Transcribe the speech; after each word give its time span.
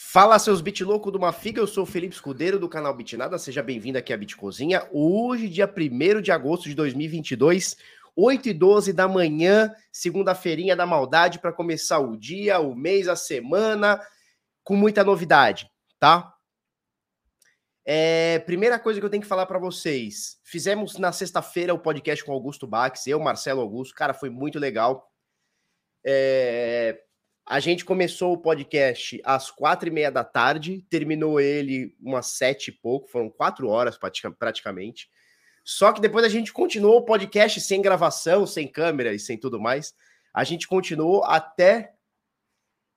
Fala 0.00 0.38
seus 0.38 0.60
bit 0.60 0.84
louco 0.84 1.10
do 1.10 1.18
Mafiga, 1.18 1.60
eu 1.60 1.66
sou 1.66 1.82
o 1.82 1.86
Felipe 1.86 2.14
Escudeiro 2.14 2.56
do 2.56 2.68
canal 2.68 2.94
Bitnada, 2.94 3.36
seja 3.36 3.64
bem-vindo 3.64 3.98
aqui 3.98 4.12
à 4.12 4.16
Bitcozinha. 4.16 4.88
Hoje, 4.92 5.48
dia 5.48 5.68
1 5.68 6.22
de 6.22 6.30
agosto 6.30 6.68
de 6.68 6.74
2022, 6.76 7.76
8 8.14 8.48
e 8.48 8.54
12 8.54 8.92
da 8.92 9.08
manhã, 9.08 9.74
segunda-feirinha 9.90 10.76
da 10.76 10.86
maldade 10.86 11.40
para 11.40 11.52
começar 11.52 11.98
o 11.98 12.16
dia, 12.16 12.60
o 12.60 12.76
mês, 12.76 13.08
a 13.08 13.16
semana, 13.16 14.00
com 14.62 14.76
muita 14.76 15.02
novidade, 15.02 15.68
tá? 15.98 16.32
É, 17.84 18.38
primeira 18.46 18.78
coisa 18.78 19.00
que 19.00 19.04
eu 19.04 19.10
tenho 19.10 19.24
que 19.24 19.28
falar 19.28 19.46
para 19.46 19.58
vocês, 19.58 20.38
fizemos 20.44 20.96
na 20.96 21.10
sexta-feira 21.10 21.74
o 21.74 21.78
podcast 21.78 22.24
com 22.24 22.32
Augusto 22.32 22.68
Bax, 22.68 23.08
eu, 23.08 23.18
Marcelo 23.18 23.60
Augusto, 23.60 23.96
cara, 23.96 24.14
foi 24.14 24.30
muito 24.30 24.60
legal. 24.60 25.10
É, 26.06 27.02
a 27.50 27.60
gente 27.60 27.82
começou 27.82 28.34
o 28.34 28.38
podcast 28.38 29.18
às 29.24 29.50
quatro 29.50 29.88
e 29.88 29.90
meia 29.90 30.12
da 30.12 30.22
tarde, 30.22 30.84
terminou 30.90 31.40
ele 31.40 31.96
umas 31.98 32.26
sete 32.26 32.68
e 32.68 32.72
pouco, 32.72 33.08
foram 33.08 33.30
quatro 33.30 33.68
horas 33.68 33.98
praticamente. 34.38 35.08
Só 35.64 35.90
que 35.90 36.00
depois 36.00 36.26
a 36.26 36.28
gente 36.28 36.52
continuou 36.52 36.98
o 36.98 37.04
podcast 37.06 37.58
sem 37.62 37.80
gravação, 37.80 38.46
sem 38.46 38.68
câmera 38.68 39.14
e 39.14 39.18
sem 39.18 39.38
tudo 39.38 39.58
mais. 39.58 39.94
A 40.32 40.44
gente 40.44 40.68
continuou 40.68 41.24
até, 41.24 41.94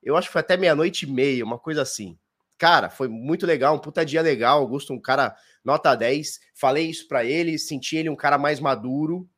eu 0.04 0.18
acho 0.18 0.28
que 0.28 0.34
foi 0.34 0.42
até 0.42 0.58
meia-noite 0.58 1.06
e 1.06 1.10
meia, 1.10 1.46
uma 1.46 1.58
coisa 1.58 1.82
assim. 1.82 2.20
Cara, 2.58 2.90
foi 2.90 3.08
muito 3.08 3.46
legal, 3.46 3.74
um 3.76 3.80
puta 3.80 4.06
dia 4.06 4.22
legal. 4.22 4.60
Augusto, 4.60 4.92
um 4.92 5.00
cara 5.00 5.34
nota 5.64 5.96
10. 5.96 6.42
Falei 6.54 6.90
isso 6.90 7.08
para 7.08 7.24
ele, 7.24 7.58
senti 7.58 7.96
ele 7.96 8.10
um 8.10 8.18
cara 8.18 8.38
mais 8.38 8.60
maduro. 8.60 9.30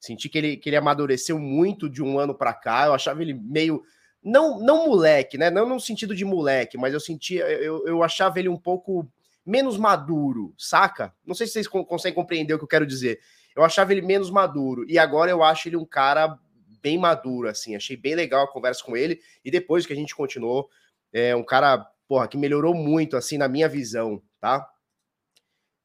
Senti 0.00 0.26
que 0.30 0.38
ele, 0.38 0.56
que 0.56 0.70
ele 0.70 0.76
amadureceu 0.76 1.38
muito 1.38 1.88
de 1.88 2.02
um 2.02 2.18
ano 2.18 2.34
para 2.34 2.54
cá. 2.54 2.86
Eu 2.86 2.94
achava 2.94 3.20
ele 3.20 3.34
meio 3.34 3.84
não, 4.24 4.58
não 4.58 4.86
moleque, 4.86 5.36
né? 5.36 5.50
Não 5.50 5.68
no 5.68 5.78
sentido 5.78 6.14
de 6.14 6.24
moleque, 6.24 6.78
mas 6.78 6.94
eu 6.94 7.00
sentia, 7.00 7.44
eu, 7.44 7.86
eu 7.86 8.02
achava 8.02 8.38
ele 8.38 8.48
um 8.48 8.56
pouco 8.56 9.06
menos 9.44 9.76
maduro, 9.76 10.54
saca? 10.56 11.14
Não 11.26 11.34
sei 11.34 11.46
se 11.46 11.52
vocês 11.52 11.68
conseguem 11.68 12.14
compreender 12.14 12.54
o 12.54 12.58
que 12.58 12.64
eu 12.64 12.68
quero 12.68 12.86
dizer. 12.86 13.20
Eu 13.54 13.62
achava 13.62 13.92
ele 13.92 14.00
menos 14.00 14.30
maduro 14.30 14.84
e 14.88 14.98
agora 14.98 15.30
eu 15.30 15.42
acho 15.44 15.68
ele 15.68 15.76
um 15.76 15.84
cara 15.84 16.38
bem 16.82 16.96
maduro, 16.96 17.48
assim. 17.48 17.76
Achei 17.76 17.96
bem 17.96 18.14
legal 18.14 18.44
a 18.44 18.50
conversa 18.50 18.82
com 18.82 18.96
ele 18.96 19.20
e 19.44 19.50
depois 19.50 19.84
que 19.84 19.92
a 19.92 19.96
gente 19.96 20.14
continuou, 20.14 20.68
é 21.12 21.36
um 21.36 21.44
cara, 21.44 21.86
porra, 22.08 22.26
que 22.26 22.38
melhorou 22.38 22.74
muito, 22.74 23.16
assim, 23.16 23.36
na 23.36 23.46
minha 23.46 23.68
visão, 23.68 24.22
tá? 24.40 24.66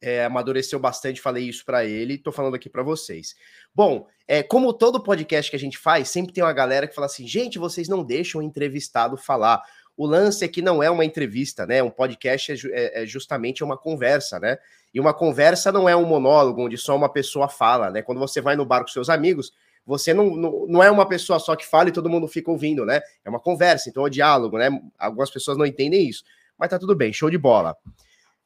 É, 0.01 0.25
amadureceu 0.25 0.79
bastante, 0.79 1.21
falei 1.21 1.47
isso 1.47 1.65
para 1.65 1.85
ele, 1.85 2.17
tô 2.17 2.31
falando 2.31 2.55
aqui 2.55 2.69
para 2.69 2.83
vocês. 2.83 3.35
Bom, 3.73 4.07
é, 4.27 4.41
como 4.41 4.73
todo 4.73 5.03
podcast 5.03 5.49
que 5.49 5.57
a 5.57 5.59
gente 5.59 5.77
faz, 5.77 6.09
sempre 6.09 6.33
tem 6.33 6.43
uma 6.43 6.53
galera 6.53 6.87
que 6.87 6.95
fala 6.95 7.07
assim: 7.07 7.27
gente, 7.27 7.59
vocês 7.59 7.87
não 7.87 8.03
deixam 8.03 8.41
o 8.41 8.43
entrevistado 8.43 9.17
falar. 9.17 9.61
O 9.97 10.05
lance 10.05 10.45
é 10.45 10.47
que 10.47 10.61
não 10.61 10.81
é 10.81 10.89
uma 10.89 11.03
entrevista, 11.03 11.65
né? 11.65 11.83
Um 11.83 11.89
podcast 11.89 12.53
é, 12.53 12.55
é, 12.71 13.03
é, 13.03 13.05
justamente 13.05 13.63
uma 13.63 13.77
conversa, 13.77 14.39
né? 14.39 14.57
E 14.93 14.99
uma 14.99 15.13
conversa 15.13 15.71
não 15.73 15.89
é 15.89 15.95
um 15.95 16.05
monólogo 16.05 16.63
onde 16.63 16.77
só 16.77 16.95
uma 16.95 17.09
pessoa 17.09 17.49
fala, 17.49 17.91
né? 17.91 18.01
Quando 18.01 18.19
você 18.19 18.39
vai 18.39 18.55
no 18.55 18.65
bar 18.65 18.81
com 18.81 18.87
seus 18.87 19.09
amigos, 19.09 19.51
você 19.85 20.13
não, 20.13 20.29
não, 20.29 20.65
não 20.67 20.83
é 20.83 20.89
uma 20.89 21.05
pessoa 21.05 21.37
só 21.37 21.53
que 21.55 21.65
fala 21.65 21.89
e 21.89 21.91
todo 21.91 22.09
mundo 22.09 22.27
fica 22.29 22.49
ouvindo, 22.49 22.85
né? 22.85 23.01
É 23.25 23.29
uma 23.29 23.39
conversa, 23.41 23.89
então 23.89 24.03
é 24.03 24.07
um 24.07 24.09
diálogo, 24.09 24.57
né? 24.57 24.69
Algumas 24.97 25.29
pessoas 25.29 25.57
não 25.57 25.65
entendem 25.65 26.07
isso, 26.07 26.23
mas 26.57 26.69
tá 26.69 26.79
tudo 26.79 26.95
bem, 26.95 27.11
show 27.11 27.29
de 27.29 27.37
bola. 27.37 27.75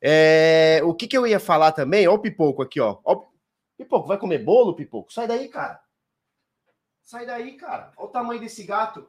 É, 0.05 0.81
o 0.83 0.93
que, 0.93 1.07
que 1.07 1.17
eu 1.17 1.25
ia 1.25 1.39
falar 1.39 1.71
também? 1.71 2.05
Ó 2.09 2.15
o 2.15 2.19
Pipoco 2.19 2.61
aqui, 2.61 2.81
ó. 2.81 2.97
ó. 3.05 3.23
Pipoco, 3.77 4.05
vai 4.05 4.17
comer 4.17 4.39
bolo, 4.39 4.75
Pipoco? 4.75 5.13
Sai 5.13 5.27
daí, 5.27 5.47
cara. 5.47 5.79
Sai 7.01 7.25
daí, 7.25 7.53
cara. 7.53 7.93
Olha 7.95 8.07
o 8.07 8.11
tamanho 8.11 8.41
desse 8.41 8.63
gato. 8.63 9.07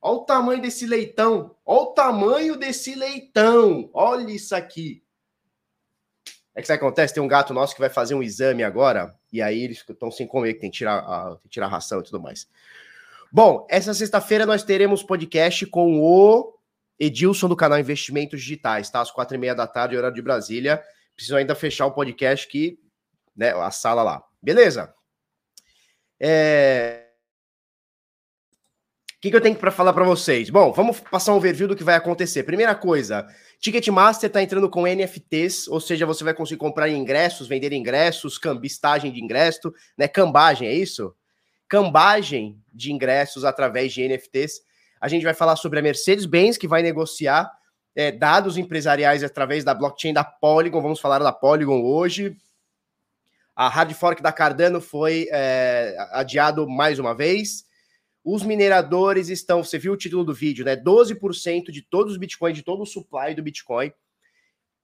Olha 0.00 0.16
o 0.16 0.24
tamanho 0.24 0.60
desse 0.60 0.84
leitão. 0.84 1.54
Olha 1.64 1.82
o 1.82 1.86
tamanho 1.86 2.56
desse 2.56 2.96
leitão. 2.96 3.88
Olha 3.92 4.32
isso 4.32 4.52
aqui. 4.56 5.04
É 6.54 6.60
que 6.60 6.66
sabe 6.66 6.78
o 6.78 6.80
que 6.80 6.86
acontece? 6.86 7.14
Tem 7.14 7.22
um 7.22 7.28
gato 7.28 7.54
nosso 7.54 7.74
que 7.74 7.80
vai 7.80 7.88
fazer 7.88 8.14
um 8.14 8.22
exame 8.22 8.62
agora, 8.62 9.16
e 9.32 9.40
aí 9.40 9.62
eles 9.62 9.82
estão 9.88 10.10
sem 10.10 10.26
comer, 10.26 10.54
que 10.54 10.60
tem 10.60 10.70
que 10.70 10.76
tirar 10.76 10.98
a, 10.98 11.30
tem 11.36 11.42
que 11.44 11.48
tirar 11.48 11.66
a 11.66 11.70
ração 11.70 12.00
e 12.00 12.02
tudo 12.02 12.20
mais. 12.20 12.46
Bom, 13.30 13.66
essa 13.70 13.94
sexta-feira 13.94 14.44
nós 14.44 14.62
teremos 14.62 15.02
podcast 15.02 15.64
com 15.66 15.98
o 15.98 16.52
Edilson 16.98 17.48
do 17.48 17.56
canal 17.56 17.78
Investimentos 17.78 18.40
Digitais, 18.40 18.90
tá? 18.90 19.00
Às 19.00 19.10
quatro 19.10 19.36
e 19.36 19.38
meia 19.38 19.54
da 19.54 19.66
tarde, 19.66 19.96
horário 19.96 20.14
de 20.14 20.22
Brasília. 20.22 20.82
Preciso 21.14 21.36
ainda 21.36 21.54
fechar 21.54 21.86
o 21.86 21.92
podcast 21.92 22.46
aqui, 22.46 22.78
né? 23.36 23.50
A 23.50 23.70
sala 23.70 24.02
lá. 24.02 24.22
Beleza? 24.42 24.92
É... 26.20 27.06
O 29.14 29.20
que, 29.22 29.30
que 29.30 29.36
eu 29.36 29.40
tenho 29.40 29.54
para 29.54 29.70
falar 29.70 29.92
para 29.92 30.04
vocês? 30.04 30.50
Bom, 30.50 30.72
vamos 30.72 30.98
passar 30.98 31.32
um 31.32 31.36
overview 31.36 31.68
do 31.68 31.76
que 31.76 31.84
vai 31.84 31.94
acontecer. 31.94 32.42
Primeira 32.42 32.74
coisa, 32.74 33.24
Ticketmaster 33.60 34.26
está 34.26 34.42
entrando 34.42 34.68
com 34.68 34.84
NFTs, 34.84 35.68
ou 35.68 35.80
seja, 35.80 36.04
você 36.04 36.24
vai 36.24 36.34
conseguir 36.34 36.58
comprar 36.58 36.88
ingressos, 36.88 37.46
vender 37.46 37.72
ingressos, 37.72 38.36
cambistagem 38.36 39.12
de 39.12 39.22
ingresso, 39.22 39.72
né? 39.96 40.08
Cambagem, 40.08 40.66
é 40.66 40.74
isso? 40.74 41.14
Cambagem 41.68 42.60
de 42.72 42.92
ingressos 42.92 43.44
através 43.44 43.92
de 43.92 44.02
NFTs. 44.02 44.60
A 45.02 45.08
gente 45.08 45.24
vai 45.24 45.34
falar 45.34 45.56
sobre 45.56 45.80
a 45.80 45.82
Mercedes-Benz, 45.82 46.56
que 46.56 46.68
vai 46.68 46.80
negociar 46.80 47.50
é, 47.92 48.12
dados 48.12 48.56
empresariais 48.56 49.24
através 49.24 49.64
da 49.64 49.74
blockchain 49.74 50.12
da 50.12 50.22
Polygon. 50.22 50.80
Vamos 50.80 51.00
falar 51.00 51.18
da 51.18 51.32
Polygon 51.32 51.82
hoje. 51.82 52.36
A 53.56 53.68
hard 53.68 53.92
fork 53.94 54.22
da 54.22 54.30
Cardano 54.30 54.80
foi 54.80 55.26
é, 55.32 55.96
adiado 56.12 56.68
mais 56.68 57.00
uma 57.00 57.16
vez. 57.16 57.64
Os 58.24 58.44
mineradores 58.44 59.28
estão, 59.28 59.64
você 59.64 59.76
viu 59.76 59.94
o 59.94 59.96
título 59.96 60.22
do 60.22 60.32
vídeo, 60.32 60.64
né? 60.64 60.76
12% 60.76 61.72
de 61.72 61.82
todos 61.82 62.12
os 62.12 62.18
bitcoins, 62.18 62.54
de 62.56 62.62
todo 62.62 62.84
o 62.84 62.86
supply 62.86 63.34
do 63.34 63.42
Bitcoin, 63.42 63.92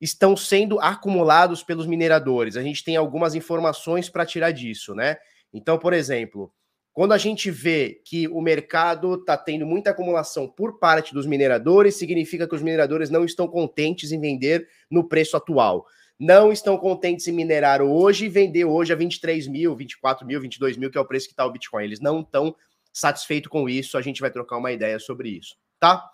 estão 0.01 0.37
sendo 0.37 0.81
acumulados 0.81 1.63
pelos 1.63 1.87
mineradores. 1.87 2.57
A 2.57 2.63
gente 2.65 2.83
tem 2.83 2.97
algumas 2.97 3.37
informações 3.37 4.11
para 4.11 4.27
tirar 4.27 4.51
disso, 4.51 4.97
né? 4.97 5.17
Então, 5.53 5.79
por 5.79 5.93
exemplo, 5.93 6.53
quando 6.99 7.13
a 7.13 7.17
gente 7.17 7.49
vê 7.49 8.03
que 8.05 8.27
o 8.27 8.41
mercado 8.41 9.15
está 9.15 9.37
tendo 9.37 9.65
muita 9.65 9.91
acumulação 9.91 10.49
por 10.49 10.81
parte 10.81 11.15
dos 11.15 11.27
mineradores, 11.27 11.95
significa 11.95 12.45
que 12.45 12.57
os 12.57 12.61
mineradores 12.61 13.09
não 13.09 13.25
estão 13.25 13.47
contentes 13.47 14.11
em 14.11 14.21
vender 14.21 14.67
no 14.91 15.09
preço 15.09 15.37
atual. 15.37 15.87
Não 16.19 16.51
estão 16.51 16.77
contentes 16.77 17.29
em 17.29 17.33
minerar 17.33 17.81
hoje 17.81 18.25
e 18.25 18.29
vender 18.29 18.65
hoje 18.65 18.93
a 18.93 18.97
23 18.97 19.47
mil, 19.47 19.77
24 19.77 20.27
mil, 20.27 20.41
22 20.41 20.77
mil, 20.77 20.91
que 20.91 20.99
é 20.99 21.01
o 21.01 21.05
preço 21.05 21.29
que 21.29 21.35
está 21.35 21.47
o 21.47 21.53
Bitcoin. 21.53 21.85
Eles 21.85 22.01
não 22.01 22.19
estão 22.19 22.53
satisfeitos 22.93 23.49
com 23.49 23.69
isso. 23.69 23.97
A 23.97 24.03
gente 24.03 24.21
vai 24.21 24.33
trocar 24.33 24.57
uma 24.57 24.73
ideia 24.73 24.99
sobre 24.99 25.29
isso, 25.29 25.55
tá? 25.79 26.05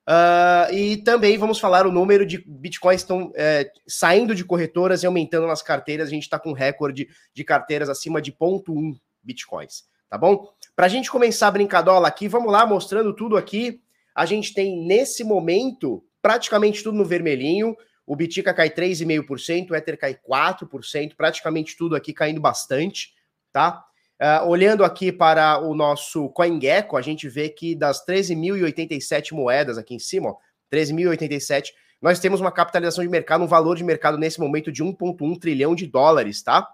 Uh, 0.00 0.74
e 0.74 0.96
também 0.96 1.38
vamos 1.38 1.60
falar 1.60 1.86
o 1.86 1.92
número 1.92 2.26
de 2.26 2.38
bitcoins 2.44 3.02
estão 3.02 3.30
é, 3.36 3.70
saindo 3.86 4.34
de 4.34 4.44
corretoras 4.44 5.04
e 5.04 5.06
aumentando 5.06 5.46
nas 5.46 5.62
carteiras. 5.62 6.08
A 6.08 6.10
gente 6.10 6.24
está 6.24 6.40
com 6.40 6.52
recorde 6.52 7.06
de 7.32 7.44
carteiras 7.44 7.88
acima 7.88 8.20
de 8.20 8.32
0,1 8.32 8.98
bitcoins 9.22 9.93
tá 10.08 10.18
bom? 10.18 10.48
Para 10.76 10.86
a 10.86 10.88
gente 10.88 11.10
começar 11.10 11.48
a 11.48 11.52
brincadola 11.52 12.08
aqui, 12.08 12.28
vamos 12.28 12.52
lá, 12.52 12.66
mostrando 12.66 13.14
tudo 13.14 13.36
aqui. 13.36 13.80
A 14.14 14.26
gente 14.26 14.54
tem, 14.54 14.86
nesse 14.86 15.24
momento, 15.24 16.04
praticamente 16.20 16.82
tudo 16.82 16.98
no 16.98 17.04
vermelhinho. 17.04 17.76
O 18.06 18.14
Bitica 18.14 18.52
cai 18.52 18.70
3,5%, 18.70 19.70
o 19.70 19.74
Ether 19.74 19.98
cai 19.98 20.14
4%, 20.14 21.14
praticamente 21.16 21.76
tudo 21.76 21.96
aqui 21.96 22.12
caindo 22.12 22.40
bastante, 22.40 23.14
tá? 23.52 23.84
Uh, 24.20 24.48
olhando 24.48 24.84
aqui 24.84 25.10
para 25.10 25.58
o 25.58 25.74
nosso 25.74 26.28
CoinGecko, 26.30 26.96
a 26.96 27.02
gente 27.02 27.28
vê 27.28 27.48
que 27.48 27.74
das 27.74 28.04
13.087 28.06 29.32
moedas 29.32 29.76
aqui 29.76 29.94
em 29.94 29.98
cima, 29.98 30.36
13.087, 30.72 31.70
nós 32.00 32.20
temos 32.20 32.40
uma 32.40 32.52
capitalização 32.52 33.02
de 33.02 33.10
mercado, 33.10 33.42
um 33.42 33.46
valor 33.46 33.76
de 33.76 33.84
mercado 33.84 34.18
nesse 34.18 34.38
momento 34.38 34.70
de 34.70 34.84
1,1 34.84 35.38
trilhão 35.40 35.74
de 35.74 35.86
dólares, 35.86 36.42
tá? 36.42 36.68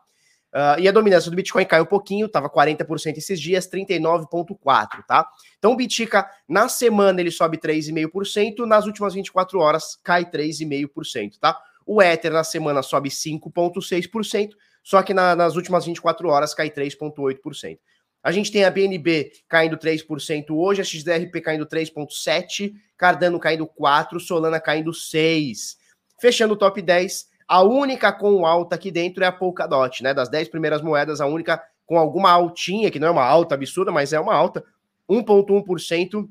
Uh, 0.52 0.80
e 0.80 0.88
a 0.88 0.92
dominância 0.92 1.30
do 1.30 1.36
Bitcoin 1.36 1.64
caiu 1.64 1.84
um 1.84 1.86
pouquinho, 1.86 2.26
estava 2.26 2.50
40% 2.50 3.16
esses 3.16 3.40
dias, 3.40 3.70
39,4%, 3.70 5.04
tá? 5.06 5.28
Então 5.58 5.72
o 5.72 5.76
Bitica, 5.76 6.28
na 6.48 6.68
semana, 6.68 7.20
ele 7.20 7.30
sobe 7.30 7.56
3,5%, 7.56 8.66
nas 8.66 8.84
últimas 8.84 9.14
24 9.14 9.60
horas 9.60 9.96
cai 10.02 10.24
3,5%, 10.24 11.38
tá? 11.40 11.56
O 11.86 12.02
Ether 12.02 12.32
na 12.32 12.42
semana 12.42 12.82
sobe 12.82 13.10
5,6%, 13.10 14.50
só 14.82 15.02
que 15.02 15.14
na, 15.14 15.36
nas 15.36 15.54
últimas 15.54 15.84
24 15.84 16.28
horas 16.28 16.52
cai 16.52 16.68
3,8%. 16.68 17.78
A 18.22 18.32
gente 18.32 18.52
tem 18.52 18.64
a 18.64 18.70
BNB 18.70 19.32
caindo 19.48 19.78
3% 19.78 20.50
hoje, 20.50 20.80
a 20.80 20.84
XDRP 20.84 21.40
caindo 21.40 21.66
3,7%, 21.66 22.72
Cardano 22.96 23.38
caindo 23.38 23.66
4%, 23.66 24.18
Solana 24.18 24.60
caindo 24.60 24.90
6%. 24.90 25.78
Fechando 26.20 26.52
o 26.52 26.56
top 26.56 26.82
10, 26.82 27.28
a 27.50 27.62
única 27.62 28.12
com 28.12 28.46
alta 28.46 28.76
aqui 28.76 28.92
dentro 28.92 29.24
é 29.24 29.26
a 29.26 29.32
Polkadot, 29.32 30.04
né? 30.04 30.14
Das 30.14 30.28
10 30.28 30.50
primeiras 30.50 30.80
moedas, 30.80 31.20
a 31.20 31.26
única 31.26 31.60
com 31.84 31.98
alguma 31.98 32.30
altinha, 32.30 32.92
que 32.92 33.00
não 33.00 33.08
é 33.08 33.10
uma 33.10 33.24
alta 33.24 33.56
absurda, 33.56 33.90
mas 33.90 34.12
é 34.12 34.20
uma 34.20 34.32
alta, 34.32 34.64
1,1% 35.10 36.30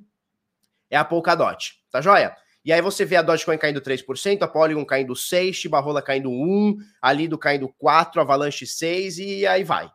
é 0.89 0.95
a 0.95 1.03
Polkadot, 1.03 1.73
tá 1.91 1.99
joia? 1.99 2.33
E 2.63 2.71
aí 2.71 2.81
você 2.81 3.03
vê 3.03 3.17
a 3.17 3.21
Dogecoin 3.21 3.57
caindo 3.57 3.81
3%, 3.81 4.43
a 4.43 4.47
Polygon 4.47 4.85
caindo 4.85 5.11
6%, 5.11 5.51
Chibarrola 5.53 6.01
caindo 6.01 6.29
1%, 6.29 6.77
a 7.01 7.11
Lido 7.11 7.37
caindo 7.37 7.67
4%, 7.83 8.21
Avalanche 8.21 8.63
6% 8.63 9.17
e 9.19 9.45
aí 9.45 9.65
vai, 9.65 9.91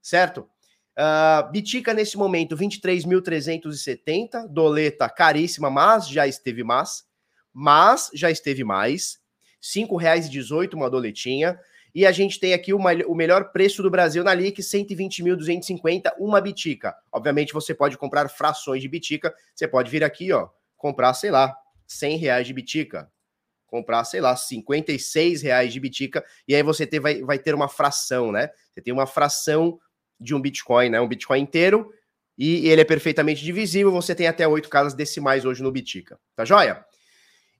certo? 0.00 0.48
Uh, 0.96 1.50
Bitica 1.50 1.92
nesse 1.92 2.16
momento 2.16 2.56
23.370, 2.56 4.46
doleta 4.48 5.08
caríssima, 5.08 5.68
mas 5.68 6.08
já 6.08 6.24
esteve 6.24 6.62
mais. 6.62 7.04
mas 7.52 8.10
já 8.14 8.30
esteve 8.30 8.62
mais. 8.62 9.18
R$ 9.60 9.82
5,18 9.82 10.74
uma 10.74 10.90
doletinha. 10.90 11.58
E 11.94 12.06
a 12.06 12.12
gente 12.12 12.38
tem 12.38 12.52
aqui 12.52 12.72
uma, 12.72 12.92
o 13.06 13.14
melhor 13.14 13.50
preço 13.50 13.82
do 13.82 13.90
Brasil 13.90 14.22
na 14.22 14.34
LIC, 14.34 14.60
120.250, 14.60 16.12
uma 16.18 16.40
bitica. 16.40 16.94
Obviamente 17.10 17.52
você 17.52 17.74
pode 17.74 17.96
comprar 17.96 18.28
frações 18.28 18.82
de 18.82 18.88
bitica, 18.88 19.34
você 19.54 19.66
pode 19.66 19.90
vir 19.90 20.04
aqui, 20.04 20.32
ó, 20.32 20.48
comprar, 20.76 21.14
sei 21.14 21.30
lá, 21.30 21.56
100 21.86 22.16
reais 22.18 22.46
de 22.46 22.52
bitica, 22.52 23.10
comprar, 23.66 24.04
sei 24.04 24.20
lá, 24.20 24.36
56 24.36 25.42
reais 25.42 25.72
de 25.72 25.80
bitica, 25.80 26.24
e 26.46 26.54
aí 26.54 26.62
você 26.62 26.86
ter, 26.86 27.00
vai, 27.00 27.22
vai 27.22 27.38
ter 27.38 27.54
uma 27.54 27.68
fração, 27.68 28.30
né? 28.32 28.50
Você 28.72 28.82
tem 28.82 28.92
uma 28.92 29.06
fração 29.06 29.78
de 30.20 30.34
um 30.34 30.40
Bitcoin, 30.40 30.90
né? 30.90 31.00
Um 31.00 31.08
Bitcoin 31.08 31.40
inteiro, 31.40 31.92
e 32.36 32.68
ele 32.68 32.80
é 32.80 32.84
perfeitamente 32.84 33.44
divisível, 33.44 33.90
você 33.90 34.14
tem 34.14 34.26
até 34.26 34.46
oito 34.46 34.68
casas 34.68 34.94
decimais 34.94 35.44
hoje 35.44 35.62
no 35.62 35.72
Bitica, 35.72 36.18
tá 36.36 36.44
joia? 36.44 36.84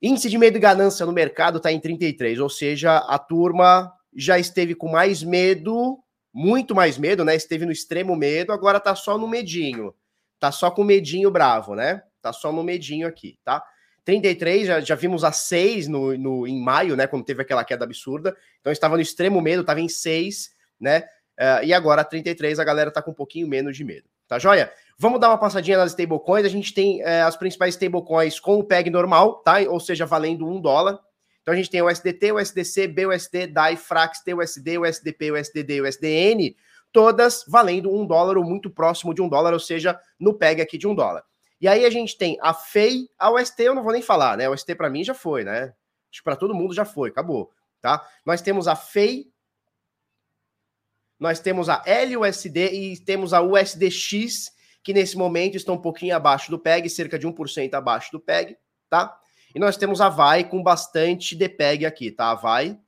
Índice 0.00 0.31
de 0.31 0.39
medo 0.39 0.56
e 0.56 0.61
ganância 0.61 1.05
no 1.05 1.12
mercado 1.12 1.59
está 1.59 1.73
em 1.73 1.81
33, 1.81 2.39
ou 2.39 2.49
seja, 2.49 2.99
a 2.99 3.19
turma 3.19 3.93
já 4.15 4.39
esteve 4.39 4.75
com 4.75 4.89
mais 4.89 5.23
medo, 5.23 5.99
muito 6.33 6.75
mais 6.75 6.97
medo, 6.97 7.25
né? 7.25 7.35
Esteve 7.35 7.67
no 7.67 7.73
extremo 7.73 8.15
medo, 8.15 8.53
agora 8.53 8.79
tá 8.79 8.95
só 8.95 9.19
no 9.19 9.27
medinho. 9.27 9.95
Tá 10.39 10.53
só 10.53 10.71
com 10.71 10.85
medinho 10.85 11.31
bravo, 11.31 11.75
né? 11.75 12.03
Tá 12.23 12.33
só 12.33 12.53
no 12.53 12.62
medinho 12.62 13.09
aqui, 13.09 13.39
tá? 13.45 13.62
33, 14.05 14.67
já, 14.67 14.81
já 14.81 14.95
vimos 14.95 15.23
a 15.23 15.33
6 15.33 15.89
no, 15.89 16.17
no, 16.17 16.47
em 16.47 16.59
maio, 16.59 16.97
né? 16.97 17.06
Quando 17.06 17.25
teve 17.25 17.43
aquela 17.43 17.65
queda 17.65 17.85
absurda. 17.85 18.37
Então 18.61 18.73
estava 18.73 18.97
no 18.97 19.03
extremo 19.03 19.41
medo, 19.41 19.61
estava 19.61 19.81
em 19.81 19.89
6, 19.89 20.50
né? 20.81 21.00
Uh, 21.39 21.65
e 21.65 21.75
agora 21.75 22.03
33, 22.03 22.59
a 22.59 22.65
galera 22.65 22.91
tá 22.91 23.03
com 23.03 23.11
um 23.11 23.15
pouquinho 23.15 23.47
menos 23.47 23.77
de 23.77 23.85
medo. 23.85 24.09
Tá 24.27 24.39
joia? 24.39 24.73
Vamos 25.00 25.21
dar 25.21 25.29
uma 25.29 25.39
passadinha 25.39 25.79
nas 25.79 25.93
stablecoins. 25.93 26.45
A 26.45 26.49
gente 26.49 26.75
tem 26.75 27.00
uh, 27.03 27.27
as 27.27 27.37
principais 27.37 27.75
stablecoins 27.75 28.41
com 28.41 28.59
o 28.59 28.65
PEG 28.65 28.91
normal, 28.91 29.37
tá? 29.45 29.59
Ou 29.69 29.79
seja, 29.79 30.05
valendo 30.05 30.45
um 30.45 30.61
dólar. 30.61 30.99
Então 31.41 31.55
a 31.55 31.56
gente 31.56 31.71
tem 31.71 31.81
o 31.81 31.89
SDT, 31.89 32.33
o 32.33 32.39
SDC, 32.39 32.89
BUSD, 32.89 33.47
DAI, 33.47 33.77
FRAX, 33.77 34.23
TUSD, 34.23 34.77
o 34.77 34.85
SDP, 34.85 35.31
o 35.31 35.37
SDD, 35.37 35.81
o 35.81 35.87
SDN, 35.87 36.56
todas 36.93 37.45
valendo 37.47 37.95
um 37.95 38.05
dólar 38.05 38.37
ou 38.37 38.45
muito 38.45 38.69
próximo 38.69 39.15
de 39.15 39.23
um 39.23 39.29
dólar, 39.29 39.53
ou 39.53 39.61
seja, 39.61 39.99
no 40.19 40.35
PEG 40.35 40.61
aqui 40.61 40.77
de 40.77 40.87
um 40.87 40.95
dólar. 40.95 41.25
E 41.61 41.67
aí 41.67 41.85
a 41.85 41.91
gente 41.91 42.19
tem 42.19 42.37
a 42.43 42.53
FEI, 42.53 43.09
a 43.19 43.33
UST 43.33 43.62
eu 43.62 43.75
não 43.75 43.83
vou 43.83 43.93
nem 43.93 44.03
falar, 44.03 44.37
né? 44.37 44.49
O 44.49 44.56
ST 44.56 44.75
para 44.75 44.91
mim 44.91 45.03
já 45.03 45.15
foi, 45.15 45.45
né? 45.45 45.73
Acho 46.11 46.21
que 46.21 46.25
para 46.25 46.37
todo 46.37 46.55
mundo 46.55 46.75
já 46.75 46.85
foi, 46.85 47.09
acabou, 47.09 47.50
tá? 47.81 48.06
Nós 48.27 48.43
temos 48.43 48.69
a 48.69 48.77
FEI, 48.77 49.27
nós 51.19 51.41
temos 51.41 51.69
a 51.69 51.83
LUSD 51.87 52.67
e 52.67 52.97
temos 52.99 53.33
a 53.33 53.41
USDX, 53.41 54.50
que 54.82 54.92
nesse 54.92 55.16
momento 55.16 55.56
estão 55.56 55.75
um 55.75 55.80
pouquinho 55.80 56.14
abaixo 56.16 56.50
do 56.50 56.58
PEG, 56.58 56.88
cerca 56.88 57.19
de 57.19 57.26
1% 57.26 57.75
abaixo 57.75 58.10
do 58.12 58.20
PEG, 58.20 58.56
tá? 58.88 59.19
E 59.54 59.58
nós 59.58 59.76
temos 59.76 60.00
a 60.00 60.08
Vai 60.08 60.44
com 60.44 60.62
bastante 60.62 61.34
DPEG 61.34 61.86
aqui, 61.86 62.10
tá? 62.10 62.30
A 62.30 62.34
Vai, 62.34 62.78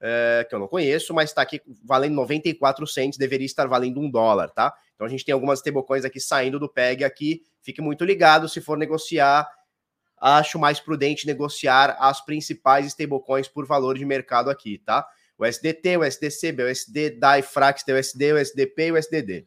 é, 0.00 0.46
que 0.48 0.54
eu 0.54 0.58
não 0.58 0.68
conheço, 0.68 1.12
mas 1.12 1.30
está 1.30 1.42
aqui 1.42 1.60
valendo 1.84 2.14
94 2.14 2.86
centos, 2.86 3.18
deveria 3.18 3.46
estar 3.46 3.66
valendo 3.66 4.00
um 4.00 4.10
dólar, 4.10 4.50
tá? 4.50 4.72
Então 4.94 5.06
a 5.06 5.10
gente 5.10 5.24
tem 5.24 5.32
algumas 5.32 5.58
stablecoins 5.60 6.04
aqui 6.04 6.20
saindo 6.20 6.58
do 6.58 6.68
PEG 6.68 7.04
aqui. 7.04 7.42
Fique 7.62 7.80
muito 7.80 8.04
ligado 8.04 8.48
se 8.48 8.60
for 8.60 8.76
negociar. 8.76 9.48
Acho 10.20 10.58
mais 10.58 10.80
prudente 10.80 11.26
negociar 11.26 11.96
as 12.00 12.24
principais 12.24 12.86
stablecoins 12.86 13.48
por 13.48 13.66
valor 13.66 13.96
de 13.96 14.04
mercado 14.04 14.50
aqui, 14.50 14.78
tá? 14.78 15.06
O 15.38 15.44
SDT, 15.44 15.96
o 15.96 16.04
SDC, 16.04 16.50
o 16.50 16.68
USD, 16.68 17.10
DAI, 17.10 17.42
Frax, 17.42 17.84
o 17.86 17.92
SDP 17.92 18.86
e 18.86 18.92
o 18.92 18.96
SDD. 18.96 19.46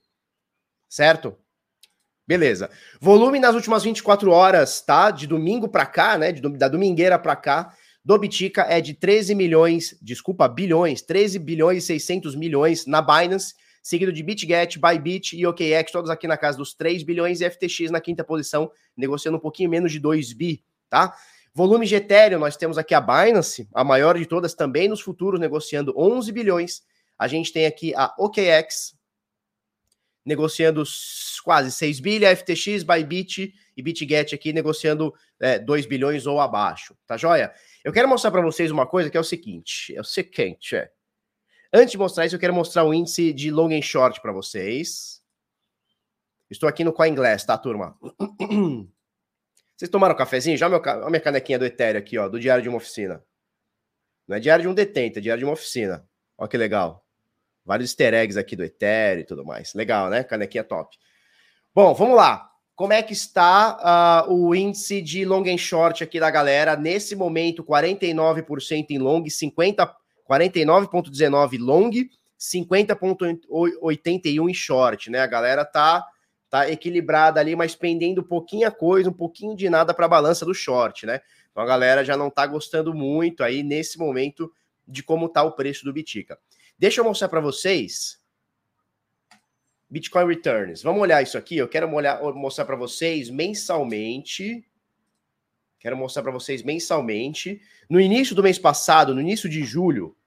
Certo? 0.87 1.37
Beleza. 2.31 2.69
Volume 3.01 3.41
nas 3.41 3.55
últimas 3.55 3.83
24 3.83 4.31
horas, 4.31 4.79
tá? 4.79 5.11
De 5.11 5.27
domingo 5.27 5.67
para 5.67 5.85
cá, 5.85 6.17
né? 6.17 6.31
De, 6.31 6.41
da 6.41 6.69
domingueira 6.69 7.19
para 7.19 7.35
cá, 7.35 7.73
do 8.05 8.17
Bitica 8.17 8.61
é 8.69 8.79
de 8.79 8.93
13 8.93 9.35
milhões, 9.35 9.97
desculpa, 10.01 10.47
bilhões, 10.47 11.01
13 11.01 11.37
bilhões 11.37 11.83
e 11.83 11.87
600 11.87 12.33
milhões 12.37 12.85
na 12.85 13.01
Binance, 13.01 13.53
seguido 13.83 14.13
de 14.13 14.23
BitGet, 14.23 14.79
Bybit 14.79 15.35
e 15.37 15.45
OKX, 15.45 15.91
todos 15.91 16.09
aqui 16.09 16.25
na 16.25 16.37
casa 16.37 16.57
dos 16.57 16.73
3 16.73 17.03
bilhões 17.03 17.41
e 17.41 17.49
FTX 17.49 17.91
na 17.91 17.99
quinta 17.99 18.23
posição, 18.23 18.71
negociando 18.95 19.37
um 19.37 19.41
pouquinho 19.41 19.69
menos 19.69 19.91
de 19.91 19.99
2 19.99 20.31
bi, 20.31 20.63
tá? 20.89 21.13
Volume 21.53 21.85
de 21.85 21.95
Ethereum, 21.95 22.39
nós 22.39 22.55
temos 22.55 22.77
aqui 22.77 22.93
a 22.93 23.01
Binance, 23.01 23.67
a 23.75 23.83
maior 23.83 24.17
de 24.17 24.25
todas, 24.25 24.53
também 24.53 24.87
nos 24.87 25.01
futuros, 25.01 25.37
negociando 25.37 25.93
11 25.97 26.31
bilhões. 26.31 26.81
A 27.19 27.27
gente 27.27 27.51
tem 27.51 27.65
aqui 27.65 27.93
a 27.93 28.15
OKX, 28.17 28.95
negociando 30.25 30.83
quase 31.43 31.71
6 31.71 31.99
bilhões, 31.99 32.39
FTX, 32.39 32.83
Bybit 32.83 33.53
e 33.75 33.81
BitGet 33.81 34.35
aqui 34.35 34.53
negociando 34.53 35.13
é, 35.39 35.57
2 35.57 35.85
bilhões 35.85 36.25
ou 36.25 36.39
abaixo, 36.39 36.95
tá 37.05 37.17
joia? 37.17 37.53
Eu 37.83 37.91
quero 37.91 38.07
mostrar 38.07 38.31
para 38.31 38.41
vocês 38.41 38.69
uma 38.69 38.85
coisa 38.85 39.09
que 39.09 39.17
é 39.17 39.19
o 39.19 39.23
seguinte, 39.23 39.95
é 39.95 40.01
o 40.01 40.03
seguinte, 40.03 40.75
é. 40.75 40.91
Antes 41.73 41.91
de 41.91 41.97
mostrar 41.97 42.25
isso, 42.25 42.35
eu 42.35 42.39
quero 42.39 42.53
mostrar 42.53 42.83
o 42.83 42.93
índice 42.93 43.31
de 43.31 43.49
long 43.49 43.71
and 43.71 43.81
short 43.81 44.21
para 44.21 44.33
vocês. 44.33 45.21
Estou 46.49 46.67
aqui 46.67 46.83
no 46.83 46.91
CoinGlass, 46.91 47.45
tá, 47.45 47.57
turma? 47.57 47.97
Vocês 49.77 49.89
tomaram 49.89 50.13
um 50.13 50.17
cafezinho? 50.17 50.57
Já 50.57 50.67
meu, 50.67 50.83
a 50.83 51.09
minha 51.09 51.21
canequinha 51.21 51.57
do 51.57 51.65
Ethereum 51.65 51.97
aqui, 51.97 52.17
ó, 52.17 52.27
do 52.27 52.39
Diário 52.39 52.61
de 52.61 52.67
uma 52.67 52.77
Oficina. 52.77 53.23
Não 54.31 54.37
é 54.37 54.39
diário 54.39 54.63
de 54.63 54.67
um 54.69 54.73
detento, 54.73 55.19
é 55.19 55.21
diário 55.21 55.39
de 55.39 55.45
uma 55.45 55.51
oficina. 55.51 56.07
Olha 56.37 56.49
que 56.49 56.55
legal. 56.55 57.00
Vários 57.65 57.91
easter 57.91 58.13
eggs 58.13 58.37
aqui 58.37 58.55
do 58.55 58.63
Ethereum 58.63 59.21
e 59.21 59.25
tudo 59.25 59.45
mais. 59.45 59.73
Legal, 59.73 60.09
né? 60.09 60.23
Canequinha 60.23 60.63
top. 60.63 60.95
Bom, 61.73 61.93
vamos 61.93 62.15
lá. 62.15 62.49
Como 62.75 62.93
é 62.93 63.03
que 63.03 63.13
está 63.13 64.25
uh, 64.27 64.33
o 64.33 64.55
índice 64.55 65.01
de 65.01 65.23
long 65.23 65.43
and 65.47 65.57
short 65.57 66.03
aqui 66.03 66.19
da 66.19 66.31
galera? 66.31 66.75
Nesse 66.75 67.15
momento, 67.15 67.63
49% 67.63 68.87
em 68.89 68.97
long, 68.97 69.23
50, 69.27 69.95
49,19 70.29 71.59
long, 71.59 71.91
50,81 72.39 74.49
em 74.49 74.53
short, 74.53 75.11
né? 75.11 75.19
A 75.19 75.27
galera 75.27 75.63
tá, 75.63 76.03
tá 76.49 76.69
equilibrada 76.69 77.39
ali, 77.39 77.55
mas 77.55 77.75
pendendo 77.75 78.23
pouquinha 78.23 78.71
coisa, 78.71 79.09
um 79.09 79.13
pouquinho 79.13 79.55
de 79.55 79.69
nada 79.69 79.93
para 79.93 80.07
a 80.07 80.09
balança 80.09 80.43
do 80.43 80.53
short, 80.53 81.05
né? 81.05 81.21
Então 81.51 81.61
a 81.61 81.67
galera 81.67 82.03
já 82.03 82.17
não 82.17 82.31
tá 82.31 82.47
gostando 82.47 82.95
muito 82.95 83.43
aí 83.43 83.61
nesse 83.61 83.99
momento 83.99 84.51
de 84.87 85.03
como 85.03 85.29
tá 85.29 85.43
o 85.43 85.51
preço 85.51 85.85
do 85.85 85.93
Bitica. 85.93 86.39
Deixa 86.81 86.99
eu 86.99 87.05
mostrar 87.05 87.29
para 87.29 87.39
vocês 87.39 88.19
Bitcoin 89.87 90.25
Returns. 90.25 90.81
Vamos 90.81 90.99
olhar 90.99 91.21
isso 91.21 91.37
aqui. 91.37 91.55
Eu 91.55 91.67
quero 91.67 91.87
mostrar 91.87 92.65
para 92.65 92.75
vocês 92.75 93.29
mensalmente. 93.29 94.67
Quero 95.79 95.95
mostrar 95.95 96.23
para 96.23 96.31
vocês 96.31 96.63
mensalmente. 96.63 97.61
No 97.87 98.01
início 98.01 98.35
do 98.35 98.41
mês 98.41 98.57
passado, 98.57 99.13
no 99.13 99.21
início 99.21 99.47
de 99.47 99.63
julho, 99.63 100.17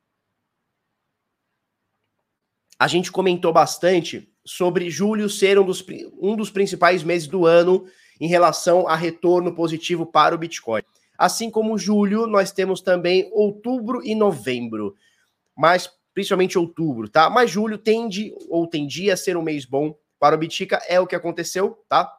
a 2.78 2.86
gente 2.86 3.10
comentou 3.10 3.52
bastante 3.52 4.32
sobre 4.44 4.88
julho 4.90 5.28
ser 5.28 5.58
um 5.58 5.66
dos, 5.66 5.84
um 6.20 6.36
dos 6.36 6.52
principais 6.52 7.02
meses 7.02 7.26
do 7.26 7.46
ano 7.46 7.84
em 8.20 8.28
relação 8.28 8.86
a 8.86 8.94
retorno 8.94 9.56
positivo 9.56 10.06
para 10.06 10.36
o 10.36 10.38
Bitcoin. 10.38 10.84
Assim 11.18 11.50
como 11.50 11.76
julho, 11.76 12.28
nós 12.28 12.52
temos 12.52 12.80
também 12.80 13.28
outubro 13.32 14.00
e 14.04 14.14
novembro. 14.14 14.94
Mas 15.56 15.90
principalmente 16.14 16.58
outubro, 16.58 17.08
tá? 17.08 17.28
Mas 17.28 17.50
julho 17.50 17.76
tende 17.76 18.32
ou 18.48 18.66
tendia 18.66 19.14
a 19.14 19.16
ser 19.16 19.36
um 19.36 19.42
mês 19.42 19.66
bom 19.66 19.94
para 20.18 20.36
o 20.36 20.38
Bitica, 20.38 20.80
é 20.88 20.98
o 20.98 21.06
que 21.06 21.16
aconteceu, 21.16 21.84
tá? 21.88 22.10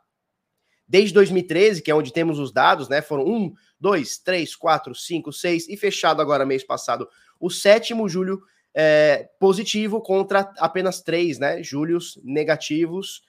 Desde 0.88 1.14
2013, 1.14 1.82
que 1.82 1.90
é 1.90 1.96
onde 1.96 2.14
temos 2.14 2.38
os 2.38 2.52
dados, 2.52 2.90
né? 2.90 3.02
Foram 3.02 3.26
um, 3.26 3.54
dois, 3.80 4.20
três, 4.20 4.56
quatro, 4.56 4.94
cinco, 4.94 5.32
seis 5.32 5.68
e 5.68 5.76
fechado 5.76 6.22
agora 6.22 6.46
mês 6.46 6.64
passado 6.64 7.08
o 7.40 7.50
sétimo 7.50 8.08
julho 8.08 8.42
é, 8.74 9.30
positivo 9.40 10.02
contra 10.02 10.52
apenas 10.58 11.02
três, 11.02 11.40
né? 11.40 11.64
Júlios 11.64 12.20
negativos 12.24 13.24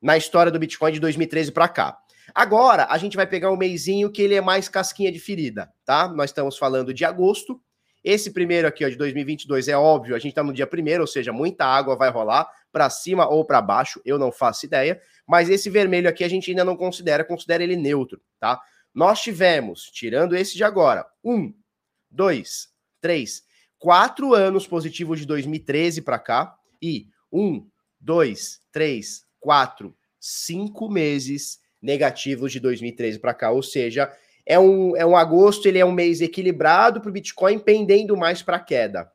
na 0.00 0.16
história 0.16 0.50
do 0.50 0.58
Bitcoin 0.58 0.92
de 0.92 1.00
2013 1.00 1.52
para 1.52 1.68
cá. 1.68 1.98
Agora 2.34 2.86
a 2.90 2.98
gente 2.98 3.16
vai 3.16 3.26
pegar 3.26 3.50
um 3.50 3.56
mêsinho 3.56 4.10
que 4.10 4.22
ele 4.22 4.34
é 4.34 4.40
mais 4.40 4.68
casquinha 4.68 5.12
de 5.12 5.18
ferida, 5.18 5.72
tá? 5.84 6.08
Nós 6.08 6.30
estamos 6.30 6.58
falando 6.58 6.92
de 6.92 7.04
agosto, 7.04 7.60
esse 8.06 8.30
primeiro 8.30 8.68
aqui, 8.68 8.84
ó, 8.84 8.88
de 8.88 8.94
2022, 8.94 9.66
é 9.66 9.76
óbvio, 9.76 10.14
a 10.14 10.18
gente 10.20 10.30
está 10.30 10.44
no 10.44 10.52
dia 10.52 10.66
primeiro, 10.66 11.02
ou 11.02 11.08
seja, 11.08 11.32
muita 11.32 11.66
água 11.66 11.96
vai 11.96 12.08
rolar 12.08 12.48
para 12.70 12.88
cima 12.88 13.28
ou 13.28 13.44
para 13.44 13.60
baixo, 13.60 14.00
eu 14.04 14.16
não 14.16 14.30
faço 14.30 14.64
ideia, 14.64 15.02
mas 15.26 15.50
esse 15.50 15.68
vermelho 15.68 16.08
aqui 16.08 16.22
a 16.22 16.28
gente 16.28 16.48
ainda 16.48 16.64
não 16.64 16.76
considera, 16.76 17.24
considera 17.24 17.64
ele 17.64 17.74
neutro, 17.74 18.22
tá? 18.38 18.60
Nós 18.94 19.20
tivemos, 19.20 19.90
tirando 19.90 20.36
esse 20.36 20.54
de 20.54 20.62
agora, 20.62 21.04
um, 21.24 21.52
dois, 22.08 22.68
três, 23.00 23.42
quatro 23.76 24.34
anos 24.34 24.68
positivos 24.68 25.18
de 25.18 25.26
2013 25.26 26.00
para 26.00 26.20
cá 26.20 26.56
e 26.80 27.08
um, 27.32 27.68
dois, 28.00 28.60
três, 28.70 29.24
quatro, 29.40 29.96
cinco 30.20 30.88
meses 30.88 31.58
negativos 31.82 32.52
de 32.52 32.60
2013 32.60 33.18
para 33.18 33.34
cá, 33.34 33.50
ou 33.50 33.64
seja, 33.64 34.12
é 34.46 34.58
um, 34.58 34.96
é 34.96 35.04
um 35.04 35.16
agosto, 35.16 35.66
ele 35.66 35.78
é 35.78 35.84
um 35.84 35.92
mês 35.92 36.20
equilibrado 36.20 37.00
para 37.00 37.10
o 37.10 37.12
Bitcoin, 37.12 37.58
pendendo 37.58 38.16
mais 38.16 38.42
para 38.42 38.58
a 38.58 38.60
queda. 38.60 39.10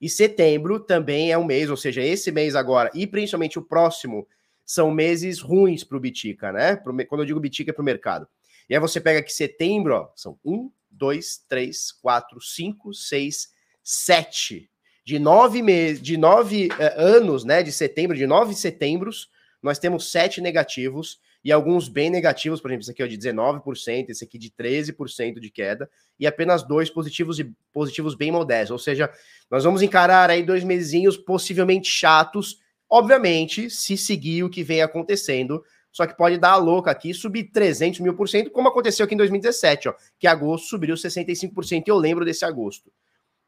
E 0.00 0.08
setembro 0.08 0.78
também 0.78 1.32
é 1.32 1.38
um 1.38 1.44
mês, 1.44 1.70
ou 1.70 1.76
seja, 1.76 2.02
esse 2.02 2.30
mês 2.30 2.54
agora 2.54 2.90
e 2.94 3.06
principalmente 3.06 3.58
o 3.58 3.62
próximo 3.62 4.28
são 4.64 4.90
meses 4.90 5.40
ruins 5.40 5.82
para 5.82 5.96
o 5.96 6.00
Bitica, 6.00 6.52
né? 6.52 6.76
Pro, 6.76 6.94
quando 7.06 7.22
eu 7.22 7.26
digo 7.26 7.40
Bitica 7.40 7.70
é 7.70 7.74
para 7.74 7.82
o 7.82 7.84
mercado. 7.84 8.28
E 8.68 8.74
aí 8.74 8.80
você 8.80 9.00
pega 9.00 9.20
aqui 9.20 9.32
setembro, 9.32 9.94
ó, 9.94 10.10
são 10.14 10.38
um, 10.44 10.70
dois, 10.90 11.42
três, 11.48 11.90
quatro, 11.90 12.40
cinco, 12.40 12.92
seis, 12.92 13.48
sete. 13.82 14.70
De 15.04 15.18
nove 15.18 15.62
meses, 15.62 16.02
de 16.02 16.18
nove 16.18 16.66
uh, 16.68 17.00
anos, 17.00 17.44
né? 17.44 17.62
De 17.62 17.72
setembro, 17.72 18.14
de 18.14 18.26
nove 18.26 18.54
setembros, 18.54 19.30
nós 19.62 19.78
temos 19.78 20.12
sete 20.12 20.42
negativos 20.42 21.18
e 21.44 21.52
alguns 21.52 21.88
bem 21.88 22.10
negativos, 22.10 22.60
por 22.60 22.68
exemplo, 22.70 22.82
esse 22.82 22.90
aqui 22.90 23.02
é 23.02 23.06
de 23.06 23.16
19%, 23.16 24.10
esse 24.10 24.24
aqui 24.24 24.38
de 24.38 24.50
13% 24.50 25.38
de 25.38 25.50
queda, 25.50 25.88
e 26.18 26.26
apenas 26.26 26.62
dois 26.62 26.90
positivos 26.90 27.38
e 27.38 27.52
positivos 27.72 28.14
bem 28.14 28.32
modestos. 28.32 28.72
Ou 28.72 28.78
seja, 28.78 29.10
nós 29.50 29.64
vamos 29.64 29.82
encarar 29.82 30.30
aí 30.30 30.42
dois 30.42 30.64
mesinhos 30.64 31.16
possivelmente 31.16 31.88
chatos, 31.88 32.58
obviamente, 32.90 33.70
se 33.70 33.96
seguir 33.96 34.42
o 34.42 34.50
que 34.50 34.64
vem 34.64 34.82
acontecendo. 34.82 35.62
Só 35.90 36.06
que 36.06 36.16
pode 36.16 36.38
dar 36.38 36.52
a 36.52 36.56
louca 36.56 36.90
aqui, 36.90 37.14
subir 37.14 37.44
300 37.44 38.00
mil 38.00 38.14
por 38.14 38.28
cento, 38.28 38.50
como 38.50 38.68
aconteceu 38.68 39.04
aqui 39.04 39.14
em 39.14 39.18
2017, 39.18 39.88
ó, 39.88 39.94
que 40.18 40.26
agosto 40.26 40.66
subiu 40.66 40.94
65%, 40.94 41.84
e 41.86 41.90
eu 41.90 41.96
lembro 41.96 42.24
desse 42.24 42.44
agosto. 42.44 42.92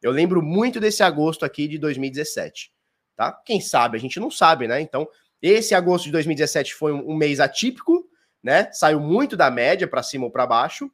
Eu 0.00 0.10
lembro 0.10 0.40
muito 0.40 0.80
desse 0.80 1.02
agosto 1.02 1.44
aqui 1.44 1.68
de 1.68 1.76
2017, 1.76 2.72
tá? 3.14 3.32
Quem 3.44 3.60
sabe? 3.60 3.98
A 3.98 4.00
gente 4.00 4.18
não 4.18 4.30
sabe, 4.30 4.66
né? 4.66 4.80
Então, 4.80 5.06
esse 5.42 5.74
agosto 5.74 6.04
de 6.04 6.12
2017 6.12 6.74
foi 6.74 6.92
um, 6.92 7.16
mês 7.16 7.40
atípico, 7.40 8.08
né? 8.42 8.70
Saiu 8.72 9.00
muito 9.00 9.36
da 9.36 9.50
média 9.50 9.88
para 9.88 10.02
cima 10.02 10.24
ou 10.24 10.30
para 10.30 10.46
baixo. 10.46 10.90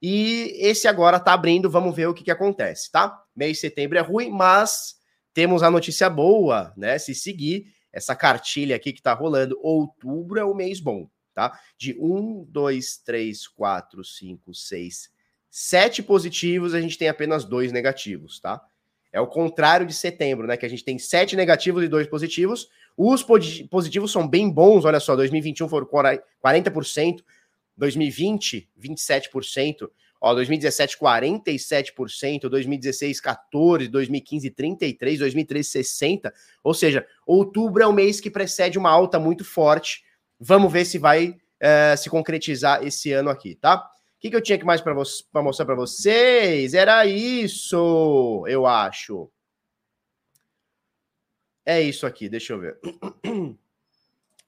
E 0.00 0.54
esse 0.58 0.86
agora 0.86 1.18
tá 1.18 1.32
abrindo, 1.32 1.70
vamos 1.70 1.94
ver 1.94 2.06
o 2.06 2.14
que, 2.14 2.24
que 2.24 2.30
acontece, 2.30 2.90
tá? 2.90 3.22
Mês 3.34 3.52
de 3.52 3.60
setembro 3.60 3.98
é 3.98 4.00
ruim, 4.00 4.30
mas 4.30 4.96
temos 5.32 5.62
a 5.62 5.70
notícia 5.70 6.08
boa, 6.10 6.72
né? 6.76 6.98
Se 6.98 7.14
seguir 7.14 7.72
essa 7.92 8.14
cartilha 8.14 8.76
aqui 8.76 8.92
que 8.92 9.02
tá 9.02 9.14
rolando, 9.14 9.58
outubro 9.62 10.38
é 10.38 10.44
o 10.44 10.54
mês 10.54 10.80
bom, 10.80 11.08
tá? 11.32 11.58
De 11.78 11.96
1, 11.98 12.46
2, 12.50 12.96
3, 12.98 13.48
4, 13.48 14.04
5, 14.04 14.54
6, 14.54 15.10
7 15.50 16.02
positivos, 16.02 16.74
a 16.74 16.80
gente 16.80 16.98
tem 16.98 17.08
apenas 17.08 17.44
dois 17.44 17.70
negativos, 17.70 18.40
tá? 18.40 18.60
É 19.14 19.20
o 19.20 19.28
contrário 19.28 19.86
de 19.86 19.94
setembro, 19.94 20.44
né? 20.44 20.56
Que 20.56 20.66
a 20.66 20.68
gente 20.68 20.82
tem 20.82 20.98
sete 20.98 21.36
negativos 21.36 21.84
e 21.84 21.88
dois 21.88 22.08
positivos. 22.08 22.68
Os 22.96 23.22
positivos 23.22 24.10
são 24.10 24.26
bem 24.26 24.50
bons, 24.50 24.84
olha 24.84 24.98
só, 24.98 25.14
2021 25.14 25.68
foram 25.68 25.86
40%, 25.86 27.22
2020, 27.76 28.68
27%, 28.76 29.88
ó, 30.20 30.34
2017, 30.34 30.98
47%, 30.98 32.48
2016, 32.48 33.20
14%, 33.20 33.88
2015, 33.88 34.50
33%, 34.50 35.18
2013, 35.18 35.68
60%. 35.68 36.32
Ou 36.64 36.74
seja, 36.74 37.06
outubro 37.24 37.84
é 37.84 37.86
o 37.86 37.92
mês 37.92 38.20
que 38.20 38.28
precede 38.28 38.76
uma 38.76 38.90
alta 38.90 39.20
muito 39.20 39.44
forte. 39.44 40.02
Vamos 40.40 40.72
ver 40.72 40.84
se 40.84 40.98
vai 40.98 41.36
é, 41.60 41.94
se 41.96 42.10
concretizar 42.10 42.84
esse 42.84 43.12
ano 43.12 43.30
aqui, 43.30 43.54
tá? 43.54 43.88
Que, 44.24 44.30
que 44.30 44.36
eu 44.36 44.40
tinha 44.40 44.58
que 44.58 44.64
mais 44.64 44.80
para 44.80 44.94
mostrar 44.94 45.66
para 45.66 45.74
vocês? 45.74 46.72
Era 46.72 47.04
isso, 47.04 48.42
eu 48.48 48.64
acho. 48.64 49.30
É 51.66 51.82
isso 51.82 52.06
aqui, 52.06 52.26
deixa 52.26 52.54
eu 52.54 52.60
ver. 52.60 52.78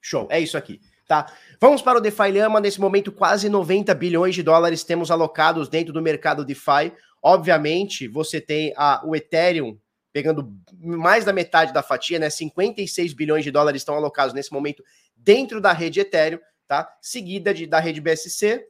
Show, 0.01 0.27
é 0.31 0.39
isso 0.39 0.57
aqui, 0.57 0.81
tá? 1.07 1.31
Vamos 1.61 1.83
para 1.83 1.99
o 1.99 2.01
DeFi 2.01 2.31
Lama. 2.31 2.59
Nesse 2.59 2.81
momento, 2.81 3.11
quase 3.11 3.49
90 3.49 3.93
bilhões 3.93 4.33
de 4.33 4.41
dólares 4.41 4.83
temos 4.83 5.11
alocados 5.11 5.69
dentro 5.69 5.93
do 5.93 6.01
mercado 6.01 6.43
DeFi. 6.43 6.91
Obviamente, 7.21 8.07
você 8.07 8.41
tem 8.41 8.73
a, 8.75 9.03
o 9.05 9.15
Ethereum 9.15 9.77
pegando 10.11 10.51
mais 10.81 11.23
da 11.23 11.31
metade 11.31 11.71
da 11.71 11.83
fatia, 11.83 12.17
né? 12.17 12.31
56 12.31 13.13
bilhões 13.13 13.43
de 13.43 13.51
dólares 13.51 13.81
estão 13.83 13.93
alocados 13.93 14.33
nesse 14.33 14.51
momento 14.51 14.83
dentro 15.15 15.61
da 15.61 15.71
rede 15.71 15.99
Ethereum, 15.99 16.39
tá? 16.67 16.91
Seguida 16.99 17.53
de, 17.53 17.67
da 17.67 17.79
rede 17.79 18.01
BSC, 18.01 18.65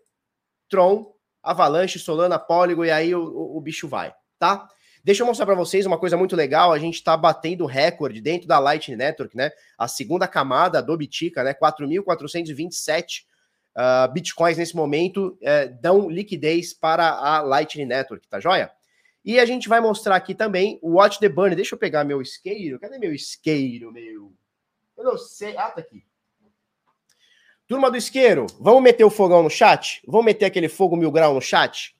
Tron, 0.69 1.13
Avalanche, 1.41 1.99
Solana, 1.99 2.37
Polygon 2.37 2.85
e 2.85 2.91
aí 2.91 3.15
o, 3.15 3.23
o, 3.23 3.57
o 3.57 3.61
bicho 3.61 3.87
vai, 3.87 4.13
tá? 4.37 4.67
Deixa 5.03 5.23
eu 5.23 5.27
mostrar 5.27 5.45
para 5.45 5.55
vocês 5.55 5.85
uma 5.85 5.97
coisa 5.97 6.17
muito 6.17 6.35
legal. 6.35 6.73
A 6.73 6.79
gente 6.79 6.95
está 6.95 7.15
batendo 7.15 7.65
recorde 7.65 8.19
dentro 8.19 8.47
da 8.47 8.59
Lightning 8.59 8.97
Network, 8.97 9.37
né? 9.37 9.51
A 9.77 9.87
segunda 9.87 10.27
camada 10.27 10.81
do 10.81 10.97
Bitica, 10.97 11.43
né? 11.43 11.53
4.427 11.53 13.21
uh, 13.77 14.11
bitcoins 14.11 14.57
nesse 14.57 14.75
momento 14.75 15.37
uh, 15.41 15.81
dão 15.81 16.09
liquidez 16.09 16.73
para 16.73 17.09
a 17.09 17.41
Lightning 17.41 17.85
Network, 17.85 18.27
tá 18.27 18.39
joia? 18.39 18.71
E 19.23 19.39
a 19.39 19.45
gente 19.45 19.69
vai 19.69 19.79
mostrar 19.79 20.15
aqui 20.15 20.33
também 20.33 20.79
o 20.81 20.95
Watch 20.95 21.19
the 21.19 21.29
Burn. 21.29 21.55
Deixa 21.55 21.75
eu 21.75 21.79
pegar 21.79 22.03
meu 22.03 22.21
isqueiro. 22.21 22.79
Cadê 22.79 22.97
meu 22.97 23.13
isqueiro, 23.13 23.91
meu? 23.91 24.33
Eu 24.97 25.03
não 25.03 25.17
sei. 25.17 25.55
Ah, 25.57 25.69
tá 25.69 25.81
aqui. 25.81 26.06
Turma 27.67 27.91
do 27.91 27.97
isqueiro, 27.97 28.47
vamos 28.61 28.81
meter 28.81 29.03
o 29.03 29.09
fogão 29.09 29.43
no 29.43 29.49
chat? 29.49 30.01
Vamos 30.07 30.25
meter 30.25 30.45
aquele 30.45 30.69
fogo 30.69 30.95
mil 30.95 31.11
grau 31.11 31.33
no 31.33 31.41
chat? 31.41 31.93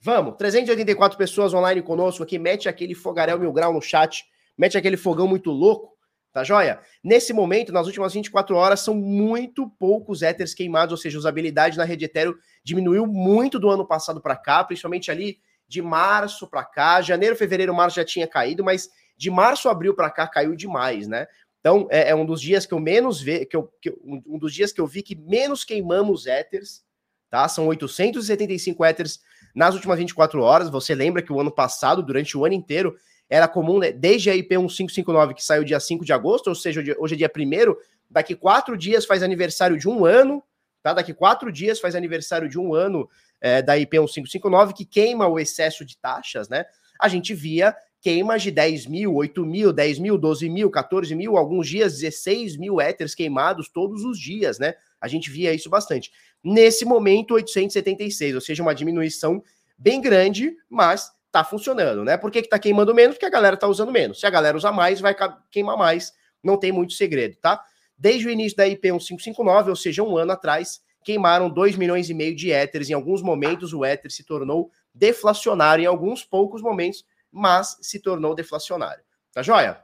Vamos, 0.00 0.34
384 0.38 1.18
pessoas 1.18 1.52
online 1.52 1.82
conosco 1.82 2.22
aqui, 2.22 2.38
mete 2.38 2.70
aquele 2.70 2.94
fogaréu 2.94 3.38
mil 3.38 3.52
grau 3.52 3.70
no 3.70 3.82
chat, 3.82 4.24
mete 4.56 4.78
aquele 4.78 4.96
fogão 4.96 5.28
muito 5.28 5.50
louco, 5.50 5.94
tá 6.32 6.42
joia? 6.42 6.80
Nesse 7.02 7.34
momento, 7.34 7.70
nas 7.70 7.86
últimas 7.86 8.14
24 8.14 8.56
horas, 8.56 8.80
são 8.80 8.94
muito 8.94 9.68
poucos 9.78 10.22
éteres 10.22 10.54
queimados, 10.54 10.92
ou 10.92 10.96
seja, 10.96 11.18
usabilidade 11.18 11.76
na 11.76 11.84
rede 11.84 12.06
Ethereum 12.06 12.34
diminuiu 12.64 13.06
muito 13.06 13.58
do 13.58 13.68
ano 13.68 13.86
passado 13.86 14.22
para 14.22 14.36
cá, 14.36 14.64
principalmente 14.64 15.10
ali 15.10 15.36
de 15.68 15.82
março 15.82 16.48
para 16.48 16.64
cá, 16.64 17.02
janeiro, 17.02 17.36
fevereiro, 17.36 17.74
março 17.74 17.96
já 17.96 18.04
tinha 18.06 18.26
caído, 18.26 18.64
mas 18.64 18.88
de 19.18 19.30
março, 19.30 19.68
abril 19.68 19.94
para 19.94 20.10
cá 20.10 20.26
caiu 20.26 20.56
demais, 20.56 21.06
né? 21.06 21.26
Então, 21.64 21.88
é, 21.90 22.10
é, 22.10 22.14
um 22.14 22.26
dos 22.26 22.42
dias 22.42 22.66
que 22.66 22.74
eu 22.74 22.78
menos 22.78 23.22
vi, 23.22 23.46
que 23.46 23.56
eu, 23.56 23.72
que, 23.80 23.90
um 24.04 24.38
dos 24.38 24.52
dias 24.52 24.70
que 24.70 24.82
eu 24.82 24.86
vi 24.86 25.02
que 25.02 25.16
menos 25.16 25.64
queimamos 25.64 26.26
éteres, 26.26 26.84
tá? 27.30 27.48
São 27.48 27.66
875 27.68 28.84
éteres 28.84 29.20
nas 29.54 29.74
últimas 29.74 29.98
24 29.98 30.42
horas. 30.42 30.68
Você 30.68 30.94
lembra 30.94 31.22
que 31.22 31.32
o 31.32 31.40
ano 31.40 31.50
passado, 31.50 32.02
durante 32.02 32.36
o 32.36 32.44
ano 32.44 32.54
inteiro, 32.54 32.94
era 33.30 33.48
comum, 33.48 33.78
né? 33.78 33.90
desde 33.92 34.28
a 34.28 34.36
IP 34.36 34.58
1559, 34.58 35.32
que 35.32 35.42
saiu 35.42 35.64
dia 35.64 35.80
5 35.80 36.04
de 36.04 36.12
agosto, 36.12 36.48
ou 36.48 36.54
seja, 36.54 36.82
hoje 36.98 37.14
é 37.14 37.16
dia 37.16 37.32
1 37.34 37.74
daqui 38.10 38.34
quatro 38.34 38.76
dias 38.76 39.06
faz 39.06 39.22
aniversário 39.22 39.78
de 39.78 39.88
um 39.88 40.04
ano, 40.04 40.44
tá? 40.82 40.92
Daqui 40.92 41.14
quatro 41.14 41.50
dias 41.50 41.80
faz 41.80 41.94
aniversário 41.94 42.46
de 42.46 42.58
um 42.58 42.74
ano 42.74 43.08
é, 43.40 43.62
da 43.62 43.78
IP 43.78 43.96
1559, 43.96 44.74
que 44.74 44.84
queima 44.84 45.26
o 45.26 45.38
excesso 45.38 45.82
de 45.82 45.96
taxas, 45.96 46.46
né? 46.46 46.66
A 47.00 47.08
gente 47.08 47.32
via 47.32 47.74
queimas 48.04 48.42
de 48.42 48.50
10 48.50 48.86
mil, 48.86 49.14
8 49.14 49.46
mil, 49.46 49.72
10 49.72 49.98
mil, 49.98 50.18
12 50.18 50.50
mil, 50.50 50.70
14 50.70 51.14
mil, 51.14 51.38
alguns 51.38 51.66
dias 51.66 51.98
16 52.00 52.58
mil 52.58 52.78
éteres 52.78 53.14
queimados 53.14 53.66
todos 53.66 54.04
os 54.04 54.20
dias, 54.20 54.58
né? 54.58 54.74
A 55.00 55.08
gente 55.08 55.30
via 55.30 55.54
isso 55.54 55.70
bastante. 55.70 56.12
Nesse 56.44 56.84
momento, 56.84 57.32
876, 57.32 58.34
ou 58.34 58.42
seja, 58.42 58.62
uma 58.62 58.74
diminuição 58.74 59.42
bem 59.78 60.02
grande, 60.02 60.54
mas 60.68 61.10
tá 61.32 61.42
funcionando, 61.42 62.04
né? 62.04 62.18
Por 62.18 62.30
que, 62.30 62.42
que 62.42 62.48
tá 62.50 62.58
queimando 62.58 62.94
menos? 62.94 63.16
Porque 63.16 63.24
a 63.24 63.30
galera 63.30 63.56
tá 63.56 63.66
usando 63.66 63.90
menos. 63.90 64.20
Se 64.20 64.26
a 64.26 64.30
galera 64.30 64.54
usar 64.54 64.70
mais, 64.70 65.00
vai 65.00 65.16
queimar 65.50 65.78
mais. 65.78 66.12
Não 66.42 66.58
tem 66.58 66.70
muito 66.70 66.92
segredo, 66.92 67.36
tá? 67.40 67.58
Desde 67.96 68.28
o 68.28 68.30
início 68.30 68.54
da 68.54 68.68
IP 68.68 68.82
1559, 68.86 69.70
ou 69.70 69.76
seja, 69.76 70.02
um 70.02 70.18
ano 70.18 70.32
atrás, 70.32 70.82
queimaram 71.02 71.48
2 71.48 71.76
milhões 71.76 72.10
e 72.10 72.14
meio 72.14 72.36
de 72.36 72.52
éteres. 72.52 72.90
Em 72.90 72.92
alguns 72.92 73.22
momentos, 73.22 73.72
o 73.72 73.82
éter 73.82 74.10
se 74.10 74.24
tornou 74.24 74.70
deflacionário, 74.94 75.84
em 75.84 75.86
alguns 75.86 76.22
poucos 76.22 76.60
momentos, 76.60 77.02
mas 77.34 77.76
se 77.82 77.98
tornou 77.98 78.34
deflacionário. 78.34 79.02
Tá 79.32 79.42
joia? 79.42 79.82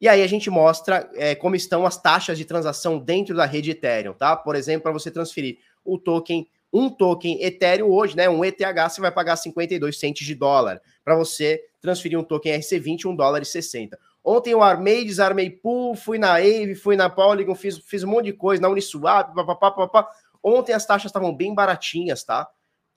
E 0.00 0.08
aí 0.08 0.22
a 0.22 0.26
gente 0.26 0.48
mostra 0.48 1.10
é, 1.14 1.34
como 1.34 1.54
estão 1.54 1.84
as 1.84 2.00
taxas 2.00 2.38
de 2.38 2.44
transação 2.44 2.98
dentro 2.98 3.36
da 3.36 3.44
rede 3.44 3.72
Ethereum, 3.72 4.14
tá? 4.14 4.34
Por 4.34 4.54
exemplo, 4.54 4.84
para 4.84 4.92
você 4.92 5.10
transferir 5.10 5.58
o 5.84 5.98
token, 5.98 6.48
um 6.72 6.88
token 6.88 7.42
Ethereum 7.42 7.90
hoje, 7.90 8.16
né? 8.16 8.28
Um 8.28 8.42
ETH, 8.42 8.60
você 8.88 9.00
vai 9.00 9.12
pagar 9.12 9.36
52 9.36 9.98
centos 9.98 10.24
de 10.24 10.34
dólar. 10.34 10.80
Para 11.04 11.16
você 11.16 11.62
transferir 11.82 12.18
um 12.18 12.24
token 12.24 12.58
RC20, 12.58 13.06
1 13.06 13.16
dólar 13.16 13.42
e 13.42 13.44
60. 13.44 13.98
Ontem 14.24 14.50
eu 14.50 14.62
armei, 14.62 15.04
desarmei 15.04 15.50
pool, 15.50 15.94
fui 15.94 16.18
na 16.18 16.34
Aave, 16.34 16.74
fui 16.74 16.96
na 16.96 17.10
Polygon, 17.10 17.54
fiz, 17.54 17.78
fiz 17.78 18.02
um 18.02 18.08
monte 18.08 18.26
de 18.26 18.32
coisa, 18.34 18.62
na 18.62 18.68
Uniswap, 18.68 19.34
papapá, 19.34 19.70
papapá. 19.70 20.10
Ontem 20.42 20.72
as 20.72 20.86
taxas 20.86 21.10
estavam 21.10 21.34
bem 21.34 21.54
baratinhas, 21.54 22.24
tá? 22.24 22.48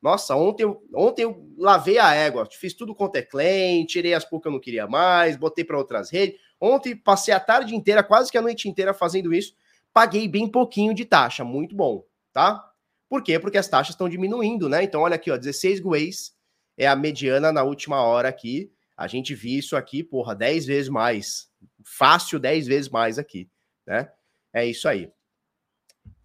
Nossa, 0.03 0.35
ontem 0.35 0.63
eu, 0.63 0.83
ontem 0.93 1.21
eu 1.21 1.49
lavei 1.57 1.97
a 1.97 2.13
égua, 2.13 2.45
fiz 2.51 2.73
tudo 2.73 2.93
com 2.93 3.07
teclém, 3.07 3.85
tirei 3.85 4.13
as 4.13 4.25
poucas 4.25 4.43
que 4.43 4.47
eu 4.49 4.51
não 4.51 4.59
queria 4.59 4.85
mais, 4.85 5.37
botei 5.37 5.63
para 5.63 5.77
outras 5.77 6.09
redes. 6.09 6.37
Ontem 6.59 6.93
passei 6.93 7.33
a 7.33 7.39
tarde 7.39 7.73
inteira, 7.73 8.03
quase 8.03 8.29
que 8.29 8.37
a 8.37 8.41
noite 8.41 8.67
inteira 8.67 8.93
fazendo 8.93 9.33
isso, 9.33 9.55
paguei 9.93 10.27
bem 10.27 10.45
pouquinho 10.45 10.93
de 10.93 11.05
taxa, 11.05 11.45
muito 11.45 11.73
bom, 11.73 12.03
tá? 12.33 12.69
Por 13.07 13.23
quê? 13.23 13.39
Porque 13.39 13.57
as 13.57 13.69
taxas 13.69 13.93
estão 13.93 14.09
diminuindo, 14.09 14.67
né? 14.67 14.83
Então, 14.83 14.99
olha 14.99 15.15
aqui, 15.15 15.31
ó, 15.31 15.37
16 15.37 15.79
gueis 15.79 16.35
é 16.77 16.85
a 16.85 16.97
mediana 16.97 17.53
na 17.53 17.63
última 17.63 18.01
hora 18.01 18.27
aqui. 18.27 18.69
A 18.97 19.07
gente 19.07 19.33
viu 19.33 19.57
isso 19.57 19.73
aqui, 19.73 20.03
porra, 20.03 20.35
10 20.35 20.65
vezes 20.65 20.89
mais. 20.89 21.49
Fácil 21.81 22.39
10 22.39 22.67
vezes 22.67 22.89
mais 22.89 23.17
aqui, 23.17 23.49
né? 23.87 24.11
É 24.51 24.65
isso 24.65 24.85
aí. 24.89 25.09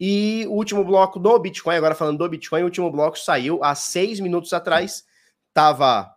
E 0.00 0.46
o 0.48 0.52
último 0.52 0.84
bloco 0.84 1.18
do 1.18 1.38
Bitcoin, 1.38 1.76
agora 1.76 1.94
falando 1.94 2.18
do 2.18 2.28
Bitcoin, 2.28 2.62
o 2.62 2.66
último 2.66 2.90
bloco 2.90 3.18
saiu 3.18 3.62
há 3.64 3.74
seis 3.74 4.20
minutos 4.20 4.52
atrás. 4.52 5.04
Tava. 5.52 6.14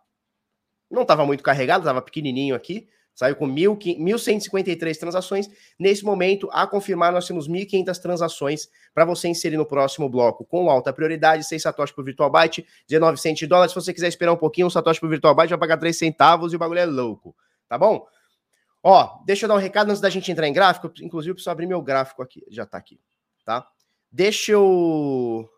Não 0.90 1.02
estava 1.02 1.24
muito 1.24 1.42
carregado, 1.42 1.82
estava 1.82 2.02
pequenininho 2.02 2.54
aqui. 2.54 2.88
Saiu 3.14 3.36
com 3.36 3.46
1.153 3.46 4.96
transações. 4.98 5.50
Nesse 5.78 6.04
momento, 6.04 6.48
a 6.50 6.66
confirmar, 6.66 7.12
nós 7.12 7.26
temos 7.26 7.46
1.500 7.46 7.98
transações 7.98 8.68
para 8.94 9.04
você 9.04 9.28
inserir 9.28 9.56
no 9.56 9.66
próximo 9.66 10.08
bloco 10.08 10.44
com 10.44 10.70
alta 10.70 10.92
prioridade, 10.92 11.44
6 11.44 11.60
satoshi 11.60 11.94
por 11.94 12.04
virtual 12.04 12.30
byte, 12.30 12.66
19 12.88 13.18
centos. 13.18 13.48
Se 13.68 13.74
você 13.74 13.92
quiser 13.92 14.08
esperar 14.08 14.32
um 14.32 14.36
pouquinho, 14.36 14.66
um 14.66 14.70
satoshi 14.70 14.98
por 14.98 15.10
virtual 15.10 15.34
byte 15.34 15.50
vai 15.50 15.58
pagar 15.58 15.76
3 15.76 15.96
centavos 15.96 16.52
e 16.52 16.56
o 16.56 16.58
bagulho 16.58 16.80
é 16.80 16.86
louco, 16.86 17.36
tá 17.68 17.76
bom? 17.76 18.06
Ó, 18.82 19.22
deixa 19.26 19.44
eu 19.44 19.48
dar 19.48 19.56
um 19.56 19.58
recado 19.58 19.90
antes 19.90 20.00
da 20.00 20.08
gente 20.08 20.32
entrar 20.32 20.48
em 20.48 20.52
gráfico. 20.52 20.90
Inclusive, 21.02 21.34
preciso 21.34 21.50
abrir 21.50 21.66
meu 21.66 21.82
gráfico 21.82 22.22
aqui. 22.22 22.42
Já 22.48 22.64
tá 22.64 22.78
aqui, 22.78 22.98
tá? 23.44 23.66
Deixa 24.10 24.52
eu... 24.52 25.48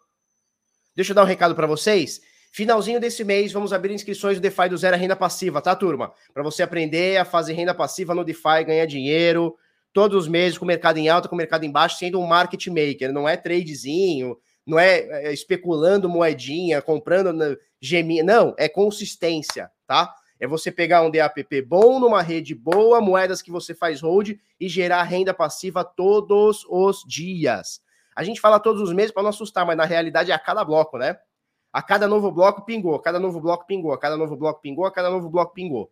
Deixa 0.95 1.13
eu 1.13 1.15
dar 1.15 1.23
um 1.23 1.27
recado 1.27 1.55
para 1.55 1.67
vocês. 1.67 2.21
Finalzinho 2.53 3.01
desse 3.01 3.25
mês, 3.25 3.51
vamos 3.51 3.73
abrir 3.73 3.93
inscrições 3.93 4.39
do 4.39 4.41
DeFi 4.41 4.69
do 4.69 4.77
Zero 4.77 4.97
Renda 4.97 5.17
Passiva, 5.17 5.61
tá, 5.61 5.75
turma? 5.75 6.13
Para 6.33 6.43
você 6.45 6.63
aprender 6.63 7.17
a 7.17 7.25
fazer 7.25 7.55
renda 7.55 7.75
passiva 7.75 8.15
no 8.15 8.25
DeFi, 8.25 8.63
ganhar 8.65 8.87
dinheiro 8.87 9.57
todos 9.93 10.25
os 10.25 10.29
meses 10.29 10.59
com 10.59 10.65
o 10.65 10.69
mercado 10.69 10.99
em 10.99 11.09
alta, 11.09 11.29
com 11.29 11.35
o 11.35 11.39
mercado 11.39 11.65
em 11.65 11.71
baixo, 11.71 11.99
sendo 11.99 12.21
um 12.21 12.27
market 12.27 12.67
maker. 12.67 13.13
Não 13.13 13.29
é 13.29 13.37
tradezinho, 13.37 14.37
não 14.67 14.79
é, 14.79 15.27
é 15.27 15.33
especulando 15.33 16.09
moedinha, 16.09 16.81
comprando 16.81 17.59
geminha. 17.81 18.23
Não, 18.23 18.55
é 18.59 18.69
consistência, 18.69 19.71
tá? 19.87 20.13
É 20.39 20.47
você 20.47 20.71
pegar 20.71 21.03
um 21.03 21.11
DAPP 21.11 21.63
bom 21.63 22.01
numa 22.01 22.21
rede 22.21 22.55
boa, 22.55 23.01
moedas 23.01 23.41
que 23.41 23.51
você 23.51 23.75
faz 23.75 24.01
hold 24.01 24.33
e 24.59 24.69
gerar 24.69 25.03
renda 25.05 25.33
passiva 25.33 25.85
todos 25.85 26.65
os 26.69 27.03
dias. 27.07 27.81
A 28.15 28.23
gente 28.23 28.41
fala 28.41 28.61
todos 28.61 28.83
os 28.83 28.93
meses 28.93 29.11
para 29.11 29.23
não 29.23 29.31
assustar, 29.31 29.65
mas 29.67 29.77
na 29.77 29.85
realidade 29.85 30.31
é 30.31 30.35
a 30.35 30.39
cada 30.39 30.65
bloco, 30.65 30.99
né? 30.99 31.19
A 31.73 31.83
cada 31.83 32.07
novo 32.07 32.31
bloco 32.31 32.65
pingou, 32.65 32.95
a 32.95 33.03
cada 33.03 33.19
novo 33.19 33.41
bloco 33.41 33.67
pingou, 33.67 33.93
a 33.93 33.99
cada 33.99 34.17
novo 34.17 34.37
bloco 34.37 34.61
pingou, 34.61 34.87
a 34.87 34.93
cada 34.93 35.11
novo 35.11 35.29
bloco 35.29 35.53
pingou. 35.53 35.91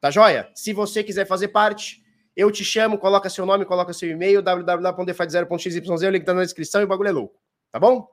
Tá 0.00 0.10
joia? 0.10 0.50
Se 0.54 0.72
você 0.72 1.02
quiser 1.02 1.26
fazer 1.26 1.48
parte, 1.48 2.04
eu 2.36 2.50
te 2.50 2.62
chamo, 2.62 2.98
coloca 2.98 3.30
seu 3.30 3.46
nome, 3.46 3.64
coloca 3.64 3.94
seu 3.94 4.10
e-mail, 4.10 4.42
www.defi0.xyz, 4.42 5.88
o 5.88 6.10
link 6.10 6.24
tá 6.24 6.34
na 6.34 6.42
descrição 6.42 6.82
e 6.82 6.84
o 6.84 6.86
bagulho 6.86 7.08
é 7.08 7.12
louco. 7.12 7.40
Tá 7.72 7.80
bom? 7.80 8.06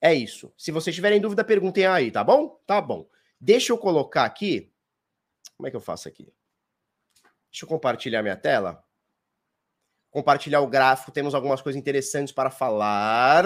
É 0.00 0.14
isso. 0.14 0.52
Se 0.56 0.70
vocês 0.70 0.94
tiverem 0.94 1.20
dúvida, 1.20 1.42
perguntem 1.42 1.86
aí, 1.86 2.10
tá 2.12 2.22
bom? 2.22 2.56
Tá 2.64 2.80
bom. 2.80 3.08
Deixa 3.40 3.72
eu 3.72 3.78
colocar 3.78 4.24
aqui. 4.24 4.72
Como 5.56 5.66
é 5.66 5.70
que 5.70 5.76
eu 5.76 5.80
faço 5.80 6.08
aqui? 6.08 6.32
Deixa 7.50 7.64
eu 7.64 7.68
compartilhar 7.68 8.22
minha 8.22 8.36
tela. 8.36 8.84
Compartilhar 10.10 10.60
o 10.60 10.66
gráfico. 10.66 11.12
Temos 11.12 11.34
algumas 11.34 11.60
coisas 11.60 11.78
interessantes 11.78 12.32
para 12.32 12.50
falar. 12.50 13.44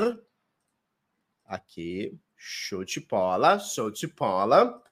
Aqui, 1.44 2.18
show 2.36 2.84
de 2.84 3.00
bola, 3.00 3.58
show 3.58 3.90
de 3.90 4.06
bola. 4.06 4.82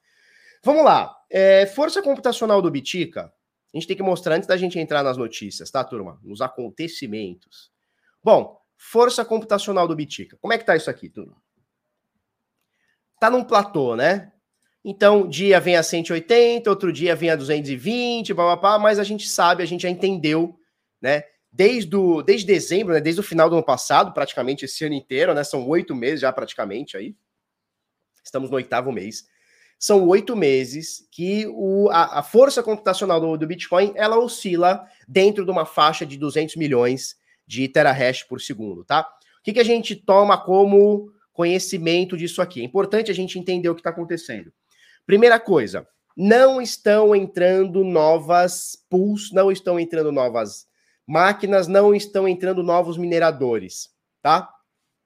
Vamos 0.63 0.83
lá. 0.83 1.15
É, 1.29 1.65
força 1.65 2.01
computacional 2.01 2.61
do 2.61 2.69
Bitica, 2.69 3.33
a 3.73 3.77
gente 3.77 3.87
tem 3.87 3.95
que 3.95 4.03
mostrar 4.03 4.35
antes 4.35 4.47
da 4.47 4.57
gente 4.57 4.77
entrar 4.77 5.01
nas 5.01 5.17
notícias, 5.17 5.71
tá, 5.71 5.83
turma? 5.83 6.19
Nos 6.21 6.41
acontecimentos. 6.41 7.71
Bom, 8.23 8.61
força 8.77 9.23
computacional 9.23 9.87
do 9.87 9.95
Bitica. 9.95 10.37
Como 10.37 10.53
é 10.53 10.57
que 10.57 10.65
tá 10.65 10.75
isso 10.75 10.89
aqui, 10.89 11.09
turma? 11.09 11.41
Tá 13.19 13.29
num 13.29 13.43
platô, 13.43 13.95
né? 13.95 14.33
Então, 14.83 15.27
dia 15.27 15.59
vem 15.59 15.75
a 15.75 15.83
180, 15.83 16.69
outro 16.69 16.91
dia 16.91 17.15
vem 17.15 17.29
a 17.29 17.35
220, 17.35 18.33
papapá, 18.33 18.79
mas 18.79 18.97
a 18.97 19.03
gente 19.03 19.27
sabe, 19.27 19.61
a 19.61 19.65
gente 19.65 19.83
já 19.83 19.89
entendeu, 19.89 20.57
né? 20.99 21.23
desde, 21.51 21.95
o, 21.95 22.21
desde 22.21 22.47
dezembro, 22.47 22.93
né, 22.93 23.01
desde 23.01 23.19
o 23.19 23.23
final 23.23 23.49
do 23.49 23.55
ano 23.55 23.65
passado, 23.65 24.13
praticamente 24.13 24.65
esse 24.65 24.85
ano 24.85 24.95
inteiro, 24.95 25.33
né, 25.33 25.43
são 25.43 25.67
oito 25.67 25.93
meses 25.93 26.21
já 26.21 26.31
praticamente 26.31 26.95
aí, 26.95 27.15
estamos 28.23 28.49
no 28.49 28.55
oitavo 28.55 28.91
mês, 28.91 29.25
são 29.77 30.07
oito 30.07 30.35
meses 30.35 31.07
que 31.11 31.45
o, 31.47 31.89
a, 31.89 32.19
a, 32.19 32.23
força 32.23 32.61
computacional 32.61 33.19
do, 33.19 33.35
do, 33.35 33.47
Bitcoin, 33.47 33.91
ela 33.95 34.17
oscila 34.19 34.85
dentro 35.07 35.43
de 35.43 35.51
uma 35.51 35.65
faixa 35.65 36.05
de 36.05 36.17
200 36.17 36.55
milhões 36.55 37.17
de 37.47 37.67
terahash 37.67 38.23
por 38.23 38.39
segundo, 38.39 38.85
tá? 38.85 39.01
O 39.39 39.43
que, 39.43 39.53
que 39.53 39.59
a 39.59 39.65
gente 39.65 39.95
toma 39.95 40.37
como 40.37 41.11
conhecimento 41.33 42.15
disso 42.15 42.43
aqui? 42.43 42.61
É 42.61 42.63
importante 42.63 43.09
a 43.09 43.13
gente 43.13 43.39
entender 43.39 43.69
o 43.69 43.73
que 43.73 43.81
está 43.81 43.89
acontecendo. 43.89 44.53
Primeira 45.11 45.37
coisa, 45.37 45.85
não 46.15 46.61
estão 46.61 47.13
entrando 47.13 47.83
novas 47.83 48.77
pools, 48.89 49.29
não 49.33 49.51
estão 49.51 49.77
entrando 49.77 50.09
novas 50.09 50.67
máquinas 51.05 51.67
não 51.67 51.93
estão 51.93 52.25
entrando 52.25 52.63
novos 52.63 52.97
mineradores, 52.97 53.89
tá? 54.21 54.49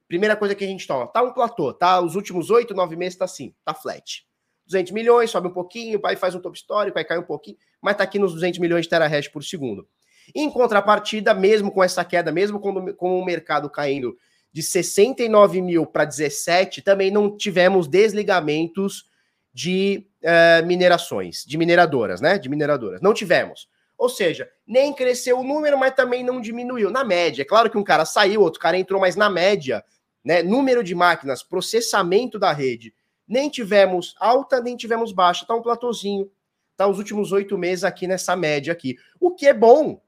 Primeira 0.07 0.35
coisa 0.35 0.53
que 0.53 0.63
a 0.63 0.67
gente 0.67 0.85
toma, 0.85 1.07
tá 1.07 1.23
um 1.23 1.33
platô, 1.33 1.73
tá? 1.73 1.99
Os 1.99 2.13
últimos 2.15 2.51
oito, 2.51 2.75
nove 2.75 2.95
meses 2.95 3.17
tá 3.17 3.25
assim, 3.25 3.55
tá 3.65 3.73
flat. 3.73 4.27
200 4.67 4.91
milhões, 4.91 5.31
sobe 5.31 5.47
um 5.47 5.53
pouquinho, 5.53 5.99
vai 5.99 6.15
faz 6.15 6.35
um 6.35 6.39
top 6.39 6.55
story, 6.55 6.91
vai 6.91 7.03
cair 7.03 7.17
um 7.17 7.23
pouquinho, 7.23 7.57
mas 7.81 7.97
tá 7.97 8.03
aqui 8.03 8.19
nos 8.19 8.31
200 8.35 8.59
milhões 8.59 8.85
de 8.85 8.89
terahash 8.89 9.27
por 9.27 9.43
segundo. 9.43 9.87
Em 10.35 10.51
contrapartida, 10.51 11.33
mesmo 11.33 11.71
com 11.71 11.83
essa 11.83 12.05
queda, 12.05 12.31
mesmo 12.31 12.59
com, 12.59 12.93
com 12.93 13.19
o 13.19 13.25
mercado 13.25 13.71
caindo 13.71 14.15
de 14.53 14.61
69 14.61 15.63
mil 15.63 15.83
para 15.83 16.05
17, 16.05 16.83
também 16.83 17.09
não 17.09 17.35
tivemos 17.35 17.87
desligamentos 17.87 19.14
de 19.55 20.05
uh, 20.21 20.65
minerações, 20.65 21.45
de 21.47 21.57
mineradoras, 21.57 22.19
né? 22.19 22.37
De 22.37 22.49
mineradoras. 22.49 22.99
Não 23.01 23.13
tivemos. 23.13 23.69
Ou 23.97 24.09
seja, 24.09 24.49
nem 24.67 24.93
cresceu 24.93 25.39
o 25.39 25.43
número, 25.45 25.79
mas 25.79 25.95
também 25.95 26.25
não 26.25 26.41
diminuiu. 26.41 26.91
Na 26.91 27.05
média, 27.05 27.41
é 27.41 27.45
claro 27.45 27.69
que 27.69 27.77
um 27.77 27.83
cara 27.83 28.03
saiu, 28.03 28.41
outro 28.41 28.59
cara 28.59 28.77
entrou, 28.77 28.99
mas 28.99 29.15
na 29.15 29.29
média, 29.29 29.81
né, 30.25 30.43
número 30.43 30.83
de 30.83 30.93
máquinas, 30.93 31.41
processamento 31.41 32.37
da 32.37 32.51
rede, 32.51 32.93
nem 33.25 33.49
tivemos 33.49 34.13
alta, 34.19 34.59
nem 34.59 34.75
tivemos 34.75 35.13
baixa. 35.13 35.45
Tá 35.45 35.55
um 35.55 35.61
platôzinho. 35.61 36.29
Tá 36.75 36.85
os 36.85 36.97
últimos 36.97 37.31
oito 37.31 37.57
meses 37.57 37.85
aqui 37.85 38.07
nessa 38.07 38.35
média 38.35 38.73
aqui. 38.73 38.97
O 39.21 39.31
que 39.31 39.47
é 39.47 39.53
bom. 39.53 40.01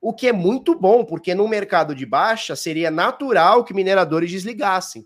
O 0.00 0.14
que 0.14 0.28
é 0.28 0.32
muito 0.32 0.78
bom, 0.78 1.04
porque 1.04 1.34
no 1.34 1.48
mercado 1.48 1.96
de 1.96 2.06
baixa 2.06 2.54
seria 2.54 2.92
natural 2.92 3.64
que 3.64 3.74
mineradores 3.74 4.30
desligassem. 4.30 5.04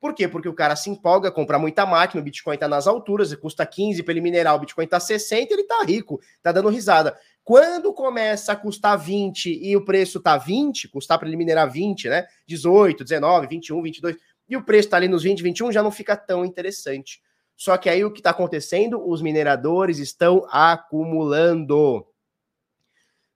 Por 0.00 0.14
quê? 0.14 0.28
Porque 0.28 0.48
o 0.48 0.54
cara 0.54 0.76
se 0.76 0.90
empolga, 0.90 1.30
compra 1.30 1.58
muita 1.58 1.86
máquina, 1.86 2.20
o 2.20 2.24
Bitcoin 2.24 2.58
tá 2.58 2.68
nas 2.68 2.86
alturas, 2.86 3.34
custa 3.34 3.64
15 3.64 4.02
para 4.02 4.12
ele 4.12 4.20
minerar, 4.20 4.54
o 4.54 4.58
Bitcoin 4.58 4.86
tá 4.86 5.00
60, 5.00 5.52
ele 5.52 5.64
tá 5.64 5.82
rico, 5.84 6.20
tá 6.42 6.52
dando 6.52 6.68
risada. 6.68 7.18
Quando 7.42 7.92
começa 7.94 8.52
a 8.52 8.56
custar 8.56 8.98
20 8.98 9.58
e 9.62 9.76
o 9.76 9.84
preço 9.84 10.20
tá 10.20 10.36
20, 10.36 10.88
custar 10.88 11.18
para 11.18 11.28
ele 11.28 11.36
minerar 11.36 11.70
20, 11.70 12.08
né? 12.08 12.26
18, 12.46 13.04
19, 13.04 13.46
21, 13.46 13.82
22, 13.82 14.16
e 14.48 14.56
o 14.56 14.64
preço 14.64 14.90
tá 14.90 14.96
ali 14.96 15.08
nos 15.08 15.22
20, 15.22 15.42
21, 15.42 15.72
já 15.72 15.82
não 15.82 15.90
fica 15.90 16.16
tão 16.16 16.44
interessante. 16.44 17.20
Só 17.56 17.76
que 17.78 17.88
aí 17.88 18.04
o 18.04 18.12
que 18.12 18.20
está 18.20 18.30
acontecendo? 18.30 19.02
Os 19.08 19.22
mineradores 19.22 19.98
estão 19.98 20.46
acumulando. 20.50 22.06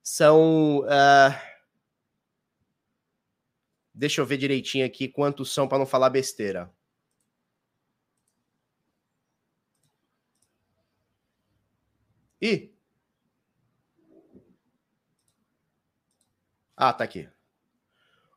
São. 0.03 0.81
Uh... 0.81 1.50
Deixa 4.01 4.23
eu 4.23 4.25
ver 4.25 4.39
direitinho 4.39 4.87
aqui 4.87 5.07
quantos 5.07 5.53
são 5.53 5.69
para 5.69 5.79
não 5.79 5.85
falar 5.85 6.09
besteira. 6.09 6.73
Ih, 12.41 12.73
Ah, 16.75 16.95
tá 16.95 17.05
aqui. 17.05 17.29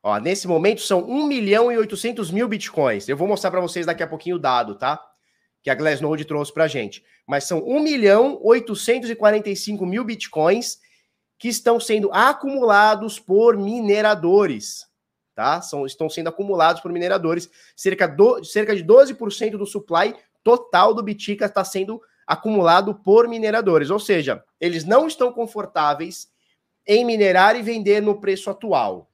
Ó, 0.02 0.18
nesse 0.18 0.46
momento 0.46 0.82
são 0.82 1.02
1 1.08 1.26
milhão 1.26 1.72
e 1.72 1.78
800 1.78 2.30
mil 2.30 2.46
bitcoins. 2.46 3.08
Eu 3.08 3.16
vou 3.16 3.26
mostrar 3.26 3.50
para 3.50 3.62
vocês 3.62 3.86
daqui 3.86 4.02
a 4.02 4.06
pouquinho 4.06 4.36
o 4.36 4.38
dado, 4.38 4.74
tá? 4.74 5.02
Que 5.62 5.70
a 5.70 5.74
Glassnode 5.74 6.26
trouxe 6.26 6.52
para 6.52 6.68
gente. 6.68 7.02
Mas 7.26 7.44
são 7.44 7.66
1 7.66 7.80
milhão 7.80 8.38
845 8.42 9.86
mil 9.86 10.04
bitcoins 10.04 10.78
que 11.38 11.48
estão 11.48 11.80
sendo 11.80 12.12
acumulados 12.12 13.18
por 13.18 13.56
mineradores, 13.56 14.86
tá? 15.34 15.60
São, 15.60 15.84
estão 15.84 16.08
sendo 16.08 16.28
acumulados 16.28 16.80
por 16.80 16.92
mineradores. 16.92 17.50
Cerca, 17.76 18.06
do, 18.06 18.44
cerca 18.44 18.74
de 18.74 18.84
12% 18.84 19.52
do 19.52 19.66
supply 19.66 20.14
total 20.42 20.94
do 20.94 21.02
Bitica 21.02 21.46
está 21.46 21.64
sendo 21.64 22.00
acumulado 22.26 22.94
por 22.94 23.28
mineradores. 23.28 23.90
Ou 23.90 23.98
seja, 23.98 24.42
eles 24.60 24.84
não 24.84 25.06
estão 25.06 25.32
confortáveis 25.32 26.28
em 26.86 27.04
minerar 27.04 27.56
e 27.56 27.62
vender 27.62 28.00
no 28.00 28.20
preço 28.20 28.50
atual. 28.50 29.10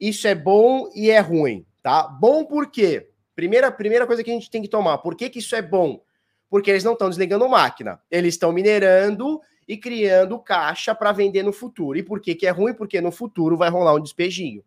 Isso 0.00 0.26
é 0.26 0.34
bom 0.34 0.88
e 0.94 1.10
é 1.10 1.18
ruim, 1.18 1.66
tá? 1.82 2.04
Bom 2.04 2.44
por 2.44 2.70
quê? 2.70 3.10
Primeira, 3.34 3.70
primeira 3.70 4.06
coisa 4.06 4.24
que 4.24 4.30
a 4.30 4.34
gente 4.34 4.50
tem 4.50 4.62
que 4.62 4.68
tomar. 4.68 4.98
Por 4.98 5.14
que, 5.14 5.28
que 5.28 5.38
isso 5.38 5.54
é 5.54 5.62
bom? 5.62 6.02
Porque 6.48 6.70
eles 6.70 6.84
não 6.84 6.94
estão 6.94 7.08
desligando 7.08 7.48
máquina. 7.48 8.00
Eles 8.10 8.34
estão 8.34 8.52
minerando 8.52 9.40
e 9.66 9.76
criando 9.76 10.38
caixa 10.38 10.94
para 10.94 11.12
vender 11.12 11.42
no 11.42 11.52
futuro. 11.52 11.98
E 11.98 12.02
por 12.02 12.20
que, 12.20 12.34
que 12.34 12.46
é 12.46 12.50
ruim? 12.50 12.72
Porque 12.72 13.00
no 13.00 13.12
futuro 13.12 13.56
vai 13.56 13.68
rolar 13.68 13.94
um 13.94 14.00
despejinho. 14.00 14.64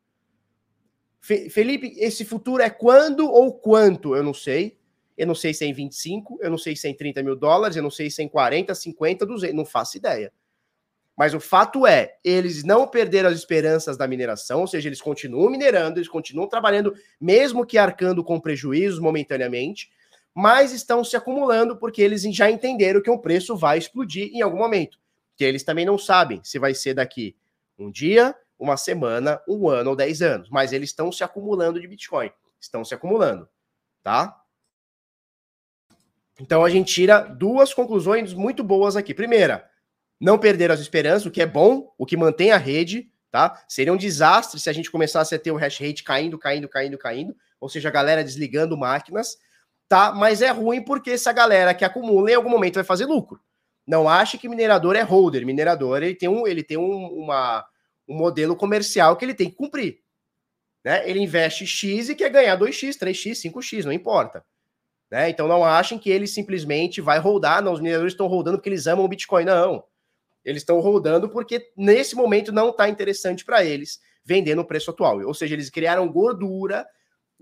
Fe 1.21 1.49
Felipe, 1.49 1.93
esse 1.97 2.25
futuro 2.25 2.63
é 2.63 2.69
quando 2.69 3.29
ou 3.29 3.53
quanto? 3.53 4.15
Eu 4.15 4.23
não 4.23 4.33
sei. 4.33 4.77
Eu 5.17 5.27
não 5.27 5.35
sei 5.35 5.53
se 5.53 5.63
é 5.63 5.67
em 5.67 5.73
25, 5.73 6.39
eu 6.41 6.49
não 6.49 6.57
sei 6.57 6.75
se 6.75 6.87
é 6.87 6.89
em 6.89 6.95
30 6.95 7.21
mil 7.21 7.35
dólares, 7.35 7.77
eu 7.77 7.83
não 7.83 7.91
sei 7.91 8.09
se 8.09 8.23
é 8.23 8.25
em 8.25 8.27
40, 8.27 8.73
50, 8.73 9.25
200, 9.25 9.55
não 9.55 9.65
faço 9.65 9.97
ideia. 9.97 10.33
Mas 11.15 11.35
o 11.35 11.39
fato 11.39 11.85
é, 11.85 12.15
eles 12.23 12.63
não 12.63 12.87
perderam 12.87 13.29
as 13.29 13.37
esperanças 13.37 13.97
da 13.97 14.07
mineração, 14.07 14.61
ou 14.61 14.67
seja, 14.67 14.89
eles 14.89 15.01
continuam 15.01 15.51
minerando, 15.51 15.99
eles 15.99 16.07
continuam 16.07 16.47
trabalhando, 16.47 16.95
mesmo 17.19 17.65
que 17.65 17.77
arcando 17.77 18.23
com 18.23 18.39
prejuízos 18.39 18.99
momentaneamente, 18.99 19.91
mas 20.33 20.71
estão 20.71 21.03
se 21.03 21.15
acumulando 21.15 21.77
porque 21.77 22.01
eles 22.01 22.23
já 22.33 22.49
entenderam 22.49 23.01
que 23.01 23.09
o 23.11 23.19
preço 23.19 23.55
vai 23.55 23.77
explodir 23.77 24.31
em 24.33 24.41
algum 24.41 24.57
momento. 24.57 24.97
Que 25.35 25.43
eles 25.43 25.63
também 25.63 25.85
não 25.85 25.97
sabem 25.97 26.41
se 26.43 26.57
vai 26.57 26.73
ser 26.73 26.95
daqui 26.95 27.35
um 27.77 27.91
dia, 27.91 28.33
uma 28.61 28.77
semana, 28.77 29.41
um 29.47 29.67
ano 29.67 29.89
ou 29.89 29.95
dez 29.95 30.21
anos, 30.21 30.47
mas 30.49 30.71
eles 30.71 30.89
estão 30.89 31.11
se 31.11 31.23
acumulando 31.23 31.81
de 31.81 31.87
Bitcoin, 31.87 32.31
estão 32.59 32.85
se 32.85 32.93
acumulando, 32.93 33.49
tá? 34.03 34.39
Então 36.39 36.63
a 36.63 36.69
gente 36.69 36.93
tira 36.93 37.21
duas 37.21 37.73
conclusões 37.73 38.35
muito 38.35 38.63
boas 38.63 38.95
aqui. 38.95 39.15
Primeira, 39.15 39.67
não 40.19 40.37
perder 40.37 40.69
as 40.69 40.79
esperanças, 40.79 41.25
o 41.25 41.31
que 41.31 41.41
é 41.41 41.47
bom, 41.47 41.91
o 41.97 42.05
que 42.05 42.15
mantém 42.15 42.51
a 42.51 42.57
rede, 42.57 43.11
tá? 43.31 43.63
Seria 43.67 43.91
um 43.91 43.97
desastre 43.97 44.59
se 44.59 44.69
a 44.69 44.73
gente 44.73 44.91
começasse 44.91 45.33
a 45.33 45.39
ter 45.39 45.51
o 45.51 45.57
hash 45.57 45.79
rate 45.79 46.03
caindo, 46.03 46.37
caindo, 46.37 46.69
caindo, 46.69 46.97
caindo, 46.99 47.35
ou 47.59 47.67
seja, 47.67 47.89
a 47.89 47.91
galera 47.91 48.23
desligando 48.23 48.77
máquinas, 48.77 49.37
tá? 49.89 50.13
Mas 50.13 50.43
é 50.43 50.51
ruim 50.51 50.83
porque 50.83 51.09
essa 51.09 51.33
galera 51.33 51.73
que 51.73 51.83
acumula 51.83 52.29
em 52.29 52.35
algum 52.35 52.49
momento 52.49 52.75
vai 52.75 52.83
fazer 52.83 53.07
lucro. 53.07 53.41
Não 53.87 54.07
ache 54.07 54.37
que 54.37 54.47
minerador 54.47 54.95
é 54.95 55.01
holder, 55.01 55.43
minerador 55.47 56.03
ele 56.03 56.13
tem 56.13 56.29
um, 56.29 56.45
ele 56.45 56.61
tem 56.63 56.77
um, 56.77 57.07
uma, 57.07 57.65
um 58.11 58.17
modelo 58.17 58.55
comercial 58.55 59.15
que 59.15 59.23
ele 59.23 59.33
tem 59.33 59.49
que 59.49 59.55
cumprir. 59.55 59.99
Né? 60.83 61.07
Ele 61.09 61.19
investe 61.19 61.65
X 61.65 62.09
e 62.09 62.15
quer 62.15 62.29
ganhar 62.29 62.57
2x, 62.57 62.97
3x, 62.97 63.51
5x, 63.51 63.85
não 63.85 63.93
importa. 63.93 64.43
Né? 65.09 65.29
Então 65.29 65.47
não 65.47 65.63
achem 65.63 65.99
que 65.99 66.09
ele 66.09 66.27
simplesmente 66.27 67.01
vai 67.01 67.19
rodar, 67.19 67.61
não, 67.61 67.73
os 67.73 67.79
mineradores 67.79 68.13
estão 68.13 68.27
rodando 68.27 68.57
porque 68.57 68.69
eles 68.69 68.87
amam 68.87 69.05
o 69.05 69.07
Bitcoin, 69.07 69.45
não. 69.45 69.83
Eles 70.43 70.61
estão 70.61 70.79
rodando 70.79 71.29
porque 71.29 71.71
nesse 71.77 72.15
momento 72.15 72.51
não 72.51 72.69
está 72.69 72.89
interessante 72.89 73.45
para 73.45 73.63
eles 73.63 73.99
vender 74.23 74.55
no 74.55 74.65
preço 74.65 74.91
atual. 74.91 75.21
Ou 75.21 75.33
seja, 75.33 75.53
eles 75.53 75.69
criaram 75.69 76.11
gordura 76.11 76.87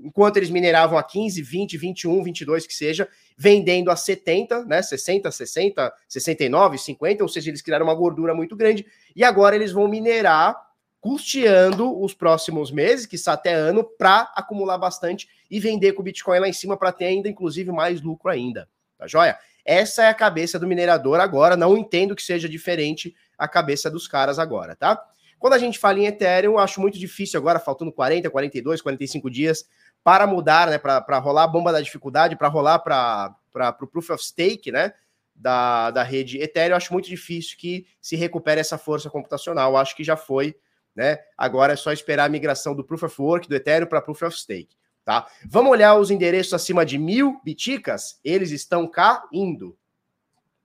enquanto 0.03 0.37
eles 0.37 0.49
mineravam 0.49 0.97
a 0.97 1.03
15, 1.03 1.41
20, 1.41 1.77
21, 1.77 2.23
22 2.23 2.65
que 2.65 2.73
seja, 2.73 3.07
vendendo 3.37 3.91
a 3.91 3.95
70, 3.95 4.65
né, 4.65 4.81
60, 4.81 5.29
60, 5.31 5.93
69, 6.07 6.77
50, 6.77 7.23
ou 7.23 7.29
seja, 7.29 7.49
eles 7.49 7.61
criaram 7.61 7.85
uma 7.85 7.95
gordura 7.95 8.33
muito 8.33 8.55
grande 8.55 8.85
e 9.15 9.23
agora 9.23 9.55
eles 9.55 9.71
vão 9.71 9.87
minerar 9.87 10.55
custeando 11.01 12.01
os 12.01 12.13
próximos 12.13 12.71
meses, 12.71 13.05
que 13.05 13.15
está 13.15 13.33
até 13.33 13.53
ano, 13.53 13.83
para 13.83 14.31
acumular 14.35 14.77
bastante 14.77 15.29
e 15.49 15.59
vender 15.59 15.93
com 15.93 16.01
o 16.01 16.03
Bitcoin 16.05 16.39
lá 16.39 16.47
em 16.47 16.53
cima 16.53 16.77
para 16.77 16.91
ter 16.91 17.05
ainda, 17.05 17.29
inclusive, 17.29 17.71
mais 17.71 18.01
lucro 18.01 18.29
ainda. 18.29 18.67
Tá 18.97 19.07
joia? 19.07 19.37
Essa 19.63 20.03
é 20.03 20.07
a 20.09 20.13
cabeça 20.13 20.59
do 20.59 20.67
minerador 20.67 21.19
agora. 21.19 21.55
Não 21.55 21.77
entendo 21.77 22.15
que 22.15 22.21
seja 22.21 22.49
diferente 22.49 23.15
a 23.37 23.47
cabeça 23.47 23.89
dos 23.89 24.07
caras 24.07 24.39
agora, 24.39 24.75
tá? 24.75 25.01
Quando 25.39 25.53
a 25.53 25.57
gente 25.57 25.79
fala 25.79 25.99
em 25.99 26.05
Ethereum, 26.05 26.53
eu 26.53 26.59
acho 26.59 26.81
muito 26.81 26.99
difícil 26.99 27.39
agora, 27.39 27.59
faltando 27.59 27.93
40, 27.93 28.29
42, 28.29 28.81
45 28.81 29.29
dias 29.29 29.65
para 30.03 30.25
mudar, 30.25 30.69
né? 30.69 30.77
Para 30.77 31.19
rolar 31.19 31.43
a 31.43 31.47
bomba 31.47 31.71
da 31.71 31.81
dificuldade, 31.81 32.35
para 32.35 32.47
rolar 32.47 32.79
para 32.79 33.77
o 33.81 33.87
Proof 33.87 34.09
of 34.11 34.23
Stake, 34.23 34.71
né? 34.71 34.93
Da, 35.35 35.91
da 35.91 36.03
rede 36.03 36.41
Ethereum, 36.41 36.71
eu 36.71 36.77
acho 36.77 36.91
muito 36.91 37.07
difícil 37.07 37.57
que 37.57 37.87
se 38.01 38.15
recupere 38.15 38.59
essa 38.59 38.77
força 38.77 39.09
computacional. 39.09 39.77
Acho 39.77 39.95
que 39.95 40.03
já 40.03 40.17
foi 40.17 40.55
né? 40.99 41.17
Agora 41.37 41.71
é 41.71 41.75
só 41.77 41.93
esperar 41.93 42.25
a 42.25 42.29
migração 42.29 42.75
do 42.75 42.83
Proof 42.83 43.03
of 43.03 43.21
Work, 43.21 43.47
do 43.47 43.55
Ethereum 43.55 43.87
para 43.87 44.01
Proof 44.01 44.21
of 44.23 44.37
Stake, 44.37 44.75
tá? 45.05 45.27
Vamos 45.45 45.71
olhar 45.71 45.95
os 45.95 46.11
endereços 46.11 46.53
acima 46.53 46.85
de 46.85 46.97
mil 46.97 47.39
biticas, 47.41 48.19
eles 48.21 48.51
estão 48.51 48.85
caindo, 48.85 49.77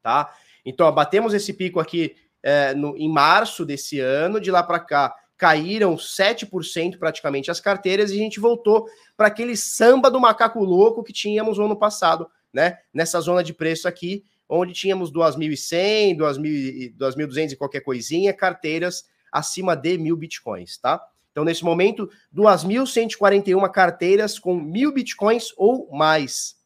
tá? 0.02 0.34
Então, 0.64 0.88
ó, 0.88 0.90
batemos 0.90 1.34
esse 1.34 1.52
pico 1.52 1.78
aqui 1.78 2.16
é, 2.42 2.74
no, 2.74 2.96
em 2.96 3.08
março 3.08 3.64
desse 3.64 4.00
ano, 4.00 4.40
de 4.40 4.50
lá 4.50 4.62
para 4.62 4.80
cá 4.80 5.14
caíram 5.36 5.96
7% 5.96 6.98
praticamente 6.98 7.50
as 7.50 7.60
carteiras 7.60 8.10
e 8.10 8.14
a 8.14 8.18
gente 8.18 8.40
voltou 8.40 8.86
para 9.16 9.26
aquele 9.26 9.56
samba 9.56 10.10
do 10.10 10.20
macaco 10.20 10.62
louco 10.64 11.02
que 11.02 11.12
tínhamos 11.12 11.58
no 11.58 11.64
ano 11.64 11.76
passado, 11.76 12.30
né? 12.52 12.78
Nessa 12.92 13.20
zona 13.20 13.42
de 13.42 13.52
preço 13.52 13.88
aqui, 13.88 14.24
onde 14.48 14.72
tínhamos 14.72 15.12
2.100, 15.12 16.16
2.200 16.16 17.52
e 17.52 17.56
qualquer 17.56 17.80
coisinha, 17.80 18.32
carteiras 18.32 19.08
acima 19.32 19.74
de 19.74 19.98
mil 19.98 20.16
bitcoins, 20.16 20.78
tá? 20.78 21.04
Então, 21.32 21.44
nesse 21.44 21.64
momento, 21.64 22.08
2.141 22.32 23.68
carteiras 23.72 24.38
com 24.38 24.54
mil 24.54 24.92
bitcoins 24.92 25.52
ou 25.56 25.90
mais. 25.90 26.56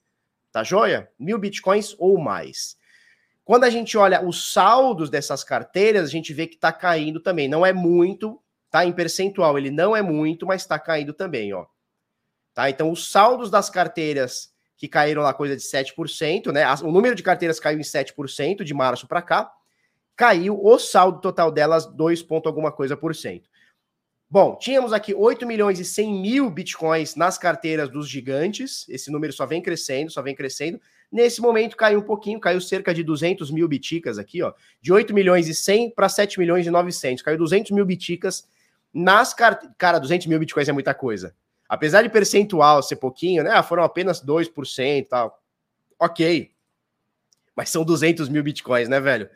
Tá 0.53 0.63
joia? 0.63 1.11
Mil 1.19 1.39
bitcoins 1.39 1.97
ou 1.99 2.19
mais. 2.19 2.77
Quando 3.47 3.65
a 3.65 3.71
gente 3.71 3.97
olha 3.97 4.23
os 4.23 4.53
saldos 4.53 5.09
dessas 5.09 5.43
carteiras, 5.43 6.05
a 6.07 6.13
gente 6.13 6.35
vê 6.35 6.47
que 6.47 6.57
está 6.57 6.71
caindo 6.71 7.19
também. 7.19 7.49
Não 7.49 7.65
é 7.65 7.73
muito, 7.73 8.39
tá? 8.71 8.85
Em 8.85 8.93
percentual, 8.93 9.59
ele 9.59 9.71
não 9.71 9.97
é 9.97 10.03
muito, 10.03 10.47
mas 10.47 10.63
está 10.63 10.79
caindo 10.79 11.13
também, 11.13 11.53
ó. 11.53 11.67
Tá? 12.55 12.69
Então, 12.71 12.91
os 12.91 13.11
saldos 13.11 13.51
das 13.51 13.71
carteiras 13.71 14.53
que 14.77 14.89
caíram 14.89 15.23
lá 15.23 15.35
coisa 15.35 15.57
de 15.57 15.63
7%, 15.63 16.53
né? 16.53 16.65
O 16.83 16.93
número 16.93 17.15
de 17.15 17.23
carteiras 17.23 17.59
caiu 17.59 17.79
em 17.79 17.83
7% 17.83 18.63
de 18.63 18.75
março 18.75 19.09
para 19.09 19.21
cá 19.21 19.53
caiu 20.19 20.61
o 20.61 20.79
saldo 20.81 21.21
total 21.21 21.53
delas 21.53 21.87
2 21.87 22.25
ponto 22.25 22.49
alguma 22.49 22.73
coisa 22.73 22.97
por 22.97 23.15
cento. 23.15 23.49
Bom, 24.29 24.57
tínhamos 24.57 24.93
aqui 24.93 25.15
8 25.15 25.47
milhões 25.47 25.79
e 25.79 25.85
100 25.85 26.21
mil 26.21 26.51
bitcoins 26.51 27.15
nas 27.15 27.39
carteiras 27.39 27.89
dos 27.89 28.09
gigantes. 28.09 28.85
Esse 28.89 29.13
número 29.13 29.33
só 29.33 29.47
vem 29.47 29.63
crescendo, 29.63 30.11
só 30.11 30.21
vem 30.21 30.35
crescendo. 30.35 30.79
Nesse 31.11 31.41
momento 31.41 31.77
caiu 31.77 32.01
um 32.01 32.03
pouquinho, 32.03 32.41
caiu 32.41 32.61
cerca 32.61 32.93
de 32.93 33.05
200 33.05 33.51
mil 33.53 33.67
biticas 33.69 34.19
aqui, 34.19 34.43
ó. 34.43 34.53
De 34.83 34.93
8 34.93 35.15
milhões 35.15 35.49
e 35.49 35.55
100 35.55 35.93
para 35.93 36.09
7 36.09 36.39
milhões 36.41 36.67
e 36.67 36.71
900. 36.71 37.23
Caiu 37.23 37.39
200 37.39 37.71
mil 37.71 37.87
biticas 37.87 38.47
nas 38.93 39.35
carteiras. 39.35 39.75
Cara, 39.79 39.99
200 39.99 40.27
mil 40.27 40.39
bitcoins 40.39 40.69
é 40.69 40.73
muita 40.73 40.95
coisa. 40.95 41.35
Apesar 41.69 42.03
de 42.03 42.09
percentual 42.09 42.83
ser 42.83 42.97
pouquinho, 42.97 43.45
né? 43.45 43.63
Foram 43.63 43.83
apenas 43.83 44.25
2% 44.25 44.99
e 44.99 45.03
tal. 45.03 45.43
Ok. 45.99 46.51
Mas 47.55 47.71
são 47.71 47.85
200 47.85 48.29
mil 48.29 48.43
bitcoins, 48.43 48.89
né, 48.89 49.01
velho? 49.01 49.29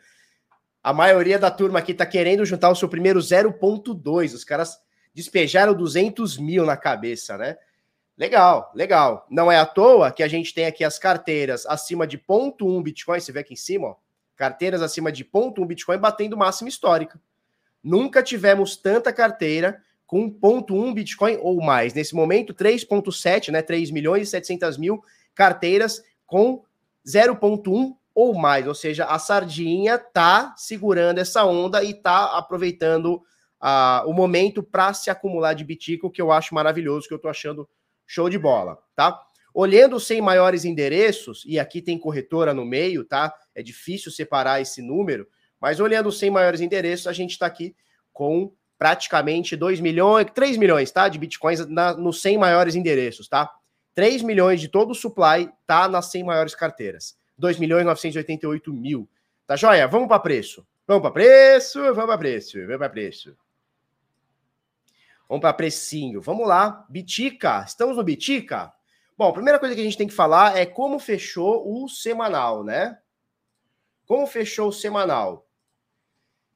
A 0.81 0.91
maioria 0.91 1.37
da 1.37 1.51
turma 1.51 1.79
aqui 1.79 1.93
tá 1.93 2.05
querendo 2.05 2.45
juntar 2.45 2.69
o 2.69 2.75
seu 2.75 2.89
primeiro 2.89 3.19
0.2. 3.19 4.33
Os 4.33 4.43
caras 4.43 4.77
despejaram 5.13 5.73
200 5.73 6.37
mil 6.37 6.65
na 6.65 6.75
cabeça, 6.75 7.37
né? 7.37 7.57
Legal, 8.17 8.71
legal. 8.75 9.25
Não 9.29 9.51
é 9.51 9.57
à 9.57 9.65
toa 9.65 10.11
que 10.11 10.21
a 10.21 10.27
gente 10.27 10.53
tem 10.53 10.65
aqui 10.65 10.83
as 10.83 10.99
carteiras 10.99 11.65
acima 11.65 12.05
de 12.05 12.17
0.1 12.17 12.83
Bitcoin. 12.83 13.19
Você 13.19 13.31
vê 13.31 13.39
aqui 13.39 13.53
em 13.53 13.57
cima, 13.57 13.87
ó. 13.87 13.95
Carteiras 14.35 14.81
acima 14.81 15.11
de 15.11 15.23
0.1 15.23 15.65
Bitcoin 15.65 15.97
batendo 15.97 16.37
máxima 16.37 16.69
histórica. 16.69 17.19
Nunca 17.83 18.23
tivemos 18.23 18.77
tanta 18.77 19.11
carteira 19.11 19.81
com 20.07 20.31
0.1 20.31 20.93
Bitcoin 20.93 21.37
ou 21.41 21.61
mais. 21.61 21.93
Nesse 21.93 22.15
momento, 22.15 22.53
3.7, 22.53 23.51
né? 23.51 23.61
3 23.61 23.91
milhões 23.91 24.27
e 24.27 24.31
700 24.31 24.77
mil 24.77 25.03
carteiras 25.35 26.03
com 26.25 26.63
0.1 27.05 27.95
ou 28.15 28.35
mais, 28.35 28.67
ou 28.67 28.75
seja, 28.75 29.05
a 29.05 29.17
sardinha 29.17 29.97
tá 29.97 30.53
segurando 30.55 31.17
essa 31.17 31.43
onda 31.45 31.83
e 31.83 31.93
tá 31.93 32.37
aproveitando 32.37 33.15
uh, 33.15 34.07
o 34.07 34.13
momento 34.13 34.61
para 34.61 34.93
se 34.93 35.09
acumular 35.09 35.53
de 35.53 35.63
bitico, 35.63 36.11
que 36.11 36.21
eu 36.21 36.31
acho 36.31 36.53
maravilhoso, 36.53 37.07
que 37.07 37.13
eu 37.13 37.19
tô 37.19 37.27
achando 37.27 37.67
show 38.05 38.29
de 38.29 38.37
bola, 38.37 38.77
tá? 38.95 39.19
Olhando 39.53 39.99
sem 39.99 40.21
maiores 40.21 40.65
endereços, 40.65 41.43
e 41.45 41.59
aqui 41.59 41.81
tem 41.81 41.97
corretora 41.97 42.53
no 42.53 42.65
meio, 42.65 43.03
tá? 43.03 43.33
É 43.55 43.63
difícil 43.63 44.11
separar 44.11 44.61
esse 44.61 44.81
número, 44.81 45.27
mas 45.63 45.79
olhando 45.79 46.11
sem 46.11 46.29
maiores 46.29 46.59
endereços, 46.59 47.07
a 47.07 47.13
gente 47.13 47.31
está 47.31 47.45
aqui 47.45 47.73
com 48.11 48.51
praticamente 48.77 49.55
2 49.55 49.79
milhões, 49.79 50.27
3 50.35 50.57
milhões, 50.57 50.91
tá? 50.91 51.07
De 51.07 51.17
bitcoins 51.17 51.65
nos 51.97 52.21
100 52.21 52.37
maiores 52.37 52.75
endereços, 52.75 53.29
tá? 53.29 53.49
3 53.95 54.23
milhões 54.23 54.59
de 54.59 54.67
todo 54.67 54.91
o 54.91 54.93
supply 54.93 55.49
tá 55.65 55.87
nas 55.87 56.11
100 56.11 56.25
maiores 56.25 56.53
carteiras. 56.53 57.17
2 57.37 57.59
milhões 57.59 57.85
988 57.85 58.73
mil. 58.73 59.09
Tá 59.47 59.55
joia? 59.55 59.87
Vamos 59.87 60.09
para 60.09 60.19
preço. 60.19 60.67
Vamos 60.85 61.01
para 61.01 61.11
preço, 61.11 61.79
vamos 61.79 62.07
para 62.07 62.17
preço, 62.17 62.57
vamos 62.59 62.77
para 62.79 62.89
preço. 62.89 63.37
Vamos 65.29 65.41
para 65.43 65.53
precinho. 65.53 66.19
Vamos 66.19 66.45
lá. 66.45 66.85
Bitica. 66.89 67.63
Estamos 67.65 67.95
no 67.95 68.03
Bitica? 68.03 68.69
Bom, 69.17 69.29
a 69.29 69.33
primeira 69.33 69.59
coisa 69.59 69.73
que 69.73 69.79
a 69.79 69.85
gente 69.85 69.97
tem 69.97 70.09
que 70.09 70.13
falar 70.13 70.57
é 70.57 70.65
como 70.65 70.99
fechou 70.99 71.63
o 71.73 71.87
semanal, 71.87 72.65
né? 72.65 72.99
Como 74.05 74.27
fechou 74.27 74.67
o 74.67 74.73
semanal? 74.73 75.47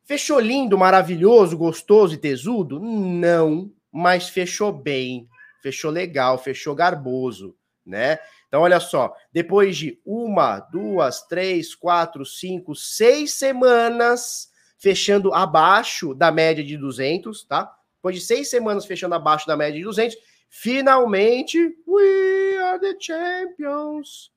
Fechou 0.07 0.39
lindo, 0.39 0.77
maravilhoso, 0.77 1.57
gostoso 1.57 2.13
e 2.13 2.17
tesudo? 2.17 2.79
Não, 2.79 3.69
mas 3.91 4.29
fechou 4.29 4.71
bem, 4.71 5.27
fechou 5.61 5.91
legal, 5.91 6.37
fechou 6.37 6.73
garboso, 6.73 7.53
né? 7.85 8.17
Então, 8.47 8.61
olha 8.61 8.79
só, 8.79 9.13
depois 9.33 9.75
de 9.75 9.99
uma, 10.05 10.61
duas, 10.61 11.23
três, 11.23 11.75
quatro, 11.75 12.25
cinco, 12.25 12.73
seis 12.73 13.33
semanas 13.33 14.49
fechando 14.77 15.33
abaixo 15.33 16.13
da 16.15 16.31
média 16.31 16.63
de 16.63 16.77
200, 16.77 17.43
tá? 17.43 17.69
Depois 17.97 18.15
de 18.15 18.21
seis 18.21 18.49
semanas 18.49 18.85
fechando 18.85 19.13
abaixo 19.13 19.45
da 19.45 19.57
média 19.57 19.77
de 19.77 19.83
200, 19.83 20.15
finalmente, 20.49 21.59
we 21.85 22.57
are 22.63 22.79
the 22.79 22.95
champions. 22.97 24.31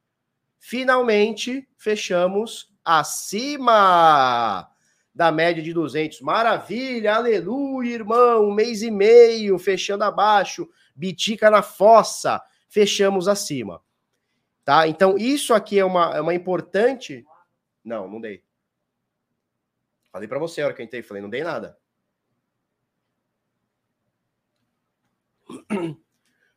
Finalmente 0.59 1.65
fechamos 1.79 2.75
acima 2.85 4.69
da 5.15 5.31
média 5.33 5.63
de 5.63 5.73
200. 5.73 6.21
Maravilha, 6.21 7.15
aleluia, 7.15 7.95
irmão. 7.95 8.49
Um 8.49 8.55
mês 8.55 8.83
e 8.83 8.91
meio 8.91 9.59
fechando 9.59 10.05
abaixo, 10.05 10.69
bitica 10.95 11.51
na 11.51 11.63
fossa, 11.63 12.41
fechamos 12.69 13.29
acima 13.29 13.83
Tá? 14.71 14.87
Então, 14.87 15.19
isso 15.19 15.53
aqui 15.53 15.81
é 15.81 15.85
uma, 15.85 16.17
é 16.17 16.21
uma 16.21 16.33
importante. 16.33 17.25
Não, 17.85 18.09
não 18.09 18.21
dei. 18.21 18.41
Falei 20.13 20.29
para 20.29 20.39
você 20.39 20.63
a 20.63 20.67
hora 20.67 20.75
que 20.75 20.81
eu 20.81 20.87
entrei, 20.87 21.03
falei, 21.03 21.21
não 21.21 21.29
dei 21.29 21.43
nada. 21.43 21.77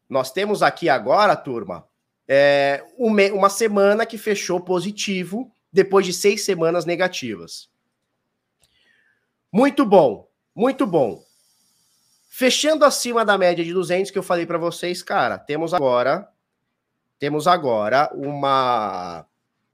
Nós 0.07 0.31
temos 0.31 0.61
aqui 0.61 0.89
agora, 0.89 1.35
turma, 1.35 1.87
é, 2.27 2.85
uma 2.97 3.49
semana 3.49 4.05
que 4.05 4.19
fechou 4.19 4.61
positivo 4.61 5.51
depois 5.71 6.05
de 6.05 6.13
seis 6.13 6.45
semanas 6.45 6.85
negativas. 6.85 7.72
Muito 9.53 9.85
bom, 9.85 10.27
muito 10.55 10.87
bom. 10.87 11.23
Fechando 12.27 12.83
acima 12.83 13.23
da 13.23 13.37
média 13.37 13.63
de 13.63 13.71
200 13.71 14.09
que 14.09 14.17
eu 14.17 14.23
falei 14.23 14.47
para 14.47 14.57
vocês, 14.57 15.03
cara, 15.03 15.37
temos 15.37 15.75
agora 15.75 16.27
temos 17.19 17.45
agora 17.45 18.09
uma 18.15 19.27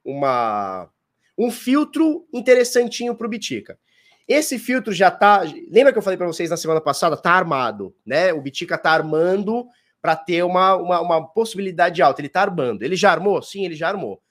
uma 0.03 0.89
um 1.37 1.49
filtro 1.49 2.27
interessantinho 2.33 3.15
para 3.15 3.25
o 3.25 3.29
Bitica. 3.29 3.79
Esse 4.27 4.59
filtro 4.59 4.91
já 4.91 5.09
tá, 5.09 5.43
lembra 5.71 5.93
que 5.93 5.97
eu 5.97 6.03
falei 6.03 6.17
para 6.17 6.27
vocês 6.27 6.49
na 6.49 6.57
semana 6.57 6.81
passada, 6.81 7.15
tá 7.15 7.31
armado, 7.31 7.95
né? 8.05 8.33
O 8.33 8.41
Bitica 8.41 8.77
tá 8.77 8.91
armando 8.91 9.65
para 10.01 10.17
ter 10.17 10.43
uma, 10.43 10.75
uma, 10.75 10.99
uma, 10.99 11.27
possibilidade 11.29 12.01
alta. 12.01 12.19
Ele 12.19 12.27
está 12.27 12.41
armando. 12.41 12.83
Ele 12.83 12.97
já 12.97 13.11
armou? 13.11 13.41
Sim, 13.41 13.63
ele 13.63 13.75
já 13.75 13.87
armou. 13.87 14.21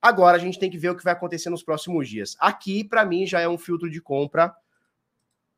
Agora 0.00 0.38
a 0.38 0.40
gente 0.40 0.58
tem 0.58 0.70
que 0.70 0.78
ver 0.78 0.88
o 0.88 0.96
que 0.96 1.04
vai 1.04 1.12
acontecer 1.12 1.50
nos 1.50 1.62
próximos 1.62 2.08
dias. 2.08 2.36
Aqui, 2.40 2.82
para 2.82 3.04
mim, 3.04 3.26
já 3.26 3.40
é 3.40 3.48
um 3.48 3.58
filtro 3.58 3.90
de 3.90 4.00
compra 4.00 4.54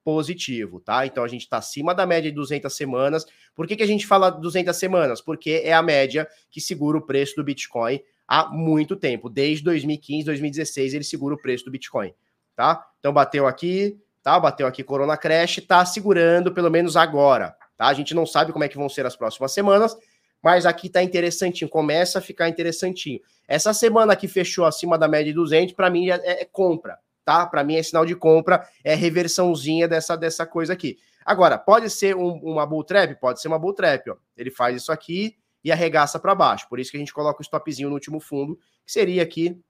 positivo, 0.07 0.79
tá? 0.79 1.05
Então 1.05 1.25
a 1.25 1.29
gente 1.29 1.43
está 1.43 1.57
acima 1.57 1.93
da 1.93 2.07
média 2.07 2.31
de 2.31 2.37
200 2.37 2.73
semanas. 2.73 3.27
Por 3.57 3.67
que, 3.67 3.75
que 3.75 3.83
a 3.83 3.87
gente 3.87 4.07
fala 4.07 4.31
200 4.31 4.77
semanas? 4.77 5.21
Porque 5.21 5.63
é 5.65 5.73
a 5.73 5.83
média 5.83 6.29
que 6.49 6.61
segura 6.61 6.97
o 6.97 7.03
preço 7.03 7.35
do 7.35 7.43
Bitcoin 7.43 8.01
há 8.29 8.49
muito 8.49 8.95
tempo. 8.95 9.29
Desde 9.29 9.65
2015, 9.65 10.27
2016, 10.27 10.95
ele 10.95 11.03
segura 11.03 11.35
o 11.35 11.43
preço 11.43 11.65
do 11.65 11.73
Bitcoin, 11.73 12.15
tá? 12.55 12.87
Então 13.01 13.13
bateu 13.13 13.49
aqui, 13.49 13.99
tá? 14.23 14.39
Bateu 14.39 14.69
aqui 14.69 14.85
Corona 14.85 15.17
Crash, 15.17 15.57
tá 15.67 15.85
segurando 15.85 16.55
pelo 16.55 16.71
menos 16.71 16.97
agora, 16.97 17.57
Tá? 17.77 17.89
A 17.89 17.95
gente 17.95 18.15
não 18.15 18.25
sabe 18.25 18.53
como 18.53 18.65
é 18.65 18.69
que 18.69 18.77
vão 18.79 18.89
ser 18.89 19.05
as 19.05 19.17
próximas 19.17 19.53
semanas, 19.53 19.97
mas 20.43 20.65
aqui 20.65 20.89
tá 20.89 21.03
interessantinho, 21.03 21.69
começa 21.69 22.19
a 22.19 22.23
ficar 22.23 22.49
interessantinho. 22.49 23.21
Essa 23.47 23.75
semana 23.75 24.17
que 24.17 24.27
fechou 24.27 24.65
acima 24.65 24.97
da 24.97 25.07
média 25.07 25.27
de 25.27 25.35
200, 25.35 25.75
para 25.75 25.91
mim 25.91 26.09
é, 26.09 26.15
é, 26.25 26.45
compra, 26.45 26.99
tá? 27.27 27.45
Para 27.45 27.65
mim 27.65 27.75
é 27.75 27.83
sinal 27.83 28.07
de 28.07 28.15
compra, 28.15 28.67
é 28.85 28.95
reversãozinha 28.95 29.89
dessa, 29.89 30.17
dessa 30.17 30.47
coisa 30.47 30.73
aqui. 30.73 30.97
Agora, 31.25 31.59
pode 31.59 31.91
ser 31.91 32.15
um, 32.15 32.35
uma 32.35 32.65
bull 32.65 32.85
trap? 32.85 33.17
Pode 33.17 33.41
ser 33.41 33.49
uma 33.49 33.59
bull 33.59 33.75
trap, 33.75 34.11
ó. 34.11 34.17
Ele 34.37 34.49
faz 34.49 34.77
isso 34.77 34.93
aqui 34.93 35.37
e 35.65 35.73
arregaça 35.73 36.21
para 36.21 36.37
baixo. 36.37 36.69
Por 36.69 36.79
isso 36.79 36.93
que 36.93 36.97
a 36.97 37.01
gente 37.01 37.13
coloca 37.13 37.41
o 37.41 37.43
stopzinho 37.43 37.89
no 37.89 37.97
último 37.97 38.21
fundo, 38.21 38.57
que 38.85 38.93
seria 38.93 39.25
aqui. 39.25 39.61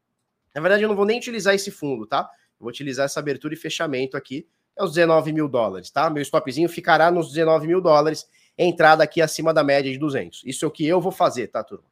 Na 0.54 0.60
verdade, 0.60 0.82
eu 0.82 0.88
não 0.88 0.94
vou 0.94 1.06
nem 1.06 1.16
utilizar 1.16 1.54
esse 1.54 1.70
fundo, 1.70 2.06
tá? 2.06 2.28
Eu 2.60 2.64
vou 2.64 2.68
utilizar 2.68 3.06
essa 3.06 3.20
abertura 3.20 3.54
e 3.54 3.56
fechamento 3.56 4.18
aqui, 4.18 4.46
é 4.76 4.84
os 4.84 4.92
19 4.92 5.32
mil 5.32 5.48
dólares, 5.48 5.90
tá? 5.90 6.10
Meu 6.10 6.22
stopzinho 6.22 6.68
ficará 6.68 7.10
nos 7.10 7.32
19 7.32 7.66
mil 7.66 7.80
dólares, 7.80 8.26
entrada 8.58 9.02
aqui 9.02 9.22
acima 9.22 9.54
da 9.54 9.64
média 9.64 9.90
de 9.90 9.98
200. 9.98 10.42
Isso 10.44 10.66
é 10.66 10.68
o 10.68 10.70
que 10.70 10.86
eu 10.86 11.00
vou 11.00 11.12
fazer, 11.12 11.46
tá, 11.46 11.64
turma? 11.64 11.86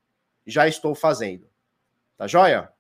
Já 0.47 0.69
estou 0.69 0.95
fazendo. 0.95 1.49
Tá 2.19 2.27
joia? 2.27 2.71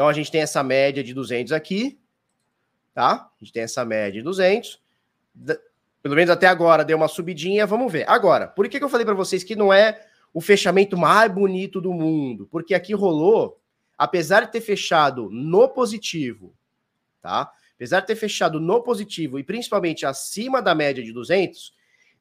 Então 0.00 0.08
a 0.08 0.14
gente 0.14 0.32
tem 0.32 0.40
essa 0.40 0.62
média 0.62 1.04
de 1.04 1.12
200 1.12 1.52
aqui, 1.52 2.00
tá? 2.94 3.30
A 3.36 3.44
gente 3.44 3.52
tem 3.52 3.64
essa 3.64 3.84
média 3.84 4.12
de 4.12 4.22
200. 4.22 4.80
Pelo 6.02 6.16
menos 6.16 6.30
até 6.30 6.46
agora 6.46 6.86
deu 6.86 6.96
uma 6.96 7.06
subidinha, 7.06 7.66
vamos 7.66 7.92
ver. 7.92 8.08
Agora, 8.08 8.48
por 8.48 8.66
que, 8.66 8.78
que 8.78 8.84
eu 8.84 8.88
falei 8.88 9.04
para 9.04 9.12
vocês 9.12 9.44
que 9.44 9.54
não 9.54 9.70
é 9.70 10.00
o 10.32 10.40
fechamento 10.40 10.96
mais 10.96 11.30
bonito 11.30 11.82
do 11.82 11.92
mundo? 11.92 12.48
Porque 12.50 12.72
aqui 12.72 12.94
rolou, 12.94 13.60
apesar 13.98 14.46
de 14.46 14.52
ter 14.52 14.62
fechado 14.62 15.28
no 15.30 15.68
positivo, 15.68 16.54
tá? 17.20 17.52
apesar 17.74 18.00
de 18.00 18.06
ter 18.06 18.16
fechado 18.16 18.58
no 18.58 18.82
positivo 18.82 19.38
e 19.38 19.44
principalmente 19.44 20.06
acima 20.06 20.62
da 20.62 20.74
média 20.74 21.04
de 21.04 21.12
200, 21.12 21.74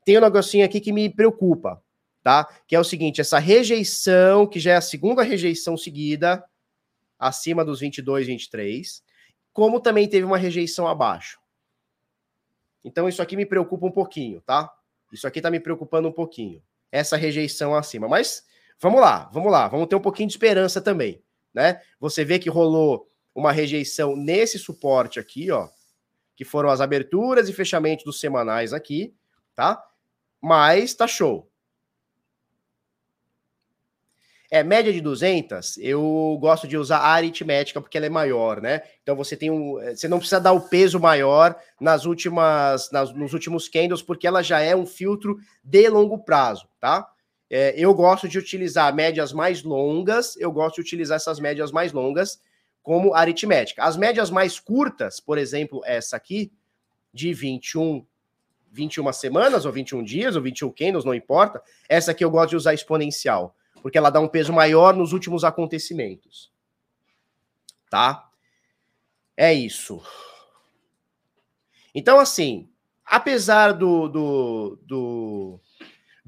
tem 0.04 0.18
um 0.18 0.22
negocinho 0.22 0.66
aqui 0.66 0.82
que 0.82 0.92
me 0.92 1.10
preocupa, 1.10 1.82
tá? 2.22 2.46
Que 2.68 2.76
é 2.76 2.80
o 2.82 2.84
seguinte, 2.84 3.22
essa 3.22 3.40
rejeição, 3.40 4.46
que 4.46 4.60
já 4.60 4.74
é 4.74 4.76
a 4.76 4.82
segunda 4.82 5.24
rejeição 5.24 5.78
seguida, 5.78 6.44
acima 7.20 7.66
dos 7.66 7.82
22, 7.82 8.28
23, 8.28 9.04
como 9.52 9.80
também 9.80 10.08
teve 10.08 10.26
uma 10.26 10.38
rejeição 10.38 10.88
abaixo. 10.88 11.40
Então 12.84 13.10
isso 13.10 13.22
aqui 13.22 13.36
me 13.36 13.46
preocupa 13.46 13.86
um 13.86 13.92
pouquinho, 13.92 14.42
tá? 14.42 14.74
Isso 15.12 15.28
aqui 15.28 15.42
tá 15.42 15.52
me 15.52 15.60
preocupando 15.60 16.08
um 16.08 16.12
pouquinho. 16.14 16.64
Essa 16.92 17.18
rejeição 17.18 17.76
acima. 17.76 18.08
Mas 18.08 18.44
vamos 18.80 19.02
lá, 19.02 19.30
vamos 19.34 19.52
lá, 19.52 19.68
vamos 19.68 19.88
ter 19.88 19.96
um 19.96 20.02
pouquinho 20.02 20.28
de 20.28 20.34
esperança 20.34 20.80
também, 20.80 21.22
né? 21.54 21.82
Você 22.00 22.24
vê 22.24 22.40
que 22.40 22.50
rolou 22.50 23.08
uma 23.36 23.52
rejeição 23.52 24.16
nesse 24.16 24.58
suporte 24.58 25.20
aqui, 25.20 25.52
ó, 25.52 25.68
que 26.36 26.46
foram 26.46 26.70
as 26.70 26.80
aberturas 26.80 27.50
e 27.50 27.54
fechamentos 27.54 28.06
dos 28.06 28.20
semanais 28.20 28.72
aqui, 28.72 29.14
tá? 29.54 29.84
Mas 30.42 30.94
tá 30.94 31.06
show. 31.06 31.49
É, 34.52 34.64
média 34.64 34.92
de 34.92 35.00
200, 35.00 35.78
eu 35.78 36.36
gosto 36.42 36.68
de 36.68 36.76
usar 36.76 36.98
a 36.98 37.10
aritmética 37.10 37.80
porque 37.80 37.98
ela 37.98 38.08
é 38.08 38.10
maior, 38.10 38.60
né? 38.60 38.82
Então 39.04 39.16
você 39.16 39.38
tem 39.38 39.52
um, 39.52 39.74
você 39.74 40.08
não 40.08 40.18
precisa 40.18 40.40
dar 40.40 40.54
o 40.54 40.62
peso 40.68 41.00
maior 41.00 41.56
nas 41.80 42.06
últimas, 42.06 42.90
nas, 42.92 43.14
nos 43.14 43.34
últimos 43.34 43.68
candles 43.70 44.02
porque 44.02 44.26
ela 44.26 44.42
já 44.42 44.60
é 44.60 44.76
um 44.76 44.88
filtro 44.88 45.38
de 45.64 45.88
longo 45.88 46.18
prazo, 46.18 46.68
tá? 46.80 47.08
É, 47.50 47.74
eu 47.78 47.94
gosto 47.94 48.28
de 48.28 48.38
utilizar 48.38 48.94
médias 48.94 49.34
mais 49.34 49.64
longas, 49.64 50.36
eu 50.38 50.52
gosto 50.52 50.76
de 50.76 50.82
utilizar 50.82 51.18
essas 51.18 51.40
médias 51.40 51.72
mais 51.72 51.92
longas 51.92 52.40
como 52.82 53.14
aritmética. 53.14 53.84
As 53.84 53.98
médias 53.98 54.30
mais 54.30 54.60
curtas, 54.60 55.20
por 55.20 55.38
exemplo, 55.38 55.82
essa 55.86 56.16
aqui, 56.16 56.52
de 57.14 57.34
21, 57.34 58.06
21 58.72 59.12
semanas, 59.14 59.66
ou 59.66 59.72
21 59.72 60.04
dias, 60.04 60.36
ou 60.36 60.42
21 60.42 60.72
candles, 60.72 61.06
não 61.06 61.14
importa. 61.14 61.62
Essa 61.88 62.12
aqui 62.12 62.24
eu 62.24 62.30
gosto 62.30 62.52
de 62.52 62.56
usar 62.56 62.74
exponencial, 62.74 63.56
porque 63.82 63.98
ela 63.98 64.10
dá 64.10 64.20
um 64.20 64.28
peso 64.28 64.54
maior 64.54 64.96
nos 64.96 65.14
últimos 65.14 65.44
acontecimentos. 65.44 66.52
Tá? 67.90 68.30
É 69.36 69.54
isso. 69.54 70.02
Então, 71.94 72.20
assim, 72.20 72.70
apesar 73.06 73.72
do, 73.74 74.08
do, 74.08 74.80
do 74.84 75.60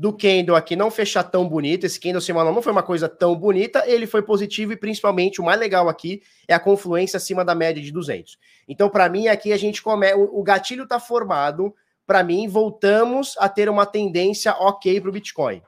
do 0.02 0.12
candle 0.12 0.56
aqui 0.56 0.76
não 0.76 0.90
fechar 0.90 1.24
tão 1.24 1.48
bonito, 1.48 1.86
esse 1.86 2.00
candle 2.00 2.20
semanal 2.20 2.52
não 2.52 2.62
foi 2.64 2.72
uma 2.72 2.82
coisa 2.82 3.08
tão 3.08 3.36
bonita, 3.36 3.84
ele 3.86 4.08
foi 4.08 4.24
positivo 4.24 4.74
e 4.74 4.76
principalmente 4.76 5.40
o 5.40 5.44
mais 5.44 5.60
legal 5.60 5.88
aqui 5.88 6.24
é 6.48 6.56
a 6.56 6.60
confluência 6.60 7.18
acima 7.18 7.46
da 7.46 7.54
média 7.54 7.84
de 7.84 7.92
200. 7.92 8.36
Então, 8.68 8.90
para 8.90 9.08
mim, 9.08 9.28
aqui 9.28 9.54
a 9.54 9.58
gente 9.58 9.80
começa, 9.80 10.18
o 10.18 10.42
gatilho 10.42 10.86
está 10.86 11.00
formado, 11.00 11.76
para 12.08 12.24
mim, 12.24 12.48
voltamos 12.48 13.36
a 13.38 13.48
ter 13.48 13.70
uma 13.70 13.86
tendência 13.86 14.54
ok 14.54 15.00
para 15.00 15.10
o 15.12 15.14
Bitcoin, 15.14 15.62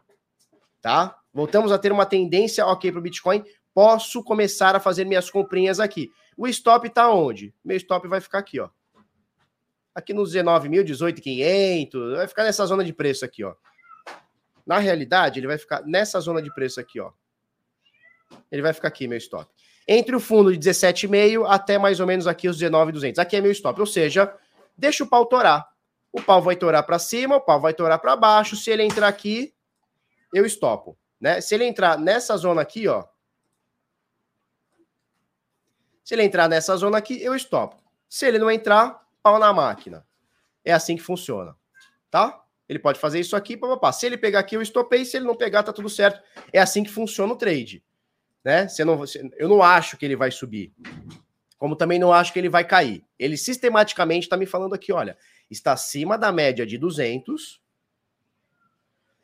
tá? 0.82 1.16
Voltamos 1.34 1.72
a 1.72 1.80
ter 1.80 1.92
uma 1.92 2.06
tendência 2.06 2.66
ok 2.66 2.92
para 2.92 3.00
o 3.00 3.02
Bitcoin, 3.02 3.44
posso 3.74 4.24
começar 4.24 4.76
a 4.76 4.80
fazer 4.80 5.04
minhas 5.06 5.30
comprinhas 5.30 5.80
aqui. 5.80 6.12
O 6.38 6.48
stop 6.48 6.88
está 6.88 7.12
onde? 7.12 7.54
Meu 7.66 7.76
stop 7.78 8.08
vai 8.08 8.22
ficar 8.22 8.40
aqui, 8.40 8.60
ó. 8.60 8.70
Aqui 9.96 10.14
nos 10.14 10.32
19 10.32 10.70
mil, 10.70 10.84
18,500, 10.84 12.16
vai 12.16 12.28
ficar 12.28 12.44
nessa 12.44 12.66
zona 12.66 12.84
de 12.84 12.94
preço 12.94 13.26
aqui, 13.26 13.44
ó. 13.44 13.56
Na 14.66 14.78
realidade, 14.78 15.40
ele 15.40 15.48
vai 15.48 15.58
ficar 15.58 15.84
nessa 15.86 16.20
zona 16.20 16.42
de 16.42 16.54
preço 16.54 16.80
aqui, 16.80 17.00
ó. 17.00 17.12
Ele 18.52 18.62
vai 18.62 18.74
ficar 18.74 18.88
aqui, 18.88 19.08
meu 19.08 19.18
stop. 19.18 19.52
Entre 19.88 20.16
o 20.16 20.20
fundo 20.20 20.56
de 20.56 20.70
17,5 20.70 21.46
até 21.48 21.78
mais 21.78 22.00
ou 22.00 22.08
menos 22.08 22.28
aqui 22.28 22.48
os 22.48 22.58
19,200. 22.58 23.20
Aqui 23.20 23.36
é 23.36 23.42
meu 23.42 23.52
stop, 23.52 23.80
ou 23.80 23.86
seja, 23.86 24.34
deixa 24.78 25.04
o 25.04 25.08
pau 25.08 25.26
torar. 25.26 25.68
O 26.12 26.22
pau 26.22 26.42
vai 26.42 26.56
torar 26.56 26.84
para 26.84 27.00
cima, 27.00 27.36
o 27.36 27.42
pau 27.42 27.60
vai 27.60 27.74
torar 27.74 28.00
para 28.00 28.16
baixo. 28.16 28.56
Se 28.56 28.70
ele 28.72 28.84
entrar 28.84 29.08
aqui, 29.08 29.54
eu 30.34 30.46
estopo, 30.46 30.98
né? 31.24 31.40
Se 31.40 31.56
ele 31.56 31.64
entrar 31.64 31.98
nessa 31.98 32.36
zona 32.36 32.62
aqui, 32.62 32.86
ó. 32.86 33.06
Se 36.04 36.14
ele 36.16 36.24
entrar 36.24 36.50
nessa 36.50 36.76
zona 36.76 36.98
aqui, 36.98 37.24
eu 37.24 37.34
estopo. 37.34 37.82
Se 38.10 38.28
ele 38.28 38.38
não 38.38 38.52
entrar, 38.52 39.08
pau 39.22 39.40
na 39.40 39.54
máquina. 39.54 40.06
É 40.66 40.74
assim 40.74 40.98
que 40.98 41.02
funciona, 41.02 41.56
tá? 42.12 42.44
Ele 42.68 42.78
pode 42.78 43.00
fazer 43.00 43.22
isso 43.22 43.38
aqui, 43.38 43.56
papapá. 43.56 43.94
Se 43.94 44.06
ele 44.06 44.18
pegar 44.18 44.40
aqui, 44.40 44.58
eu 44.58 44.62
estopei. 44.62 45.06
Se 45.06 45.16
ele 45.16 45.26
não 45.26 45.36
pegar, 45.36 45.64
tá 45.64 45.72
tudo 45.72 45.88
certo. 45.88 46.22
É 46.52 46.60
assim 46.60 46.84
que 46.84 46.90
funciona 46.90 47.32
o 47.32 47.38
trade. 47.38 47.82
Né? 48.44 48.68
Você 48.68 48.84
não, 48.84 49.02
eu 49.38 49.48
não 49.48 49.64
acho 49.64 49.96
que 49.96 50.04
ele 50.04 50.18
vai 50.18 50.30
subir. 50.30 50.74
Como 51.58 51.74
também 51.74 52.00
não 52.00 52.12
acho 52.12 52.34
que 52.34 52.40
ele 52.40 52.50
vai 52.50 52.68
cair. 52.68 53.06
Ele 53.18 53.38
sistematicamente 53.38 54.26
está 54.26 54.36
me 54.36 54.46
falando 54.46 54.74
aqui, 54.74 54.92
olha, 54.92 55.18
está 55.50 55.72
acima 55.72 56.18
da 56.18 56.34
média 56.34 56.66
de 56.66 56.78
200. 56.78 57.63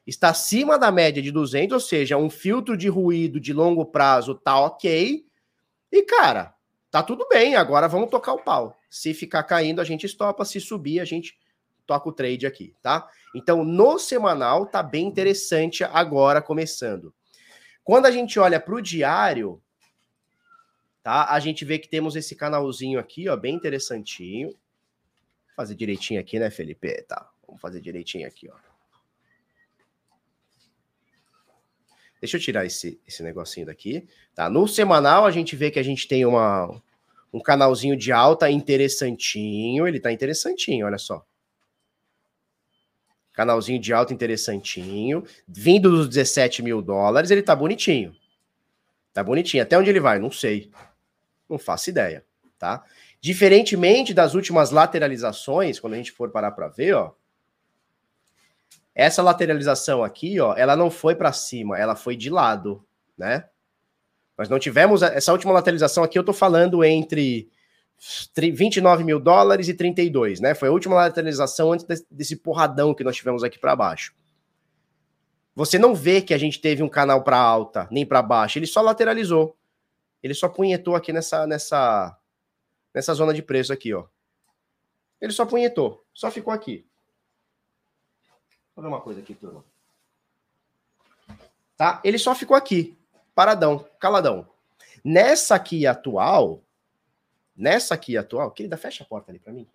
Está 0.09 0.29
acima 0.29 0.79
da 0.79 0.91
média 0.91 1.21
de 1.21 1.31
200, 1.31 1.71
ou 1.71 1.79
seja, 1.79 2.17
um 2.17 2.31
filtro 2.31 2.75
de 2.75 2.89
ruído 2.89 3.39
de 3.39 3.53
longo 3.53 3.85
prazo 3.85 4.33
tá 4.33 4.59
ok. 4.59 5.23
E, 5.91 6.01
cara, 6.01 6.55
tá 6.89 7.03
tudo 7.03 7.27
bem. 7.29 7.55
Agora 7.55 7.87
vamos 7.87 8.09
tocar 8.09 8.33
o 8.33 8.43
pau. 8.43 8.75
Se 8.89 9.13
ficar 9.13 9.43
caindo, 9.43 9.79
a 9.79 9.83
gente 9.83 10.07
estopa. 10.07 10.43
Se 10.43 10.59
subir, 10.59 10.99
a 10.99 11.05
gente 11.05 11.37
toca 11.85 12.09
o 12.09 12.11
trade 12.11 12.47
aqui, 12.47 12.75
tá? 12.81 13.07
Então, 13.35 13.63
no 13.63 13.99
semanal 13.99 14.65
tá 14.65 14.81
bem 14.81 15.05
interessante 15.05 15.83
agora 15.83 16.41
começando. 16.41 17.13
Quando 17.83 18.07
a 18.07 18.11
gente 18.11 18.39
olha 18.39 18.59
para 18.59 18.73
o 18.73 18.81
diário, 18.81 19.61
tá? 21.03 21.31
A 21.31 21.39
gente 21.39 21.63
vê 21.63 21.77
que 21.77 21.87
temos 21.87 22.15
esse 22.15 22.35
canalzinho 22.35 22.99
aqui, 22.99 23.29
ó, 23.29 23.37
bem 23.37 23.53
interessantinho. 23.53 24.49
Vou 24.49 24.57
fazer 25.55 25.75
direitinho 25.75 26.19
aqui, 26.19 26.39
né, 26.39 26.49
Felipe? 26.49 27.03
Tá, 27.03 27.29
vamos 27.45 27.61
fazer 27.61 27.79
direitinho 27.79 28.27
aqui, 28.27 28.49
ó. 28.51 28.68
Deixa 32.19 32.37
eu 32.37 32.41
tirar 32.41 32.65
esse, 32.65 32.99
esse 33.07 33.23
negocinho 33.23 33.65
daqui. 33.65 34.07
Tá, 34.35 34.49
no 34.49 34.67
semanal 34.67 35.25
a 35.25 35.31
gente 35.31 35.55
vê 35.55 35.71
que 35.71 35.79
a 35.79 35.83
gente 35.83 36.07
tem 36.07 36.25
uma, 36.25 36.69
um 37.33 37.39
canalzinho 37.39 37.95
de 37.95 38.11
alta 38.11 38.49
interessantinho. 38.49 39.87
Ele 39.87 39.99
tá 39.99 40.11
interessantinho, 40.11 40.85
olha 40.85 40.97
só. 40.97 41.25
Canalzinho 43.33 43.79
de 43.79 43.93
alta 43.93 44.13
interessantinho. 44.13 45.23
Vindo 45.47 45.89
dos 45.89 46.09
17 46.09 46.61
mil 46.61 46.81
dólares, 46.81 47.31
ele 47.31 47.41
tá 47.41 47.55
bonitinho. 47.55 48.13
Tá 49.13 49.23
bonitinho. 49.23 49.63
Até 49.63 49.77
onde 49.77 49.89
ele 49.89 49.99
vai? 49.99 50.19
Não 50.19 50.31
sei. 50.31 50.69
Não 51.49 51.57
faço 51.57 51.89
ideia, 51.89 52.25
tá? 52.57 52.83
Diferentemente 53.21 54.13
das 54.13 54.33
últimas 54.33 54.71
lateralizações, 54.71 55.79
quando 55.79 55.93
a 55.93 55.97
gente 55.97 56.11
for 56.11 56.29
parar 56.29 56.51
para 56.51 56.67
ver, 56.67 56.93
ó, 56.93 57.13
essa 58.99 59.23
lateralização 59.23 60.03
aqui, 60.03 60.41
ó, 60.41 60.53
ela 60.57 60.75
não 60.75 60.91
foi 60.91 61.15
para 61.15 61.31
cima, 61.31 61.79
ela 61.79 61.95
foi 61.95 62.17
de 62.17 62.29
lado, 62.29 62.85
né? 63.17 63.45
Nós 64.37 64.49
não 64.49 64.59
tivemos 64.59 65.01
essa 65.01 65.31
última 65.31 65.53
lateralização 65.53 66.03
aqui, 66.03 66.19
eu 66.19 66.23
tô 66.23 66.33
falando 66.33 66.83
entre 66.83 67.49
29 68.37 69.05
mil 69.05 69.17
dólares 69.17 69.69
e 69.69 69.73
32, 69.73 70.41
né? 70.41 70.53
Foi 70.53 70.67
a 70.67 70.71
última 70.73 70.95
lateralização 70.95 71.71
antes 71.71 71.85
desse 72.11 72.35
porradão 72.35 72.93
que 72.93 73.03
nós 73.03 73.15
tivemos 73.15 73.41
aqui 73.41 73.57
para 73.57 73.73
baixo. 73.73 74.13
Você 75.55 75.79
não 75.79 75.95
vê 75.95 76.21
que 76.21 76.33
a 76.33 76.37
gente 76.37 76.59
teve 76.59 76.83
um 76.83 76.89
canal 76.89 77.23
para 77.23 77.37
alta 77.37 77.87
nem 77.89 78.05
para 78.05 78.21
baixo, 78.21 78.59
ele 78.59 78.67
só 78.67 78.81
lateralizou. 78.81 79.57
Ele 80.21 80.33
só 80.33 80.49
punhetou 80.49 80.97
aqui 80.97 81.13
nessa, 81.13 81.47
nessa, 81.47 82.17
nessa 82.93 83.13
zona 83.13 83.33
de 83.33 83.41
preço 83.41 83.71
aqui, 83.71 83.93
ó. 83.93 84.07
Ele 85.21 85.31
só 85.31 85.45
punhetou, 85.45 86.05
só 86.13 86.29
ficou 86.29 86.53
aqui. 86.53 86.88
Vou 88.79 88.83
ver 88.83 88.95
uma 88.95 89.01
coisa 89.01 89.19
aqui, 89.19 89.35
turma. 89.35 89.61
Tá? 91.75 91.99
Ele 92.01 92.17
só 92.17 92.33
ficou 92.33 92.55
aqui, 92.55 92.97
paradão, 93.35 93.85
caladão. 93.99 94.47
Nessa 95.03 95.55
aqui 95.55 95.85
atual, 95.85 96.61
nessa 97.53 97.93
aqui 97.95 98.15
atual, 98.15 98.51
querida, 98.51 98.77
fecha 98.77 99.03
a 99.03 99.05
porta 99.05 99.33
ali 99.33 99.39
para 99.39 99.51
mim. 99.51 99.67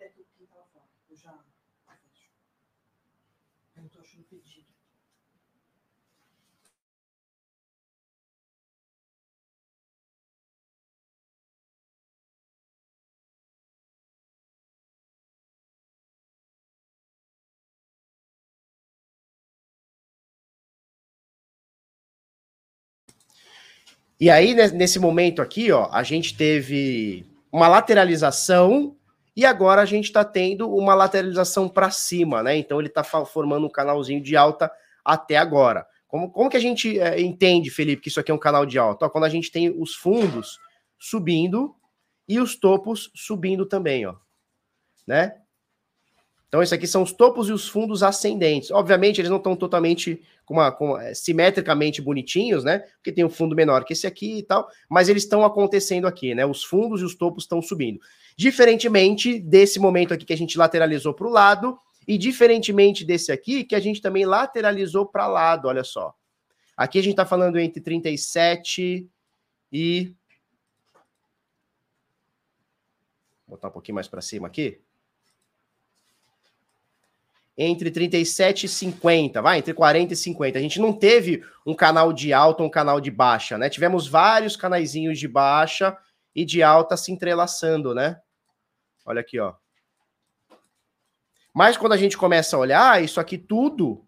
E 24.19 24.29
aí, 24.29 24.53
nesse 24.53 24.97
momento 24.97 25.41
aqui, 25.41 25.71
ó, 25.71 25.89
a 25.91 26.01
gente 26.01 26.37
teve 26.37 27.25
uma 27.51 27.67
lateralização 27.67 28.95
e 29.35 29.45
agora 29.45 29.81
a 29.81 29.85
gente 29.85 30.05
está 30.05 30.23
tendo 30.23 30.73
uma 30.73 30.95
lateralização 30.95 31.67
para 31.67 31.91
cima, 31.91 32.41
né? 32.41 32.55
Então 32.55 32.79
ele 32.79 32.87
está 32.87 33.03
formando 33.03 33.67
um 33.67 33.69
canalzinho 33.69 34.21
de 34.21 34.37
alta 34.37 34.71
até 35.03 35.35
agora. 35.35 35.85
Como, 36.07 36.31
como 36.31 36.49
que 36.49 36.55
a 36.55 36.61
gente 36.61 36.97
é, 36.97 37.19
entende, 37.19 37.69
Felipe, 37.69 38.03
que 38.03 38.07
isso 38.07 38.19
aqui 38.19 38.31
é 38.31 38.33
um 38.33 38.39
canal 38.39 38.65
de 38.65 38.79
alta? 38.79 39.05
Ó, 39.05 39.09
quando 39.09 39.25
a 39.25 39.29
gente 39.29 39.51
tem 39.51 39.69
os 39.69 39.95
fundos 39.95 40.57
subindo 40.97 41.75
e 42.27 42.39
os 42.39 42.55
topos 42.55 43.11
subindo 43.13 43.65
também, 43.65 44.05
ó. 44.05 44.15
Né? 45.05 45.35
Então, 46.55 46.63
isso 46.63 46.73
aqui 46.73 46.87
são 46.87 47.03
os 47.03 47.11
topos 47.11 47.49
e 47.49 47.51
os 47.51 47.67
fundos 47.67 48.01
ascendentes. 48.01 48.71
Obviamente, 48.71 49.19
eles 49.19 49.29
não 49.29 49.39
estão 49.39 49.57
totalmente 49.57 50.21
com 50.45 50.53
uma, 50.53 50.71
com, 50.71 50.97
é, 50.97 51.13
simetricamente 51.13 52.01
bonitinhos, 52.01 52.63
né? 52.63 52.79
Porque 52.79 53.11
tem 53.11 53.25
um 53.25 53.29
fundo 53.29 53.53
menor 53.53 53.83
que 53.83 53.91
esse 53.91 54.07
aqui 54.07 54.37
e 54.37 54.43
tal, 54.43 54.65
mas 54.87 55.09
eles 55.09 55.23
estão 55.23 55.43
acontecendo 55.43 56.07
aqui, 56.07 56.33
né? 56.33 56.45
Os 56.45 56.63
fundos 56.63 57.01
e 57.01 57.03
os 57.03 57.13
topos 57.13 57.43
estão 57.43 57.61
subindo. 57.61 57.99
Diferentemente 58.37 59.37
desse 59.37 59.79
momento 59.79 60.13
aqui 60.13 60.23
que 60.23 60.31
a 60.31 60.37
gente 60.37 60.57
lateralizou 60.57 61.13
para 61.13 61.27
o 61.27 61.29
lado, 61.29 61.77
e 62.07 62.17
diferentemente 62.17 63.03
desse 63.03 63.33
aqui, 63.33 63.65
que 63.65 63.75
a 63.75 63.79
gente 63.81 64.01
também 64.01 64.25
lateralizou 64.25 65.05
para 65.05 65.27
lado, 65.27 65.67
olha 65.67 65.83
só. 65.83 66.13
Aqui 66.77 66.99
a 66.99 67.03
gente 67.03 67.15
está 67.15 67.25
falando 67.25 67.59
entre 67.59 67.81
37 67.81 69.09
e. 69.73 70.13
Vou 73.45 73.57
botar 73.57 73.67
um 73.67 73.71
pouquinho 73.71 73.95
mais 73.95 74.07
para 74.07 74.21
cima 74.21 74.47
aqui 74.47 74.84
entre 77.57 77.89
37 77.89 78.65
e 78.65 78.69
50, 78.69 79.41
vai, 79.41 79.59
entre 79.59 79.73
40 79.73 80.13
e 80.13 80.15
50. 80.15 80.59
A 80.59 80.61
gente 80.61 80.79
não 80.79 80.91
teve 80.91 81.43
um 81.65 81.73
canal 81.73 82.11
de 82.11 82.33
alta, 82.33 82.63
um 82.63 82.69
canal 82.69 82.99
de 82.99 83.09
baixa, 83.09 83.57
né? 83.57 83.69
Tivemos 83.69 84.07
vários 84.07 84.57
canaizinhos 84.57 85.17
de 85.17 85.27
baixa 85.27 85.97
e 86.35 86.43
de 86.43 86.61
alta 86.61 86.97
se 86.97 87.11
entrelaçando, 87.11 87.95
né? 87.95 88.19
Olha 89.05 89.21
aqui, 89.21 89.39
ó. 89.39 89.53
Mas 91.53 91.77
quando 91.77 91.93
a 91.93 91.97
gente 91.97 92.17
começa 92.17 92.57
a 92.57 92.59
olhar, 92.59 93.01
isso 93.01 93.19
aqui 93.19 93.37
tudo, 93.37 94.05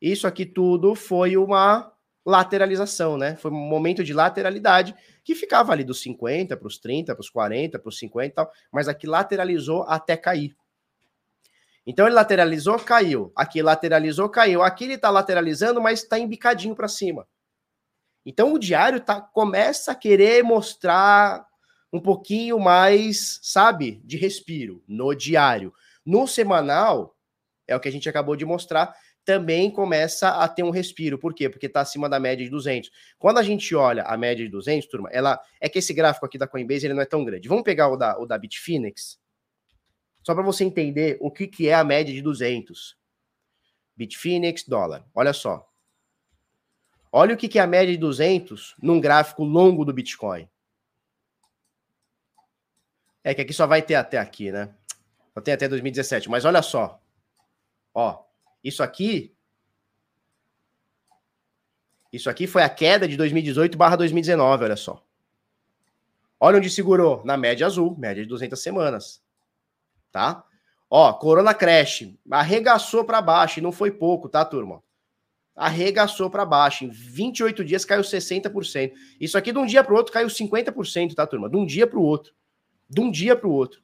isso 0.00 0.26
aqui 0.26 0.46
tudo 0.46 0.94
foi 0.94 1.36
uma 1.36 1.92
lateralização, 2.24 3.16
né? 3.16 3.34
Foi 3.34 3.50
um 3.50 3.54
momento 3.54 4.04
de 4.04 4.14
lateralidade 4.14 4.94
que 5.24 5.34
ficava 5.34 5.72
ali 5.72 5.82
dos 5.82 6.00
50 6.00 6.56
para 6.56 6.68
os 6.68 6.78
30, 6.78 7.14
para 7.14 7.20
os 7.20 7.28
40, 7.28 7.78
para 7.80 7.88
os 7.88 7.98
50 7.98 8.26
e 8.26 8.30
tal, 8.30 8.52
mas 8.72 8.86
aqui 8.86 9.08
lateralizou 9.08 9.82
até 9.82 10.16
cair. 10.16 10.56
Então 11.86 12.06
ele 12.06 12.14
lateralizou, 12.14 12.78
caiu. 12.78 13.32
Aqui 13.34 13.62
lateralizou, 13.62 14.28
caiu. 14.28 14.62
Aqui 14.62 14.84
ele 14.84 14.94
está 14.94 15.10
lateralizando, 15.10 15.80
mas 15.80 16.02
está 16.02 16.18
embicadinho 16.18 16.74
para 16.74 16.88
cima. 16.88 17.26
Então 18.24 18.52
o 18.52 18.58
diário 18.58 19.00
tá, 19.00 19.20
começa 19.20 19.92
a 19.92 19.96
querer 19.96 20.44
mostrar 20.44 21.44
um 21.92 22.00
pouquinho 22.00 22.58
mais, 22.58 23.38
sabe, 23.42 24.00
de 24.04 24.16
respiro 24.16 24.82
no 24.86 25.14
diário. 25.14 25.72
No 26.06 26.26
semanal, 26.26 27.16
é 27.66 27.76
o 27.76 27.80
que 27.80 27.88
a 27.88 27.92
gente 27.92 28.08
acabou 28.08 28.36
de 28.36 28.44
mostrar, 28.44 28.94
também 29.24 29.70
começa 29.70 30.28
a 30.28 30.48
ter 30.48 30.62
um 30.62 30.70
respiro. 30.70 31.18
Por 31.18 31.34
quê? 31.34 31.48
Porque 31.48 31.66
está 31.66 31.80
acima 31.80 32.08
da 32.08 32.18
média 32.18 32.44
de 32.44 32.50
200. 32.50 32.90
Quando 33.18 33.38
a 33.38 33.42
gente 33.42 33.74
olha 33.74 34.02
a 34.04 34.16
média 34.16 34.44
de 34.44 34.50
200, 34.50 34.88
turma, 34.88 35.08
ela 35.12 35.40
é 35.60 35.68
que 35.68 35.78
esse 35.78 35.92
gráfico 35.92 36.26
aqui 36.26 36.38
da 36.38 36.46
Coinbase 36.46 36.86
ele 36.86 36.94
não 36.94 37.02
é 37.02 37.06
tão 37.06 37.24
grande. 37.24 37.48
Vamos 37.48 37.62
pegar 37.62 37.88
o 37.88 37.96
da, 37.96 38.18
o 38.18 38.26
da 38.26 38.38
Bitfinex. 38.38 39.18
Só 40.22 40.34
para 40.34 40.42
você 40.42 40.64
entender 40.64 41.18
o 41.20 41.30
que, 41.30 41.46
que 41.46 41.68
é 41.68 41.74
a 41.74 41.82
média 41.82 42.14
de 42.14 42.22
200. 42.22 42.96
Bitfinex, 43.96 44.64
dólar. 44.64 45.04
Olha 45.14 45.32
só. 45.32 45.68
Olha 47.10 47.34
o 47.34 47.36
que, 47.36 47.48
que 47.48 47.58
é 47.58 47.62
a 47.62 47.66
média 47.66 47.92
de 47.92 47.98
200 47.98 48.76
num 48.80 49.00
gráfico 49.00 49.44
longo 49.44 49.84
do 49.84 49.92
Bitcoin. 49.92 50.48
É 53.24 53.34
que 53.34 53.42
aqui 53.42 53.52
só 53.52 53.66
vai 53.66 53.82
ter 53.82 53.96
até 53.96 54.18
aqui, 54.18 54.50
né? 54.50 54.74
Só 55.34 55.40
tem 55.40 55.54
até 55.54 55.68
2017. 55.68 56.30
Mas 56.30 56.44
olha 56.44 56.62
só. 56.62 57.00
Ó, 57.92 58.24
isso 58.62 58.82
aqui. 58.82 59.34
Isso 62.12 62.30
aqui 62.30 62.46
foi 62.46 62.62
a 62.62 62.68
queda 62.68 63.08
de 63.08 63.16
2018 63.16 63.76
barra 63.76 63.96
2019, 63.96 64.64
olha 64.64 64.76
só. 64.76 65.04
Olha 66.38 66.58
onde 66.58 66.68
segurou. 66.68 67.24
Na 67.24 67.36
média 67.36 67.66
azul, 67.66 67.96
média 67.96 68.22
de 68.22 68.28
200 68.28 68.60
semanas 68.60 69.21
tá? 70.12 70.44
Ó, 70.88 71.10
Corona 71.14 71.54
Crash 71.54 72.06
arregaçou 72.30 73.04
para 73.04 73.22
baixo 73.22 73.58
e 73.58 73.62
não 73.62 73.72
foi 73.72 73.90
pouco, 73.90 74.28
tá, 74.28 74.44
turma? 74.44 74.82
Arregaçou 75.56 76.28
para 76.28 76.44
baixo. 76.44 76.84
Em 76.84 76.90
28 76.90 77.64
dias 77.64 77.84
caiu 77.84 78.02
60%. 78.02 78.92
Isso 79.18 79.38
aqui 79.38 79.52
de 79.52 79.58
um 79.58 79.66
dia 79.66 79.82
para 79.82 79.94
o 79.94 79.96
outro 79.96 80.12
caiu 80.12 80.28
50%, 80.28 81.14
tá, 81.14 81.26
turma? 81.26 81.48
De 81.48 81.56
um 81.56 81.64
dia 81.64 81.86
para 81.86 81.98
o 81.98 82.02
outro. 82.02 82.34
De 82.88 83.00
um 83.00 83.10
dia 83.10 83.34
para 83.34 83.48
o 83.48 83.52
outro. 83.52 83.82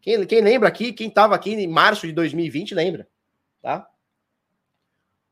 Quem, 0.00 0.24
quem 0.24 0.40
lembra 0.40 0.68
aqui, 0.68 0.92
quem 0.92 1.08
estava 1.08 1.34
aqui 1.34 1.52
em 1.52 1.66
março 1.66 2.06
de 2.06 2.12
2020, 2.12 2.72
lembra, 2.72 3.08
tá? 3.60 3.88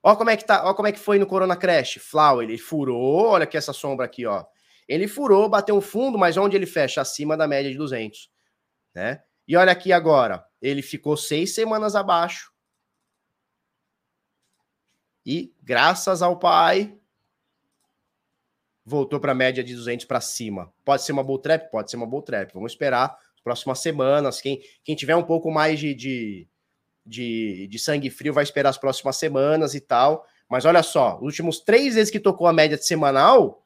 Ó 0.02 0.16
como 0.16 0.30
é 0.30 0.36
que 0.36 0.44
tá, 0.44 0.68
ó 0.68 0.74
como 0.74 0.88
é 0.88 0.92
que 0.92 0.98
foi 0.98 1.16
no 1.18 1.26
Corona 1.26 1.56
Crash. 1.56 1.98
Flau, 2.00 2.42
ele 2.42 2.58
furou, 2.58 3.28
olha 3.28 3.44
aqui 3.44 3.56
essa 3.56 3.72
sombra 3.72 4.04
aqui, 4.04 4.26
ó. 4.26 4.44
Ele 4.88 5.06
furou, 5.06 5.48
bateu 5.48 5.76
um 5.76 5.80
fundo, 5.80 6.18
mas 6.18 6.36
onde 6.36 6.56
ele 6.56 6.66
fecha? 6.66 7.00
Acima 7.00 7.36
da 7.36 7.46
média 7.46 7.70
de 7.70 7.78
200, 7.78 8.28
né? 8.94 9.22
E 9.46 9.56
olha 9.56 9.72
aqui 9.72 9.92
agora, 9.92 10.46
ele 10.60 10.82
ficou 10.82 11.16
seis 11.16 11.54
semanas 11.54 11.94
abaixo. 11.94 12.52
E, 15.26 15.54
graças 15.62 16.22
ao 16.22 16.38
pai, 16.38 16.98
voltou 18.84 19.18
para 19.18 19.32
a 19.32 19.34
média 19.34 19.64
de 19.64 19.74
200 19.74 20.04
para 20.04 20.20
cima. 20.20 20.72
Pode 20.84 21.02
ser 21.02 21.12
uma 21.12 21.24
bull 21.24 21.38
trap? 21.38 21.70
Pode 21.70 21.90
ser 21.90 21.96
uma 21.96 22.06
bull 22.06 22.22
trap. 22.22 22.52
Vamos 22.52 22.72
esperar 22.72 23.16
as 23.34 23.40
próximas 23.42 23.78
semanas. 23.80 24.40
Quem, 24.40 24.60
quem 24.82 24.94
tiver 24.94 25.16
um 25.16 25.22
pouco 25.22 25.50
mais 25.50 25.80
de, 25.80 25.94
de, 25.94 26.48
de, 27.04 27.66
de 27.68 27.78
sangue 27.78 28.10
frio 28.10 28.34
vai 28.34 28.44
esperar 28.44 28.68
as 28.68 28.78
próximas 28.78 29.16
semanas 29.16 29.74
e 29.74 29.80
tal. 29.80 30.26
Mas 30.48 30.66
olha 30.66 30.82
só, 30.82 31.16
os 31.16 31.22
últimos 31.22 31.60
três 31.60 31.94
vezes 31.94 32.10
que 32.10 32.20
tocou 32.20 32.46
a 32.46 32.52
média 32.52 32.76
de 32.76 32.86
semanal, 32.86 33.63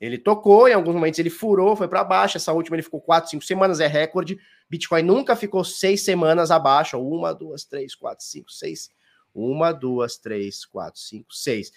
ele 0.00 0.16
tocou, 0.16 0.66
em 0.66 0.72
alguns 0.72 0.94
momentos 0.94 1.18
ele 1.18 1.28
furou, 1.28 1.76
foi 1.76 1.86
para 1.86 2.02
baixo. 2.02 2.38
Essa 2.38 2.52
última 2.52 2.76
ele 2.76 2.82
ficou 2.82 3.00
quatro, 3.00 3.28
cinco 3.28 3.44
semanas, 3.44 3.80
é 3.80 3.86
recorde. 3.86 4.38
Bitcoin 4.68 5.02
nunca 5.02 5.36
ficou 5.36 5.62
seis 5.62 6.02
semanas 6.02 6.50
abaixo. 6.50 6.98
Uma, 6.98 7.34
duas, 7.34 7.64
três, 7.64 7.94
quatro, 7.94 8.24
cinco, 8.24 8.50
seis. 8.50 8.88
Uma, 9.34 9.72
duas, 9.72 10.16
três, 10.16 10.64
quatro, 10.64 10.98
cinco, 10.98 11.34
seis. 11.34 11.70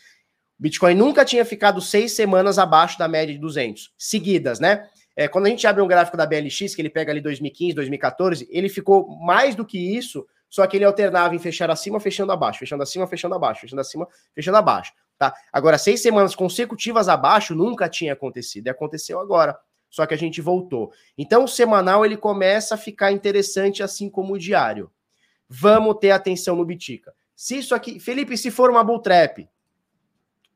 Bitcoin 0.58 0.96
nunca 0.96 1.26
tinha 1.26 1.44
ficado 1.44 1.82
seis 1.82 2.14
semanas 2.14 2.58
abaixo 2.58 2.98
da 2.98 3.08
média 3.08 3.34
de 3.34 3.42
200, 3.42 3.94
seguidas, 3.98 4.60
né? 4.60 4.88
É, 5.16 5.28
quando 5.28 5.48
a 5.48 5.50
gente 5.50 5.68
abre 5.68 5.82
um 5.82 5.88
gráfico 5.88 6.16
da 6.16 6.26
BLX, 6.26 6.74
que 6.74 6.82
ele 6.82 6.90
pega 6.90 7.12
ali 7.12 7.20
2015, 7.20 7.74
2014, 7.74 8.48
ele 8.50 8.70
ficou 8.70 9.08
mais 9.20 9.56
do 9.56 9.66
que 9.66 9.78
isso, 9.78 10.26
só 10.50 10.66
que 10.66 10.78
ele 10.78 10.86
alternava 10.86 11.36
em 11.36 11.40
fechar 11.40 11.70
acima, 11.70 12.00
fechando 12.00 12.32
abaixo, 12.32 12.60
fechando 12.60 12.82
acima, 12.82 13.06
fechando 13.08 13.36
abaixo, 13.36 13.62
fechando 13.62 13.82
acima, 13.82 14.08
fechando 14.34 14.58
abaixo, 14.58 14.94
tá? 15.18 15.34
Agora, 15.52 15.78
seis 15.78 16.02
semanas 16.02 16.36
consecutivas 16.36 17.08
abaixo 17.08 17.56
nunca 17.56 17.90
tinha 17.90 18.14
acontecido, 18.14 18.68
e 18.68 18.70
aconteceu 18.70 19.20
agora, 19.20 19.58
só 19.90 20.06
que 20.06 20.14
a 20.14 20.18
gente 20.18 20.42
voltou. 20.42 20.92
Então, 21.18 21.44
o 21.44 21.48
semanal 21.48 22.06
ele 22.06 22.18
começa 22.18 22.76
a 22.76 22.78
ficar 22.78 23.12
interessante, 23.12 23.84
assim 23.84 24.10
como 24.10 24.34
o 24.34 24.40
diário. 24.40 24.92
Vamos 25.48 25.98
ter 26.00 26.12
atenção 26.12 26.56
no 26.56 26.66
Bitica. 26.66 27.14
Se 27.36 27.58
isso 27.58 27.76
aqui, 27.76 28.00
Felipe, 28.00 28.38
se 28.38 28.50
for 28.50 28.70
uma 28.70 28.84
bull 28.84 29.00
trap, 29.00 29.48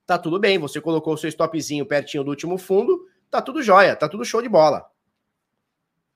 tá 0.06 0.18
tudo 0.18 0.40
bem, 0.40 0.58
você 0.58 0.80
colocou 0.80 1.14
o 1.14 1.18
seu 1.18 1.30
stopzinho 1.30 1.86
pertinho 1.86 2.24
do 2.24 2.30
último 2.30 2.58
fundo, 2.58 3.06
tá 3.30 3.42
tudo 3.42 3.62
jóia, 3.62 3.96
tá 3.96 4.08
tudo 4.08 4.26
show 4.26 4.42
de 4.42 4.50
bola. 4.50 4.90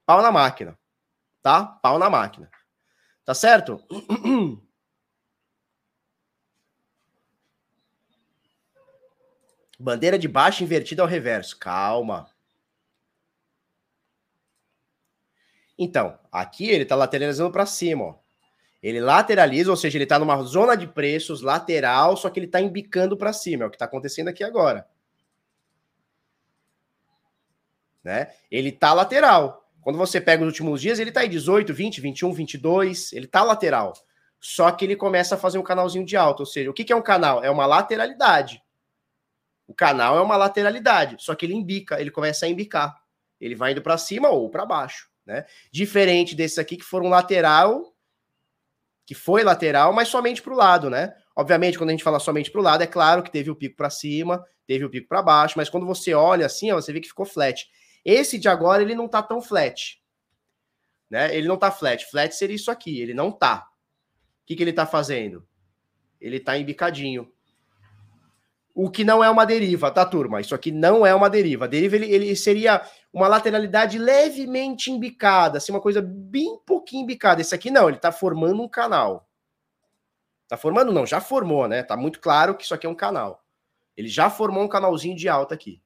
Pau 0.05 0.21
na 0.21 0.31
máquina, 0.31 0.77
tá? 1.41 1.63
Pau 1.63 1.99
na 1.99 2.09
máquina. 2.09 2.49
Tá 3.23 3.33
certo? 3.33 3.79
Bandeira 9.81 10.17
de 10.17 10.27
baixo 10.27 10.63
invertida 10.63 11.01
ao 11.01 11.07
reverso. 11.07 11.57
Calma. 11.57 12.29
Então, 15.77 16.19
aqui 16.31 16.69
ele 16.69 16.85
tá 16.85 16.95
lateralizando 16.95 17.51
para 17.51 17.65
cima, 17.65 18.03
ó. 18.03 18.15
Ele 18.83 18.99
lateraliza, 18.99 19.69
ou 19.69 19.77
seja, 19.77 19.97
ele 19.97 20.05
está 20.05 20.17
numa 20.17 20.41
zona 20.43 20.75
de 20.75 20.87
preços 20.87 21.41
lateral, 21.41 22.17
só 22.17 22.29
que 22.29 22.39
ele 22.39 22.47
está 22.47 22.59
embicando 22.59 23.15
para 23.15 23.31
cima, 23.31 23.63
é 23.63 23.67
o 23.67 23.69
que 23.69 23.75
está 23.75 23.85
acontecendo 23.85 24.27
aqui 24.27 24.43
agora. 24.43 24.87
Né? 28.03 28.31
Ele 28.49 28.69
está 28.69 28.93
lateral. 28.93 29.67
Quando 29.81 29.97
você 29.97 30.19
pega 30.19 30.43
os 30.43 30.47
últimos 30.47 30.81
dias, 30.81 30.99
ele 30.99 31.09
está 31.09 31.25
em 31.25 31.29
18, 31.29 31.73
20, 31.73 32.01
21, 32.01 32.33
22, 32.33 33.13
ele 33.13 33.25
está 33.25 33.43
lateral. 33.43 33.93
Só 34.39 34.71
que 34.71 34.85
ele 34.85 34.95
começa 34.95 35.35
a 35.35 35.37
fazer 35.37 35.59
um 35.59 35.63
canalzinho 35.63 36.05
de 36.05 36.17
alta, 36.17 36.41
ou 36.41 36.47
seja, 36.47 36.69
o 36.69 36.73
que, 36.73 36.83
que 36.83 36.93
é 36.93 36.95
um 36.95 37.01
canal? 37.01 37.43
É 37.43 37.49
uma 37.49 37.67
lateralidade. 37.67 38.63
O 39.71 39.73
canal 39.73 40.17
é 40.17 40.21
uma 40.21 40.35
lateralidade, 40.35 41.15
só 41.17 41.33
que 41.33 41.45
ele 41.45 41.53
embica, 41.53 42.01
ele 42.01 42.11
começa 42.11 42.45
a 42.45 42.49
embicar. 42.49 42.93
Ele 43.39 43.55
vai 43.55 43.71
indo 43.71 43.81
para 43.81 43.97
cima 43.97 44.27
ou 44.27 44.49
para 44.49 44.65
baixo, 44.65 45.09
né? 45.25 45.45
Diferente 45.71 46.35
desses 46.35 46.59
aqui 46.59 46.75
que 46.75 46.83
foram 46.83 47.07
lateral 47.07 47.95
que 49.05 49.15
foi 49.15 49.43
lateral, 49.43 49.93
mas 49.93 50.09
somente 50.09 50.41
para 50.41 50.53
o 50.53 50.57
lado, 50.57 50.89
né? 50.89 51.13
Obviamente, 51.35 51.77
quando 51.77 51.89
a 51.89 51.93
gente 51.93 52.03
fala 52.03 52.19
somente 52.19 52.51
para 52.51 52.59
o 52.59 52.63
lado, 52.63 52.83
é 52.83 52.87
claro 52.87 53.23
que 53.23 53.31
teve 53.31 53.49
o 53.49 53.55
pico 53.55 53.77
para 53.77 53.89
cima, 53.89 54.45
teve 54.67 54.83
o 54.83 54.89
pico 54.89 55.07
para 55.07 55.21
baixo, 55.21 55.55
mas 55.57 55.69
quando 55.69 55.85
você 55.85 56.13
olha 56.13 56.45
assim, 56.45 56.69
ó, 56.69 56.75
você 56.75 56.91
vê 56.91 56.99
que 56.99 57.07
ficou 57.07 57.25
flat. 57.25 57.65
Esse 58.03 58.37
de 58.37 58.49
agora, 58.49 58.81
ele 58.81 58.93
não 58.93 59.07
tá 59.07 59.23
tão 59.23 59.41
flat. 59.41 60.01
Né? 61.09 61.33
Ele 61.33 61.47
não 61.47 61.55
tá 61.55 61.71
flat. 61.71 62.05
Flat 62.09 62.35
seria 62.35 62.55
isso 62.55 62.69
aqui, 62.69 62.99
ele 62.99 63.13
não 63.13 63.31
tá. 63.31 63.67
O 64.43 64.45
que, 64.45 64.55
que 64.55 64.63
ele 64.63 64.73
tá 64.73 64.85
fazendo? 64.85 65.47
Ele 66.19 66.39
tá 66.39 66.57
embicadinho. 66.57 67.31
O 68.73 68.89
que 68.89 69.03
não 69.03 69.23
é 69.23 69.29
uma 69.29 69.45
deriva, 69.45 69.91
tá, 69.91 70.05
turma? 70.05 70.39
Isso 70.39 70.55
aqui 70.55 70.71
não 70.71 71.05
é 71.05 71.13
uma 71.13 71.29
deriva. 71.29 71.65
A 71.65 71.67
deriva 71.67 71.95
ele, 71.95 72.11
ele 72.11 72.35
seria 72.35 72.81
uma 73.11 73.27
lateralidade 73.27 73.97
levemente 73.97 74.89
embicada, 74.89 75.57
assim, 75.57 75.71
uma 75.71 75.81
coisa 75.81 76.01
bem 76.01 76.57
pouquinho 76.65 77.03
embicada. 77.03 77.41
Esse 77.41 77.53
aqui 77.53 77.69
não, 77.69 77.89
ele 77.89 77.97
tá 77.97 78.11
formando 78.11 78.61
um 78.61 78.69
canal. 78.69 79.27
Tá 80.47 80.57
formando? 80.57 80.91
Não, 80.91 81.05
já 81.05 81.19
formou, 81.21 81.67
né? 81.67 81.83
Tá 81.83 81.95
muito 81.97 82.19
claro 82.19 82.55
que 82.55 82.63
isso 82.63 82.73
aqui 82.73 82.85
é 82.85 82.89
um 82.89 82.95
canal. 82.95 83.43
Ele 83.95 84.07
já 84.07 84.29
formou 84.29 84.63
um 84.63 84.69
canalzinho 84.69 85.15
de 85.15 85.27
alta 85.27 85.53
aqui. 85.53 85.81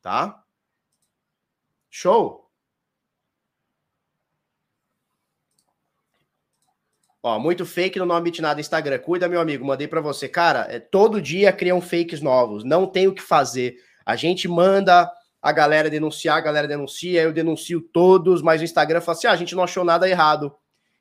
Tá? 0.00 0.42
Show? 1.90 2.50
Ó, 7.22 7.38
muito 7.38 7.64
fake 7.64 8.00
no 8.00 8.06
nome 8.06 8.32
de 8.32 8.42
nada 8.42 8.60
Instagram. 8.60 8.98
Cuida, 8.98 9.28
meu 9.28 9.40
amigo, 9.40 9.64
mandei 9.64 9.86
para 9.86 10.00
você. 10.00 10.28
Cara, 10.28 10.66
é, 10.68 10.80
todo 10.80 11.22
dia 11.22 11.52
criam 11.52 11.80
fakes 11.80 12.20
novos. 12.20 12.64
Não 12.64 12.84
tem 12.84 13.06
o 13.06 13.14
que 13.14 13.22
fazer. 13.22 13.76
A 14.04 14.16
gente 14.16 14.48
manda 14.48 15.08
a 15.40 15.52
galera 15.52 15.88
denunciar, 15.88 16.36
a 16.36 16.40
galera 16.40 16.66
denuncia, 16.66 17.22
eu 17.22 17.32
denuncio 17.32 17.80
todos, 17.80 18.42
mas 18.42 18.60
o 18.60 18.64
Instagram 18.64 19.00
fala 19.00 19.16
assim: 19.16 19.26
ah, 19.28 19.32
a 19.32 19.36
gente 19.36 19.54
não 19.54 19.62
achou 19.62 19.84
nada 19.84 20.08
errado. 20.08 20.52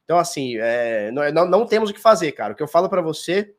Então, 0.03 0.19
assim, 0.19 0.57
é, 0.57 1.11
não, 1.11 1.45
não, 1.47 1.65
temos 1.65 1.89
o 1.89 1.93
que 1.93 1.99
fazer, 1.99 2.31
cara. 2.33 2.53
O 2.53 2.55
que 2.55 2.61
eu 2.61 2.67
falo 2.67 2.87
para 2.87 3.01
você 3.01 3.55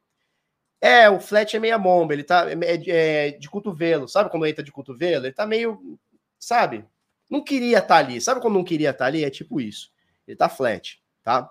é: 0.81 1.11
o 1.11 1.19
flat 1.19 1.57
é 1.57 1.61
meia 1.61 1.79
bomba, 1.79 2.13
ele 2.13 2.23
tá 2.23 2.47
é, 2.49 2.91
é, 3.27 3.31
de 3.33 3.51
cotovelo. 3.51 4.07
Sabe 4.07 4.31
quando 4.31 4.47
entra 4.47 4.63
de 4.63 4.71
cotovelo? 4.71 5.27
Ele 5.27 5.35
tá 5.35 5.47
meio. 5.47 5.99
Sabe? 6.39 6.85
Não 7.29 7.43
queria 7.43 7.79
estar 7.79 7.89
tá 7.89 7.97
ali. 7.97 8.21
Sabe 8.21 8.41
quando 8.41 8.55
não 8.55 8.65
queria 8.65 8.91
estar 8.91 9.05
tá 9.05 9.07
ali? 9.07 9.25
É 9.25 9.31
tipo 9.31 9.61
isso. 9.61 9.91
Ele 10.29 10.37
tá 10.37 10.49
flat, 10.49 11.01
tá? 11.25 11.51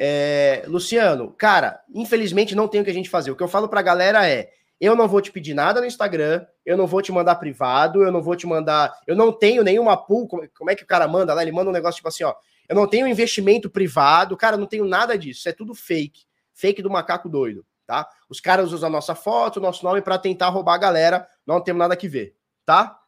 É, 0.00 0.62
Luciano, 0.68 1.32
cara, 1.32 1.82
infelizmente 1.92 2.54
não 2.54 2.68
tem 2.68 2.80
o 2.80 2.84
que 2.84 2.90
a 2.90 2.94
gente 2.94 3.10
fazer. 3.10 3.32
O 3.32 3.36
que 3.36 3.42
eu 3.42 3.48
falo 3.48 3.68
pra 3.68 3.82
galera 3.82 4.28
é: 4.28 4.52
eu 4.80 4.94
não 4.94 5.08
vou 5.08 5.20
te 5.20 5.32
pedir 5.32 5.54
nada 5.54 5.80
no 5.80 5.86
Instagram, 5.86 6.46
eu 6.64 6.76
não 6.76 6.86
vou 6.86 7.02
te 7.02 7.10
mandar 7.10 7.34
privado, 7.34 8.04
eu 8.04 8.12
não 8.12 8.22
vou 8.22 8.36
te 8.36 8.46
mandar. 8.46 8.96
Eu 9.06 9.16
não 9.16 9.32
tenho 9.32 9.64
nenhuma 9.64 9.96
pool. 9.96 10.28
Como 10.56 10.70
é 10.70 10.76
que 10.76 10.84
o 10.84 10.86
cara 10.86 11.08
manda 11.08 11.34
lá? 11.34 11.42
Ele 11.42 11.50
manda 11.50 11.68
um 11.68 11.72
negócio 11.72 11.96
tipo 11.96 12.08
assim: 12.08 12.22
ó, 12.22 12.34
eu 12.68 12.76
não 12.76 12.86
tenho 12.86 13.08
investimento 13.08 13.68
privado, 13.68 14.36
cara, 14.36 14.56
não 14.56 14.66
tenho 14.66 14.84
nada 14.84 15.18
disso. 15.18 15.40
Isso 15.40 15.48
é 15.48 15.52
tudo 15.52 15.74
fake. 15.74 16.26
Fake 16.54 16.80
do 16.80 16.90
macaco 16.90 17.28
doido, 17.28 17.66
tá? 17.84 18.08
Os 18.28 18.40
caras 18.40 18.72
usam 18.72 18.88
a 18.88 18.92
nossa 18.92 19.16
foto, 19.16 19.60
nosso 19.60 19.84
nome 19.84 20.00
para 20.00 20.18
tentar 20.18 20.48
roubar 20.48 20.74
a 20.74 20.78
galera, 20.78 21.28
não 21.46 21.60
temos 21.60 21.80
nada 21.80 21.96
que 21.96 22.08
ver, 22.08 22.36
tá? 22.64 23.00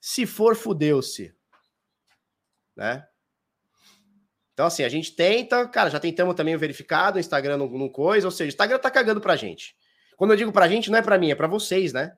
Se 0.00 0.26
for, 0.26 0.54
fudeu-se. 0.54 1.34
Né? 2.76 3.06
Então, 4.58 4.66
assim, 4.66 4.82
a 4.82 4.88
gente 4.88 5.14
tenta, 5.14 5.68
cara, 5.68 5.88
já 5.88 6.00
tentamos 6.00 6.34
também 6.34 6.56
o 6.56 6.58
verificado, 6.58 7.16
o 7.16 7.20
Instagram 7.20 7.58
não, 7.58 7.88
coisa, 7.88 8.26
ou 8.26 8.30
seja, 8.32 8.48
o 8.48 8.48
Instagram 8.48 8.76
tá 8.80 8.90
cagando 8.90 9.20
pra 9.20 9.36
gente. 9.36 9.76
Quando 10.16 10.32
eu 10.32 10.36
digo 10.36 10.50
pra 10.50 10.66
gente, 10.66 10.90
não 10.90 10.98
é 10.98 11.02
pra 11.02 11.16
mim, 11.16 11.30
é 11.30 11.34
pra 11.36 11.46
vocês, 11.46 11.92
né? 11.92 12.12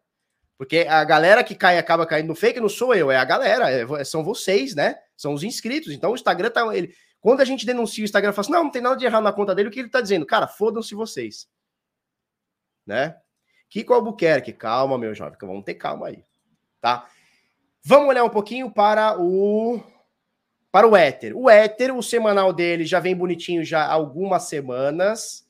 Porque 0.57 0.87
a 0.89 1.05
galera 1.05 1.45
que 1.45 1.55
cai 1.55 1.77
acaba 1.77 2.07
caindo 2.07 2.29
no 2.29 2.35
fake 2.35 2.59
não 2.59 2.71
sou 2.71 2.95
eu, 2.95 3.11
é 3.11 3.19
a 3.19 3.27
galera, 3.27 3.71
é, 3.71 4.05
são 4.05 4.25
vocês, 4.25 4.75
né? 4.75 4.97
São 5.15 5.35
os 5.35 5.43
inscritos. 5.43 5.93
Então 5.93 6.13
o 6.13 6.15
Instagram 6.15 6.49
tá. 6.49 6.75
Ele, 6.75 6.95
quando 7.21 7.43
a 7.43 7.45
gente 7.45 7.67
denuncia 7.67 8.03
o 8.03 8.07
Instagram, 8.07 8.33
fala 8.33 8.41
assim: 8.41 8.53
não, 8.53 8.65
não 8.65 8.71
tem 8.71 8.81
nada 8.81 8.97
de 8.97 9.05
errado 9.05 9.23
na 9.23 9.35
conta 9.35 9.55
dele, 9.55 9.69
o 9.69 9.71
que 9.71 9.81
ele 9.81 9.91
tá 9.91 10.01
dizendo? 10.01 10.25
Cara, 10.25 10.49
fodam-se 10.49 10.95
vocês. 10.95 11.47
Né? 12.87 13.17
Kiko 13.69 13.93
Albuquerque, 13.93 14.55
calma, 14.55 14.97
meu 14.97 15.15
jovem, 15.15 15.37
vamos 15.43 15.65
ter 15.65 15.75
calma 15.75 16.07
aí. 16.07 16.25
Tá? 16.81 17.07
Vamos 17.85 18.09
olhar 18.09 18.25
um 18.25 18.31
pouquinho 18.31 18.71
para 18.71 19.21
o 19.21 19.83
para 20.73 20.87
o 20.87 20.97
Éter. 20.97 21.37
O 21.37 21.51
Éter, 21.51 21.95
o 21.97 22.03
semanal 22.03 22.53
dele 22.53 22.85
já 22.85 23.01
vem 23.01 23.15
bonitinho 23.15 23.65
já 23.65 23.85
há 23.85 23.93
algumas 23.93 24.45
semanas. 24.45 25.47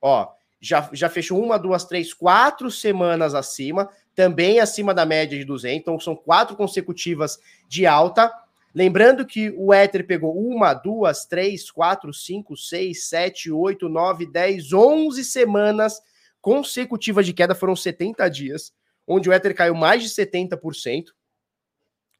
Ó, 0.00 0.28
já, 0.60 0.88
já 0.92 1.08
fechou 1.08 1.42
uma, 1.42 1.58
duas, 1.58 1.84
três, 1.84 2.12
quatro 2.12 2.70
semanas 2.70 3.34
acima, 3.34 3.88
também 4.14 4.60
acima 4.60 4.92
da 4.92 5.06
média 5.06 5.38
de 5.38 5.44
200. 5.44 5.78
Então 5.78 5.98
são 5.98 6.14
quatro 6.14 6.56
consecutivas 6.56 7.38
de 7.66 7.86
alta. 7.86 8.32
Lembrando 8.74 9.24
que 9.26 9.50
o 9.56 9.72
Ether 9.72 10.06
pegou 10.06 10.38
uma, 10.38 10.74
duas, 10.74 11.24
três, 11.24 11.70
quatro, 11.70 12.12
cinco, 12.12 12.56
seis, 12.56 13.08
sete, 13.08 13.50
oito, 13.50 13.88
nove, 13.88 14.26
dez, 14.26 14.72
onze 14.72 15.24
semanas 15.24 16.00
consecutivas 16.40 17.26
de 17.26 17.32
queda, 17.32 17.54
foram 17.54 17.74
70 17.74 18.28
dias, 18.28 18.72
onde 19.06 19.28
o 19.28 19.32
Ether 19.32 19.54
caiu 19.54 19.74
mais 19.74 20.02
de 20.02 20.08
70%. 20.08 21.06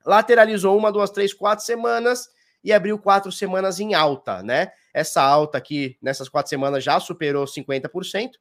Lateralizou 0.04 0.76
uma, 0.76 0.90
duas, 0.90 1.10
três, 1.10 1.34
quatro 1.34 1.64
semanas 1.64 2.28
e 2.62 2.72
abriu 2.72 2.98
quatro 2.98 3.30
semanas 3.30 3.80
em 3.80 3.94
alta, 3.94 4.42
né? 4.42 4.72
Essa 4.92 5.22
alta 5.22 5.58
aqui, 5.58 5.96
nessas 6.02 6.28
quatro 6.28 6.50
semanas, 6.50 6.82
já 6.82 6.98
superou 6.98 7.44
50%. 7.44 8.32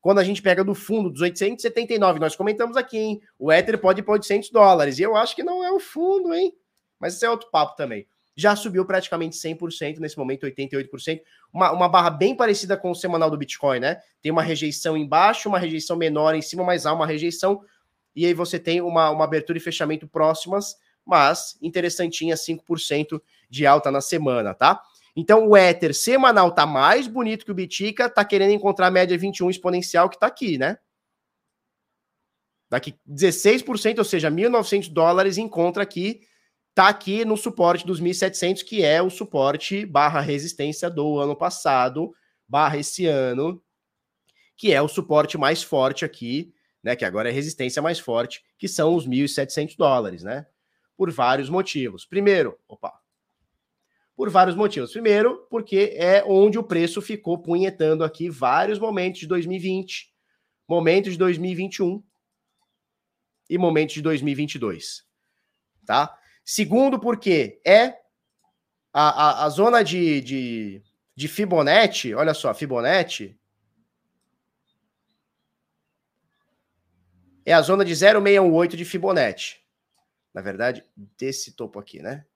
Quando 0.00 0.18
a 0.18 0.24
gente 0.24 0.40
pega 0.40 0.62
do 0.62 0.74
fundo 0.74 1.10
dos 1.10 1.20
879, 1.20 2.20
nós 2.20 2.36
comentamos 2.36 2.76
aqui, 2.76 2.96
hein? 2.96 3.20
O 3.38 3.52
Ether 3.52 3.78
pode 3.78 4.00
ir 4.00 4.02
para 4.04 4.14
800 4.14 4.50
dólares. 4.50 4.98
E 4.98 5.02
eu 5.02 5.16
acho 5.16 5.34
que 5.34 5.42
não 5.42 5.64
é 5.64 5.70
o 5.70 5.80
fundo, 5.80 6.32
hein? 6.32 6.54
Mas 6.98 7.16
esse 7.16 7.26
é 7.26 7.30
outro 7.30 7.50
papo 7.50 7.76
também. 7.76 8.06
Já 8.36 8.54
subiu 8.54 8.84
praticamente 8.84 9.36
100%, 9.36 9.98
nesse 9.98 10.16
momento 10.16 10.46
88%. 10.46 11.20
Uma, 11.52 11.72
uma 11.72 11.88
barra 11.88 12.10
bem 12.10 12.36
parecida 12.36 12.76
com 12.76 12.90
o 12.90 12.94
semanal 12.94 13.30
do 13.30 13.36
Bitcoin, 13.38 13.80
né? 13.80 13.98
Tem 14.22 14.30
uma 14.30 14.42
rejeição 14.42 14.96
embaixo, 14.96 15.48
uma 15.48 15.58
rejeição 15.58 15.96
menor 15.96 16.34
em 16.34 16.42
cima, 16.42 16.62
mas 16.62 16.86
há 16.86 16.92
uma 16.92 17.06
rejeição. 17.06 17.62
E 18.14 18.24
aí 18.24 18.34
você 18.34 18.58
tem 18.58 18.80
uma, 18.80 19.10
uma 19.10 19.24
abertura 19.24 19.58
e 19.58 19.60
fechamento 19.60 20.06
próximas, 20.06 20.76
mas 21.04 21.58
interessantinha, 21.62 22.34
5% 22.34 23.20
de 23.48 23.66
alta 23.66 23.90
na 23.90 24.00
semana, 24.00 24.54
tá? 24.54 24.82
Então 25.16 25.48
o 25.48 25.56
Ether 25.56 25.94
semanal 25.94 26.52
tá 26.52 26.66
mais 26.66 27.08
bonito 27.08 27.44
que 27.44 27.50
o 27.50 27.54
Bitica, 27.54 28.08
tá 28.10 28.24
querendo 28.24 28.52
encontrar 28.52 28.88
a 28.88 28.90
média 28.90 29.16
21 29.16 29.48
exponencial 29.48 30.10
que 30.10 30.18
tá 30.18 30.26
aqui, 30.26 30.58
né? 30.58 30.76
Daqui 32.68 32.94
16%, 33.08 33.98
ou 33.98 34.04
seja, 34.04 34.30
1.900 34.30 34.92
dólares, 34.92 35.38
encontra 35.38 35.82
aqui, 35.82 36.20
tá 36.74 36.88
aqui 36.88 37.24
no 37.24 37.36
suporte 37.36 37.86
dos 37.86 38.00
1.700, 38.00 38.64
que 38.64 38.84
é 38.84 39.00
o 39.00 39.08
suporte 39.08 39.86
barra 39.86 40.20
resistência 40.20 40.90
do 40.90 41.18
ano 41.18 41.34
passado, 41.34 42.12
barra 42.46 42.76
esse 42.76 43.06
ano, 43.06 43.62
que 44.56 44.72
é 44.72 44.82
o 44.82 44.88
suporte 44.88 45.38
mais 45.38 45.62
forte 45.62 46.04
aqui, 46.04 46.52
né? 46.82 46.94
Que 46.94 47.04
agora 47.04 47.30
é 47.30 47.32
resistência 47.32 47.80
mais 47.80 47.98
forte, 47.98 48.42
que 48.58 48.68
são 48.68 48.94
os 48.94 49.06
1.700 49.06 49.76
dólares, 49.76 50.22
né? 50.22 50.46
Por 50.96 51.10
vários 51.10 51.48
motivos. 51.48 52.04
Primeiro, 52.04 52.58
opa, 52.68 52.92
por 54.16 54.30
vários 54.30 54.56
motivos. 54.56 54.92
Primeiro, 54.92 55.46
porque 55.50 55.94
é 55.94 56.24
onde 56.26 56.58
o 56.58 56.64
preço 56.64 57.02
ficou 57.02 57.38
punhetando 57.38 58.02
aqui 58.02 58.30
vários 58.30 58.78
momentos 58.78 59.20
de 59.20 59.26
2020, 59.26 60.10
momentos 60.66 61.12
de 61.12 61.18
2021 61.18 62.02
e 63.48 63.58
momentos 63.58 63.94
de 63.94 64.02
2022, 64.02 65.04
tá? 65.84 66.18
Segundo, 66.44 66.98
porque 66.98 67.60
é 67.64 67.98
a, 68.92 69.42
a, 69.42 69.44
a 69.44 69.48
zona 69.50 69.84
de, 69.84 70.20
de, 70.22 70.82
de 71.14 71.28
Fibonacci, 71.28 72.14
olha 72.14 72.32
só, 72.32 72.54
Fibonacci, 72.54 73.38
é 77.44 77.52
a 77.52 77.60
zona 77.60 77.84
de 77.84 77.94
0,618 77.94 78.76
de 78.76 78.84
Fibonacci. 78.84 79.58
Na 80.34 80.40
verdade, 80.40 80.84
desse 81.16 81.52
topo 81.52 81.78
aqui, 81.78 82.02
né? 82.02 82.26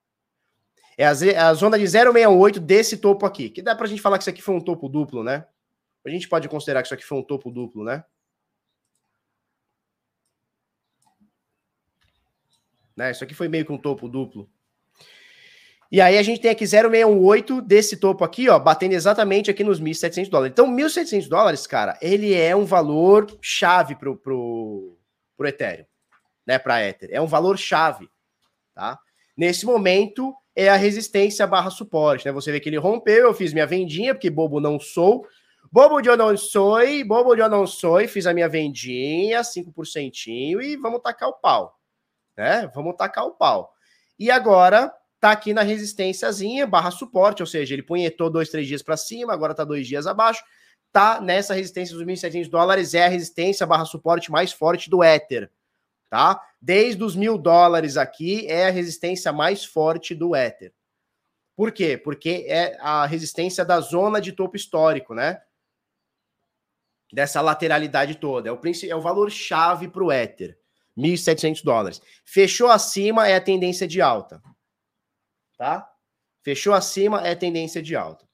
É 1.01 1.07
a, 1.07 1.49
a 1.49 1.55
zona 1.55 1.79
de 1.79 1.87
0,618 1.87 2.61
desse 2.61 2.99
topo 2.99 3.25
aqui. 3.25 3.49
Que 3.49 3.63
dá 3.63 3.75
pra 3.75 3.87
gente 3.87 4.03
falar 4.03 4.19
que 4.19 4.25
isso 4.25 4.29
aqui 4.29 4.43
foi 4.43 4.55
um 4.55 4.61
topo 4.61 4.87
duplo, 4.87 5.25
né? 5.25 5.47
A 6.05 6.11
gente 6.11 6.29
pode 6.29 6.47
considerar 6.47 6.83
que 6.83 6.89
isso 6.89 6.95
aqui 6.95 7.07
foi 7.07 7.17
um 7.17 7.23
topo 7.23 7.51
duplo, 7.51 7.83
né? 7.83 8.05
Né? 12.95 13.13
Isso 13.13 13.25
aqui 13.25 13.33
foi 13.33 13.49
meio 13.49 13.65
que 13.65 13.73
um 13.73 13.79
topo 13.79 14.11
duplo. 14.11 14.47
E 15.91 16.03
aí 16.03 16.19
a 16.19 16.23
gente 16.23 16.43
tem 16.43 16.51
aqui 16.51 16.67
0,618 16.67 17.63
desse 17.63 17.97
topo 17.97 18.23
aqui, 18.23 18.51
ó, 18.51 18.59
batendo 18.59 18.93
exatamente 18.93 19.51
aqui 19.51 19.65
nos 19.65 19.81
1.700 19.81 20.29
dólares. 20.29 20.53
Então, 20.53 20.71
1.700 20.71 21.31
dólares, 21.31 21.67
cara, 21.67 21.99
ele 22.03 22.35
é 22.35 22.55
um 22.55 22.67
valor 22.67 23.27
chave 23.41 23.97
pro, 23.97 24.19
pro, 24.19 24.99
pro 25.35 25.49
Ethereum, 25.49 25.87
né, 26.47 26.59
para 26.59 26.87
Ether. 26.87 27.09
É 27.11 27.23
um 27.23 27.27
valor 27.27 27.57
chave, 27.57 28.07
tá? 28.75 29.01
Nesse 29.35 29.65
momento 29.65 30.37
é 30.55 30.69
a 30.69 30.77
resistência 30.77 31.47
barra 31.47 31.71
suporte, 31.71 32.27
né? 32.27 32.33
Você 32.33 32.51
vê 32.53 32.61
que 32.61 32.69
ele 32.69 32.77
rompeu, 32.77 33.27
eu 33.27 33.35
fiz 33.35 33.53
minha 33.53 33.67
vendinha, 33.67 34.15
porque 34.15 34.31
bobo 34.31 34.61
não 34.61 34.79
sou. 34.79 35.27
Bobo 35.73 36.01
de 36.01 36.09
eu 36.09 36.17
não 36.17 36.37
sou, 36.37 36.79
bobo 37.07 37.35
de 37.35 37.41
eu 37.41 37.49
não 37.49 37.67
sou, 37.67 38.07
fiz 38.09 38.27
a 38.27 38.35
minha 38.35 38.49
vendinha, 38.49 39.43
5% 39.43 40.61
e 40.61 40.77
vamos 40.77 41.01
tacar 41.01 41.29
o 41.29 41.35
pau 41.35 41.81
né? 42.41 42.71
Vamos 42.75 42.97
tacar 42.97 43.27
o 43.27 43.33
pau. 43.33 43.75
E 44.19 44.31
agora 44.31 44.91
tá 45.21 45.31
aqui 45.31 45.53
na 45.53 45.63
resistênciazinha 45.63 46.67
barra 46.67 46.91
suporte, 46.91 47.43
ou 47.43 47.47
seja, 47.47 47.75
ele 47.75 47.83
punhetou 47.83 48.31
dois, 48.31 48.49
três 48.49 48.67
dias 48.67 48.83
para 48.83 48.97
cima, 48.97 49.35
agora 49.35 49.55
tá 49.55 49.63
dois 49.63 49.87
dias 49.87 50.07
abaixo, 50.07 50.43
tá 50.91 51.21
nessa 51.21 51.53
resistência 51.53 51.95
dos 51.95 52.05
1.700 52.07 52.49
dólares, 52.49 52.95
é 52.95 53.05
a 53.05 53.09
resistência 53.09 53.67
barra 53.67 53.85
suporte 53.85 54.31
mais 54.31 54.53
forte 54.53 54.89
do 54.89 55.05
Ether, 55.05 55.51
tá? 56.11 56.45
Desde 56.61 57.03
os 57.03 57.17
mil 57.17 57.39
dólares 57.39 57.97
aqui, 57.97 58.47
é 58.49 58.67
a 58.67 58.71
resistência 58.71 59.33
mais 59.33 59.65
forte 59.65 60.15
do 60.15 60.37
Ether. 60.37 60.75
Por 61.57 61.73
quê? 61.73 61.97
Porque 61.97 62.45
é 62.49 62.77
a 62.81 63.07
resistência 63.07 63.65
da 63.65 63.81
zona 63.81 64.21
de 64.21 64.33
topo 64.33 64.57
histórico, 64.57 65.15
né? 65.15 65.41
Dessa 67.13 67.41
lateralidade 67.41 68.17
toda. 68.17 68.49
É 68.49 68.53
o, 68.53 68.61
é 68.89 68.97
o 68.97 69.01
valor 69.01 69.31
chave 69.31 69.89
para 69.89 70.03
o 70.03 70.13
Ether. 70.13 70.59
1.700 70.99 71.63
dólares. 71.63 72.03
Fechou 72.25 72.69
acima 72.69 73.29
é 73.29 73.37
a 73.37 73.41
tendência 73.41 73.87
de 73.87 74.03
alta. 74.03 74.43
Tá? 75.57 75.89
Fechou 76.43 76.75
acima 76.75 77.21
é 77.27 77.33
a 77.33 77.37
tendência 77.37 77.83
de 77.83 77.95
alta. 77.95 78.29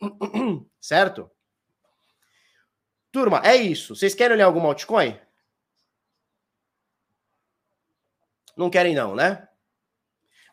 certo? 0.80 1.30
Turma, 3.10 3.40
é 3.44 3.56
isso. 3.56 3.96
Vocês 3.96 4.14
querem 4.14 4.36
olhar 4.36 4.46
alguma 4.46 4.68
altcoin? 4.68 5.18
Não 8.60 8.68
querem 8.68 8.94
não, 8.94 9.16
né? 9.16 9.48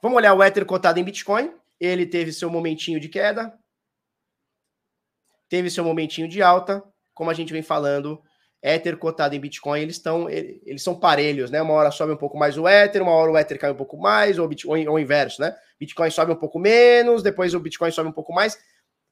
Vamos 0.01 0.15
olhar 0.15 0.33
o 0.33 0.41
Ether 0.41 0.65
cotado 0.65 0.97
em 0.97 1.03
Bitcoin. 1.03 1.53
Ele 1.77 2.05
teve 2.05 2.31
seu 2.31 2.49
momentinho 2.49 3.01
de 3.01 3.09
queda. 3.09 3.53
Teve 5.49 5.69
seu 5.69 5.83
momentinho 5.83 6.25
de 6.25 6.41
alta. 6.41 6.81
Como 7.13 7.29
a 7.29 7.33
gente 7.33 7.51
vem 7.51 7.61
falando, 7.61 8.23
Ether 8.63 8.95
cotado 8.95 9.35
em 9.35 9.39
Bitcoin, 9.41 9.81
eles 9.81 9.97
estão, 9.97 10.29
eles 10.29 10.81
são 10.81 10.97
parelhos, 10.97 11.51
né? 11.51 11.61
Uma 11.61 11.73
hora 11.73 11.91
sobe 11.91 12.13
um 12.13 12.17
pouco 12.17 12.37
mais 12.37 12.57
o 12.57 12.65
Ether, 12.65 13.03
uma 13.03 13.11
hora 13.11 13.29
o 13.29 13.37
Ether 13.37 13.59
cai 13.59 13.71
um 13.71 13.75
pouco 13.75 13.97
mais, 13.97 14.39
ou, 14.39 14.47
Bitcoin, 14.47 14.87
ou 14.87 14.95
o 14.95 14.99
inverso, 14.99 15.41
né? 15.41 15.53
Bitcoin 15.77 16.09
sobe 16.09 16.31
um 16.31 16.37
pouco 16.37 16.57
menos, 16.57 17.21
depois 17.21 17.53
o 17.53 17.59
Bitcoin 17.59 17.91
sobe 17.91 18.07
um 18.07 18.13
pouco 18.13 18.31
mais. 18.31 18.57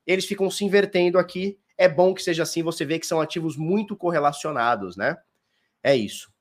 Eles 0.08 0.24
ficam 0.24 0.50
se 0.50 0.64
invertendo 0.64 1.20
aqui. 1.20 1.60
É 1.78 1.90
bom 1.90 2.14
que 2.14 2.24
seja 2.24 2.44
assim, 2.44 2.64
você 2.64 2.86
vê 2.86 2.98
que 2.98 3.06
são 3.06 3.20
ativos 3.20 3.58
muito 3.58 3.94
correlacionados, 3.94 4.96
né? 4.96 5.18
É 5.84 5.94
isso. 5.94 6.34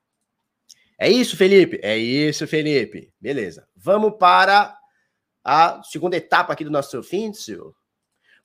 É 0.99 1.11
isso, 1.11 1.37
Felipe? 1.37 1.81
É 1.83 1.97
isso, 1.97 2.47
Felipe. 2.47 3.13
Beleza. 3.21 3.67
Vamos 3.77 4.15
para 4.19 4.77
a 5.45 5.83
segunda 5.83 6.17
etapa 6.17 6.53
aqui 6.53 6.65
do 6.65 6.71
nosso 6.71 7.03
fíncio. 7.03 7.75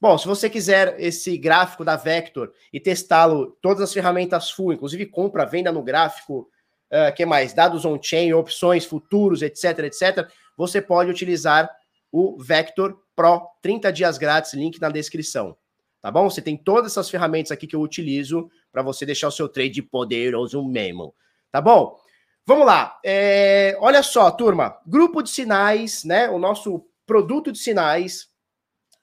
Bom, 0.01 0.17
se 0.17 0.25
você 0.25 0.49
quiser 0.49 0.95
esse 0.99 1.37
gráfico 1.37 1.83
da 1.83 1.95
Vector 1.95 2.51
e 2.71 2.79
testá-lo, 2.79 3.57
todas 3.61 3.83
as 3.83 3.93
ferramentas 3.93 4.49
full, 4.49 4.73
inclusive 4.73 5.05
compra, 5.05 5.45
venda 5.45 5.71
no 5.71 5.83
gráfico, 5.83 6.49
uh, 6.91 7.13
que 7.13 7.25
mais? 7.25 7.53
Dados 7.53 7.85
on-chain, 7.85 8.33
opções, 8.33 8.85
futuros, 8.85 9.41
etc, 9.41 9.79
etc, 9.79 10.29
você 10.55 10.81
pode 10.81 11.11
utilizar 11.11 11.69
o 12.11 12.41
Vector 12.41 12.97
Pro 13.15 13.45
30 13.61 13.91
dias 13.91 14.17
grátis, 14.17 14.53
link 14.53 14.79
na 14.79 14.89
descrição. 14.89 15.57
Tá 16.01 16.09
bom? 16.09 16.29
Você 16.29 16.41
tem 16.41 16.55
todas 16.55 16.93
essas 16.93 17.09
ferramentas 17.09 17.51
aqui 17.51 17.67
que 17.67 17.75
eu 17.75 17.81
utilizo 17.81 18.49
para 18.71 18.81
você 18.81 19.05
deixar 19.05 19.27
o 19.27 19.31
seu 19.31 19.49
trade 19.49 19.81
poderoso 19.81 20.65
mesmo. 20.65 21.13
Tá 21.51 21.59
bom? 21.59 21.99
Vamos 22.49 22.65
lá. 22.65 22.99
É, 23.05 23.77
olha 23.79 24.01
só, 24.01 24.31
turma. 24.31 24.75
Grupo 24.83 25.21
de 25.21 25.29
sinais, 25.29 26.03
né? 26.03 26.27
O 26.31 26.39
nosso 26.39 26.83
produto 27.05 27.51
de 27.51 27.59
sinais 27.59 28.27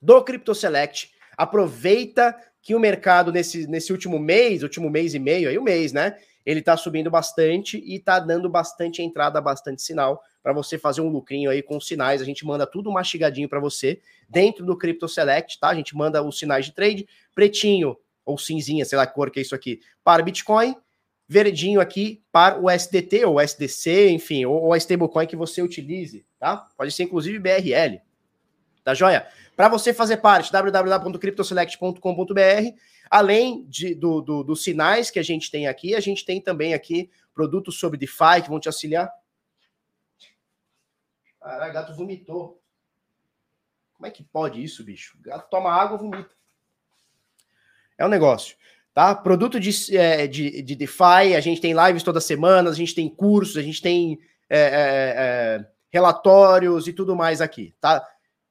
do 0.03 0.21
Crypto 0.25 0.53
Select. 0.53 1.13
Aproveita 1.37 2.37
que 2.61 2.75
o 2.75 2.81
mercado 2.81 3.31
nesse, 3.31 3.69
nesse 3.69 3.93
último 3.93 4.19
mês, 4.19 4.65
último 4.65 4.91
mês 4.91 5.15
e 5.15 5.21
meio, 5.21 5.49
aí 5.49 5.57
o 5.57 5.63
mês, 5.63 5.93
né? 5.93 6.17
Ele 6.45 6.61
tá 6.61 6.77
subindo 6.77 7.09
bastante 7.09 7.81
e 7.87 8.01
tá 8.01 8.19
dando 8.19 8.51
bastante 8.51 9.01
entrada, 9.01 9.41
bastante 9.41 9.81
sinal 9.81 10.21
para 10.43 10.53
você 10.53 10.77
fazer 10.77 11.03
um 11.03 11.09
lucrinho 11.09 11.49
aí 11.49 11.63
com 11.63 11.77
os 11.77 11.87
sinais. 11.87 12.21
A 12.21 12.25
gente 12.25 12.45
manda 12.45 12.67
tudo 12.67 12.91
mastigadinho 12.91 13.49
para 13.49 13.61
você 13.61 14.01
dentro 14.29 14.67
do 14.67 14.77
Crypto 14.77 15.09
Select, 15.09 15.61
tá? 15.61 15.69
A 15.69 15.75
gente 15.77 15.97
manda 15.97 16.21
os 16.21 16.37
sinais 16.37 16.67
de 16.67 16.73
trade, 16.73 17.09
pretinho 17.33 17.97
ou 18.25 18.37
cinzinha, 18.37 18.85
sei 18.85 18.99
lá 18.99 19.07
que 19.07 19.15
cor 19.15 19.31
que 19.31 19.39
é 19.39 19.43
isso 19.43 19.55
aqui, 19.55 19.79
para 20.03 20.21
Bitcoin, 20.21 20.75
verdinho 21.29 21.81
aqui 21.81 22.22
para 22.31 22.61
o 22.61 22.70
SDT 22.70 23.24
ou 23.24 23.41
SDC, 23.41 24.11
enfim, 24.11 24.45
ou, 24.45 24.62
ou 24.62 24.72
a 24.72 24.77
stablecoin 24.77 25.27
que 25.27 25.35
você 25.35 25.61
utilize, 25.61 26.24
tá? 26.39 26.59
Pode 26.77 26.93
ser 26.93 27.03
inclusive 27.05 27.39
BRL. 27.39 28.01
Tá 28.85 28.95
joia? 28.95 29.27
Para 29.57 29.68
você 29.68 29.93
fazer 29.93 30.18
parte, 30.18 30.53
www.cryptoselect.com.br. 30.53 32.79
Além 33.11 33.64
de, 33.66 33.95
do, 33.95 34.20
do, 34.20 34.45
dos 34.45 34.62
sinais 34.62 35.11
que 35.11 35.18
a 35.18 35.22
gente 35.22 35.51
tem 35.51 35.66
aqui, 35.66 35.95
a 35.95 36.01
gente 36.01 36.24
tem 36.24 36.41
também 36.41 36.74
aqui 36.74 37.11
produtos 37.35 37.79
sobre 37.79 37.99
DeFi 37.99 38.43
que 38.43 38.49
vão 38.49 38.61
te 38.61 38.68
auxiliar. 38.68 39.11
Caralho, 41.41 41.72
gato 41.72 41.95
vomitou. 41.95 42.62
Como 43.95 44.07
é 44.07 44.11
que 44.11 44.22
pode 44.22 44.62
isso, 44.62 44.85
bicho? 44.85 45.16
gato 45.20 45.49
toma 45.49 45.72
água, 45.72 45.97
vomita. 45.97 46.37
É 47.99 48.05
um 48.05 48.11
negócio, 48.11 48.57
tá? 48.97 49.15
Produto 49.15 49.61
de, 49.61 49.95
é, 49.95 50.27
de, 50.27 50.63
de 50.63 50.75
DeFi, 50.75 51.37
a 51.37 51.41
gente 51.41 51.61
tem 51.61 51.75
lives 51.75 52.03
toda 52.03 52.19
semana, 52.19 52.71
a 52.71 52.75
gente 52.75 52.95
tem 52.95 53.11
cursos, 53.11 53.59
a 53.59 53.63
gente 53.63 53.83
tem 53.83 54.19
é, 54.49 54.59
é, 54.59 54.69
é 54.71 55.67
relatórios 55.93 56.89
e 56.89 56.95
tudo 56.95 57.15
mais 57.15 57.43
aqui, 57.43 57.75
tá? 57.79 58.03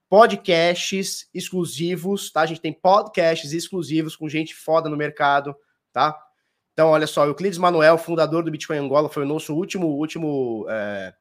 podcasts 0.07 1.27
exclusivos, 1.33 2.31
tá? 2.31 2.41
A 2.41 2.45
gente 2.45 2.61
tem 2.61 2.71
podcasts 2.71 3.51
exclusivos 3.53 4.15
com 4.15 4.29
gente 4.29 4.53
foda 4.53 4.87
no 4.87 4.95
mercado, 4.95 5.55
tá? 5.91 6.15
Então, 6.73 6.89
olha 6.89 7.07
só, 7.07 7.25
Euclides 7.25 7.57
Manuel, 7.57 7.97
fundador 7.97 8.43
do 8.43 8.51
Bitcoin 8.51 8.77
Angola, 8.77 9.09
foi 9.09 9.23
o 9.23 9.27
nosso 9.27 9.55
último, 9.55 9.87
último, 9.87 10.67
é, 10.69 11.11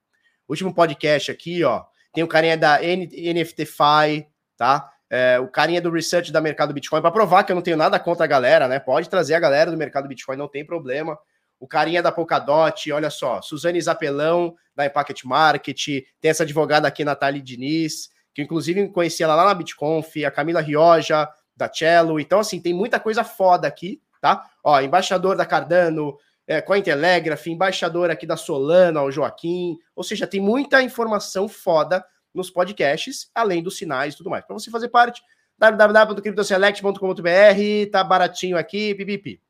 último 0.46 0.74
podcast 0.74 1.30
aqui, 1.30 1.64
ó. 1.64 1.82
Tem 2.12 2.22
o 2.22 2.28
carinha 2.28 2.58
da 2.58 2.84
N 2.84 3.08
NFTFi, 3.32 4.28
tá? 4.54 4.92
É, 5.16 5.38
o 5.38 5.46
carinha 5.46 5.80
do 5.80 5.92
research 5.92 6.32
da 6.32 6.40
mercado 6.40 6.74
Bitcoin, 6.74 7.00
para 7.00 7.12
provar 7.12 7.44
que 7.44 7.52
eu 7.52 7.54
não 7.54 7.62
tenho 7.62 7.76
nada 7.76 8.00
contra 8.00 8.24
a 8.24 8.26
galera, 8.26 8.66
né? 8.66 8.80
Pode 8.80 9.08
trazer 9.08 9.34
a 9.34 9.38
galera 9.38 9.70
do 9.70 9.76
mercado 9.76 10.08
Bitcoin, 10.08 10.36
não 10.36 10.48
tem 10.48 10.66
problema. 10.66 11.16
O 11.60 11.68
carinha 11.68 12.02
da 12.02 12.10
Polkadot, 12.10 12.90
olha 12.90 13.08
só, 13.10 13.40
Suzane 13.40 13.80
Zapelão, 13.80 14.56
da 14.74 14.86
Impact 14.86 15.24
Market, 15.24 15.84
tem 16.20 16.30
essa 16.32 16.42
advogada 16.42 16.88
aqui, 16.88 17.04
Natália 17.04 17.40
Diniz, 17.40 18.08
que 18.34 18.42
inclusive 18.42 18.88
conheci 18.88 19.22
ela 19.22 19.36
lá 19.36 19.44
na 19.44 19.54
BitConf, 19.54 20.16
a 20.24 20.32
Camila 20.32 20.60
Rioja, 20.60 21.28
da 21.56 21.72
Cello. 21.72 22.18
Então, 22.18 22.40
assim, 22.40 22.60
tem 22.60 22.74
muita 22.74 22.98
coisa 22.98 23.22
foda 23.22 23.68
aqui, 23.68 24.02
tá? 24.20 24.44
Ó, 24.64 24.80
embaixador 24.80 25.36
da 25.36 25.46
Cardano, 25.46 26.18
é, 26.44 26.60
Cointelegraph, 26.60 27.46
embaixador 27.46 28.10
aqui 28.10 28.26
da 28.26 28.36
Solana, 28.36 29.00
o 29.00 29.12
Joaquim. 29.12 29.78
Ou 29.94 30.02
seja, 30.02 30.26
tem 30.26 30.40
muita 30.40 30.82
informação 30.82 31.48
foda 31.48 32.04
nos 32.34 32.50
podcasts, 32.50 33.30
além 33.34 33.62
dos 33.62 33.78
sinais 33.78 34.14
e 34.14 34.16
tudo 34.16 34.30
mais. 34.30 34.44
Para 34.44 34.54
você 34.54 34.70
fazer 34.70 34.88
parte, 34.88 35.22
www.cryptoselect.com.br, 35.56 37.90
tá 37.92 38.02
baratinho 38.02 38.58
aqui, 38.58 38.92
pipipi. 38.94 39.40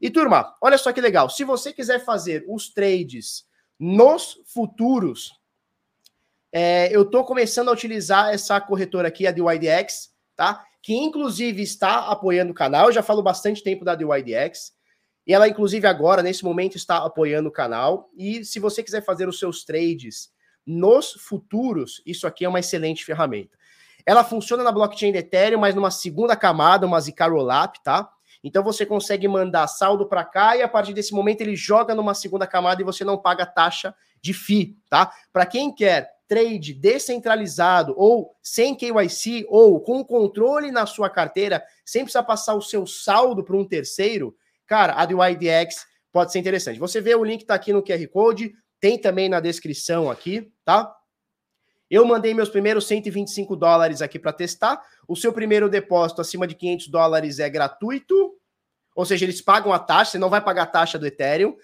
E 0.00 0.10
turma, 0.10 0.52
olha 0.60 0.76
só 0.76 0.92
que 0.92 1.00
legal. 1.00 1.30
Se 1.30 1.44
você 1.44 1.72
quiser 1.72 2.04
fazer 2.04 2.44
os 2.48 2.68
trades 2.68 3.46
nos 3.78 4.40
futuros, 4.46 5.40
é, 6.50 6.94
eu 6.94 7.02
estou 7.02 7.24
começando 7.24 7.68
a 7.68 7.72
utilizar 7.72 8.34
essa 8.34 8.60
corretora 8.60 9.08
aqui, 9.08 9.26
a 9.26 9.30
DYDX, 9.30 10.12
tá? 10.34 10.64
Que 10.82 10.94
inclusive 10.94 11.62
está 11.62 12.10
apoiando 12.10 12.50
o 12.50 12.54
canal. 12.54 12.86
Eu 12.86 12.92
já 12.92 13.02
falo 13.02 13.22
bastante 13.22 13.62
tempo 13.62 13.84
da 13.84 13.94
DYDX. 13.94 14.72
E 15.24 15.32
ela, 15.32 15.48
inclusive, 15.48 15.86
agora, 15.86 16.20
nesse 16.20 16.44
momento, 16.44 16.76
está 16.76 16.96
apoiando 16.98 17.48
o 17.48 17.52
canal. 17.52 18.10
E 18.16 18.44
se 18.44 18.58
você 18.58 18.82
quiser 18.82 19.04
fazer 19.04 19.28
os 19.28 19.38
seus 19.38 19.64
trades 19.64 20.32
nos 20.66 21.12
futuros, 21.12 22.02
isso 22.06 22.26
aqui 22.26 22.44
é 22.44 22.48
uma 22.48 22.60
excelente 22.60 23.04
ferramenta. 23.04 23.56
Ela 24.04 24.24
funciona 24.24 24.62
na 24.62 24.72
blockchain 24.72 25.12
do 25.12 25.18
Ethereum, 25.18 25.60
mas 25.60 25.74
numa 25.74 25.90
segunda 25.90 26.34
camada, 26.34 26.86
uma 26.86 27.00
Zika 27.00 27.26
Rollup, 27.26 27.76
tá? 27.82 28.08
Então 28.42 28.64
você 28.64 28.84
consegue 28.84 29.28
mandar 29.28 29.68
saldo 29.68 30.06
para 30.06 30.24
cá 30.24 30.56
e 30.56 30.62
a 30.62 30.68
partir 30.68 30.92
desse 30.92 31.14
momento 31.14 31.40
ele 31.40 31.54
joga 31.54 31.94
numa 31.94 32.14
segunda 32.14 32.46
camada 32.46 32.82
e 32.82 32.84
você 32.84 33.04
não 33.04 33.16
paga 33.16 33.46
taxa 33.46 33.94
de 34.20 34.34
FII, 34.34 34.76
tá? 34.88 35.12
Para 35.32 35.46
quem 35.46 35.72
quer 35.72 36.10
trade 36.26 36.72
descentralizado 36.72 37.94
ou 37.96 38.34
sem 38.42 38.74
KYC 38.74 39.44
ou 39.48 39.80
com 39.80 40.02
controle 40.04 40.70
na 40.70 40.86
sua 40.86 41.10
carteira, 41.10 41.62
sem 41.84 42.02
precisar 42.02 42.22
passar 42.22 42.54
o 42.54 42.62
seu 42.62 42.86
saldo 42.86 43.44
para 43.44 43.56
um 43.56 43.64
terceiro, 43.66 44.34
cara, 44.66 44.94
a 44.94 45.04
do 45.04 45.22
IDX 45.22 45.86
pode 46.10 46.32
ser 46.32 46.38
interessante. 46.38 46.80
Você 46.80 47.00
vê 47.00 47.14
o 47.14 47.24
link 47.24 47.44
tá 47.44 47.54
aqui 47.54 47.72
no 47.72 47.82
QR 47.82 48.06
Code, 48.08 48.54
tem 48.82 48.98
também 48.98 49.28
na 49.28 49.38
descrição 49.38 50.10
aqui, 50.10 50.52
tá? 50.64 50.92
Eu 51.88 52.04
mandei 52.04 52.34
meus 52.34 52.48
primeiros 52.48 52.84
125 52.88 53.54
dólares 53.54 54.02
aqui 54.02 54.18
para 54.18 54.32
testar. 54.32 54.82
O 55.06 55.14
seu 55.14 55.32
primeiro 55.32 55.68
depósito 55.68 56.20
acima 56.20 56.48
de 56.48 56.56
500 56.56 56.88
dólares 56.88 57.38
é 57.38 57.48
gratuito, 57.48 58.34
ou 58.96 59.04
seja, 59.06 59.24
eles 59.24 59.40
pagam 59.40 59.72
a 59.72 59.78
taxa, 59.78 60.10
você 60.10 60.18
não 60.18 60.28
vai 60.28 60.40
pagar 60.40 60.64
a 60.64 60.66
taxa 60.66 60.98
do 60.98 61.06
Ethereum. 61.06 61.56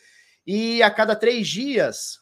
E 0.46 0.80
a 0.80 0.92
cada 0.92 1.16
três 1.16 1.48
dias, 1.48 2.20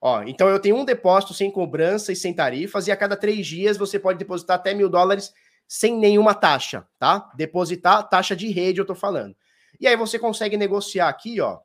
ó, 0.00 0.24
então 0.24 0.48
eu 0.48 0.58
tenho 0.58 0.76
um 0.76 0.84
depósito 0.84 1.32
sem 1.32 1.48
cobrança 1.48 2.10
e 2.10 2.16
sem 2.16 2.34
tarifas, 2.34 2.88
e 2.88 2.90
a 2.90 2.96
cada 2.96 3.16
três 3.16 3.46
dias 3.46 3.76
você 3.76 3.96
pode 3.96 4.18
depositar 4.18 4.56
até 4.56 4.74
mil 4.74 4.88
dólares 4.88 5.32
sem 5.68 5.96
nenhuma 5.96 6.34
taxa, 6.34 6.84
tá? 6.98 7.30
Depositar 7.36 8.08
taxa 8.08 8.34
de 8.34 8.48
rede, 8.48 8.80
eu 8.80 8.84
tô 8.84 8.94
falando. 8.96 9.36
E 9.78 9.86
aí 9.86 9.96
você 9.96 10.18
consegue 10.18 10.56
negociar 10.56 11.08
aqui, 11.08 11.40
ó. 11.40 11.60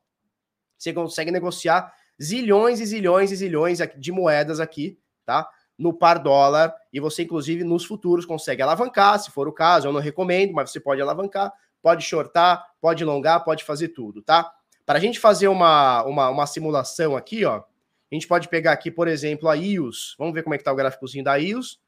Você 0.82 0.92
consegue 0.92 1.30
negociar 1.30 1.94
zilhões 2.22 2.80
e 2.80 2.86
zilhões 2.88 3.32
e 3.32 3.36
zilhões 3.36 3.78
de 3.98 4.12
moedas 4.12 4.60
aqui, 4.60 4.98
tá? 5.24 5.48
No 5.78 5.94
par 5.94 6.18
dólar, 6.18 6.74
e 6.92 7.00
você, 7.00 7.22
inclusive, 7.22 7.64
nos 7.64 7.86
futuros 7.86 8.26
consegue 8.26 8.64
alavancar, 8.64 9.20
se 9.20 9.30
for 9.30 9.48
o 9.48 9.54
caso, 9.54 9.88
eu 9.88 9.94
não 9.94 10.00
recomendo, 10.00 10.54
mas 10.54 10.72
você 10.72 10.80
pode 10.80 11.00
alavancar, 11.00 11.54
pode 11.84 12.04
shortar, 12.04 12.66
pode 12.82 13.06
longar, 13.06 13.44
pode 13.44 13.64
fazer 13.64 13.90
tudo, 13.90 14.24
tá? 14.24 14.52
Para 14.84 14.98
a 14.98 15.02
gente 15.02 15.20
fazer 15.20 15.48
uma, 15.50 16.04
uma, 16.04 16.30
uma 16.30 16.48
simulação 16.48 17.16
aqui, 17.16 17.46
ó, 17.46 17.58
a 17.58 18.16
gente 18.16 18.28
pode 18.28 18.50
pegar 18.50 18.72
aqui, 18.72 18.90
por 18.90 19.08
exemplo, 19.08 19.48
a 19.48 19.54
IOS. 19.54 20.16
Vamos 20.18 20.34
ver 20.34 20.42
como 20.42 20.56
é 20.56 20.58
que 20.58 20.64
tá 20.64 20.74
o 20.74 20.76
gráficozinho 20.76 21.24
da 21.24 21.36
IOS. 21.36 21.80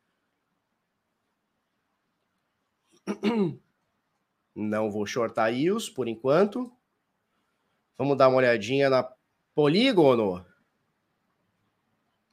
Não 4.55 4.91
vou 4.91 5.05
shortar 5.07 5.51
IOS 5.51 5.89
por 5.89 6.07
enquanto. 6.07 6.71
Vamos 7.97 8.17
dar 8.17 8.27
uma 8.27 8.37
olhadinha 8.37 8.89
na 8.89 9.07
Polígono. 9.53 10.45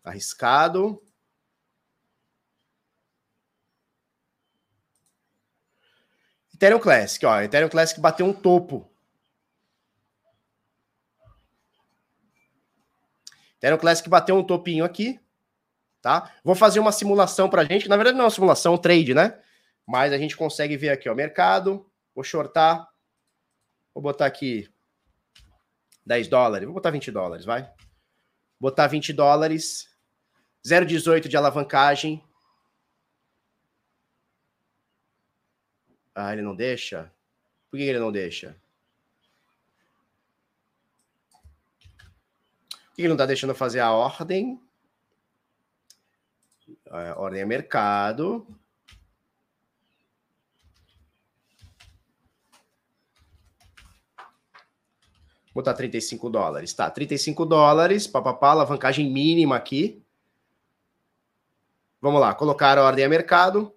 Arriscado. 0.02 1.02
Ethereum 6.54 6.78
Classic, 6.78 7.24
ó. 7.24 7.40
Ethereum 7.40 7.68
Classic 7.68 8.00
bateu 8.00 8.26
um 8.26 8.32
topo. 8.32 8.90
Ethereum 13.56 13.78
Classic 13.78 14.08
bateu 14.08 14.36
um 14.36 14.42
topinho 14.42 14.84
aqui, 14.84 15.20
tá? 16.00 16.34
Vou 16.42 16.54
fazer 16.54 16.80
uma 16.80 16.92
simulação 16.92 17.48
pra 17.48 17.64
gente, 17.64 17.90
na 17.90 17.96
verdade 17.96 18.16
não 18.16 18.22
é 18.22 18.24
uma 18.24 18.30
simulação, 18.30 18.72
é 18.72 18.74
um 18.74 18.78
trade, 18.78 19.12
né? 19.12 19.38
Mas 19.86 20.14
a 20.14 20.18
gente 20.18 20.34
consegue 20.34 20.78
ver 20.78 20.88
aqui, 20.88 21.10
ó, 21.10 21.14
mercado, 21.14 21.86
vou 22.14 22.24
shortar, 22.24 22.88
vou 23.92 24.02
botar 24.02 24.24
aqui 24.24 24.66
10 26.10 26.26
dólares, 26.26 26.66
vou 26.66 26.74
botar 26.74 26.90
20 26.90 27.12
dólares, 27.12 27.44
vai. 27.44 27.72
Botar 28.58 28.88
20 28.88 29.12
dólares, 29.12 29.88
0,18 30.66 31.28
de 31.28 31.36
alavancagem. 31.36 32.20
Ah, 36.12 36.32
ele 36.32 36.42
não 36.42 36.56
deixa? 36.56 37.12
Por 37.70 37.76
que 37.76 37.84
ele 37.84 38.00
não 38.00 38.10
deixa? 38.10 38.60
Por 42.68 42.96
que 42.96 43.02
ele 43.02 43.08
não 43.08 43.14
está 43.14 43.26
deixando 43.26 43.54
fazer 43.54 43.78
a 43.78 43.92
ordem? 43.92 44.60
A 46.90 47.20
ordem 47.20 47.42
é 47.42 47.46
mercado. 47.46 48.44
Botar 55.54 55.74
35 55.74 56.30
dólares. 56.30 56.72
Tá, 56.72 56.90
35 56.90 57.44
dólares, 57.44 58.06
papapá, 58.06 58.50
alavancagem 58.50 59.10
mínima 59.10 59.56
aqui. 59.56 60.02
Vamos 62.00 62.20
lá, 62.20 62.34
colocar 62.34 62.78
a 62.78 62.82
ordem 62.82 63.04
a 63.04 63.08
mercado. 63.08 63.72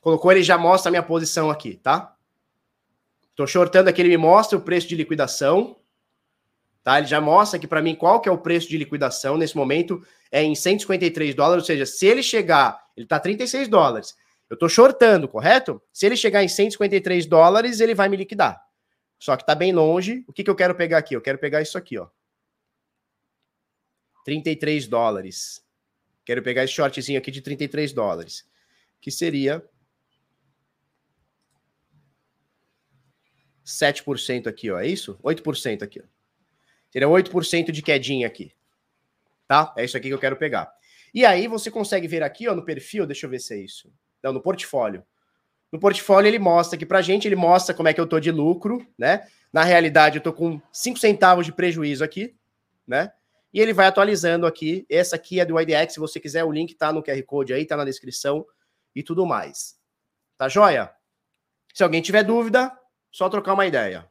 Colocou, 0.00 0.32
ele 0.32 0.42
já 0.42 0.56
mostra 0.58 0.88
a 0.88 0.92
minha 0.92 1.02
posição 1.02 1.50
aqui, 1.50 1.74
tá? 1.74 2.16
Tô 3.34 3.46
shortando 3.46 3.88
aqui, 3.88 4.02
ele 4.02 4.08
me 4.08 4.16
mostra 4.16 4.58
o 4.58 4.60
preço 4.60 4.88
de 4.88 4.96
liquidação. 4.96 5.76
Tá? 6.82 6.98
Ele 6.98 7.06
já 7.06 7.20
mostra 7.20 7.56
aqui 7.56 7.66
para 7.66 7.82
mim 7.82 7.94
qual 7.94 8.20
que 8.20 8.28
é 8.28 8.32
o 8.32 8.38
preço 8.38 8.68
de 8.68 8.78
liquidação 8.78 9.36
nesse 9.36 9.56
momento. 9.56 10.02
É 10.32 10.42
em 10.42 10.54
153 10.54 11.34
dólares, 11.34 11.62
ou 11.62 11.66
seja, 11.66 11.86
se 11.86 12.06
ele 12.06 12.22
chegar, 12.22 12.82
ele 12.96 13.06
tá 13.06 13.20
36 13.20 13.68
dólares. 13.68 14.16
Eu 14.48 14.58
tô 14.58 14.68
shortando, 14.68 15.28
correto? 15.28 15.80
Se 15.92 16.06
ele 16.06 16.16
chegar 16.16 16.42
em 16.42 16.48
153 16.48 17.26
dólares, 17.26 17.80
ele 17.80 17.94
vai 17.94 18.08
me 18.08 18.16
liquidar. 18.16 18.60
Só 19.18 19.36
que 19.36 19.42
está 19.42 19.54
bem 19.54 19.72
longe. 19.72 20.24
O 20.26 20.32
que, 20.32 20.44
que 20.44 20.50
eu 20.50 20.54
quero 20.54 20.74
pegar 20.74 20.98
aqui? 20.98 21.14
Eu 21.14 21.20
quero 21.20 21.38
pegar 21.38 21.60
isso 21.60 21.76
aqui, 21.76 21.98
ó. 21.98 22.08
33 24.24 24.86
dólares. 24.86 25.64
Quero 26.24 26.42
pegar 26.42 26.64
esse 26.64 26.74
shortzinho 26.74 27.18
aqui 27.18 27.30
de 27.30 27.40
33 27.40 27.92
dólares. 27.92 28.46
Que 29.00 29.10
seria 29.10 29.64
7% 33.64 34.46
aqui, 34.46 34.70
ó. 34.70 34.78
É 34.78 34.86
isso? 34.86 35.18
8% 35.22 35.82
aqui, 35.82 36.00
ó. 36.00 36.04
Seria 36.90 37.08
8% 37.08 37.70
de 37.70 37.82
quedinha 37.82 38.26
aqui. 38.26 38.52
Tá? 39.46 39.72
É 39.76 39.84
isso 39.84 39.96
aqui 39.96 40.08
que 40.08 40.14
eu 40.14 40.18
quero 40.18 40.36
pegar. 40.36 40.72
E 41.12 41.24
aí 41.24 41.48
você 41.48 41.70
consegue 41.70 42.06
ver 42.06 42.22
aqui, 42.22 42.48
ó, 42.48 42.54
no 42.54 42.64
perfil, 42.64 43.06
deixa 43.06 43.26
eu 43.26 43.30
ver 43.30 43.40
se 43.40 43.54
é 43.54 43.58
isso. 43.58 43.92
Não, 44.22 44.32
no 44.32 44.42
portfólio. 44.42 45.04
No 45.70 45.78
portfólio 45.78 46.28
ele 46.28 46.38
mostra 46.38 46.76
aqui 46.76 46.86
pra 46.86 47.02
gente, 47.02 47.28
ele 47.28 47.36
mostra 47.36 47.74
como 47.74 47.88
é 47.88 47.94
que 47.94 48.00
eu 48.00 48.06
tô 48.06 48.18
de 48.18 48.30
lucro, 48.30 48.86
né? 48.96 49.28
Na 49.52 49.64
realidade 49.64 50.18
eu 50.18 50.22
tô 50.22 50.32
com 50.32 50.60
5 50.72 50.98
centavos 50.98 51.44
de 51.44 51.52
prejuízo 51.52 52.02
aqui, 52.02 52.34
né? 52.86 53.12
E 53.52 53.60
ele 53.60 53.72
vai 53.72 53.86
atualizando 53.86 54.46
aqui. 54.46 54.86
Essa 54.90 55.16
aqui 55.16 55.40
é 55.40 55.44
do 55.44 55.60
IDX, 55.60 55.94
se 55.94 56.00
você 56.00 56.18
quiser 56.20 56.44
o 56.44 56.52
link 56.52 56.74
tá 56.74 56.92
no 56.92 57.02
QR 57.02 57.22
Code 57.24 57.52
aí, 57.52 57.66
tá 57.66 57.76
na 57.76 57.84
descrição 57.84 58.46
e 58.94 59.02
tudo 59.02 59.26
mais. 59.26 59.78
Tá 60.36 60.48
joia? 60.48 60.94
Se 61.74 61.82
alguém 61.82 62.02
tiver 62.02 62.22
dúvida, 62.22 62.76
só 63.10 63.28
trocar 63.28 63.54
uma 63.54 63.66
ideia. 63.66 64.10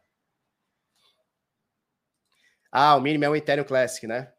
Ah, 2.71 2.95
o 2.95 3.01
mínimo 3.01 3.25
é 3.25 3.29
o 3.29 3.35
Ethereum 3.35 3.65
Classic, 3.65 4.05
né? 4.05 4.31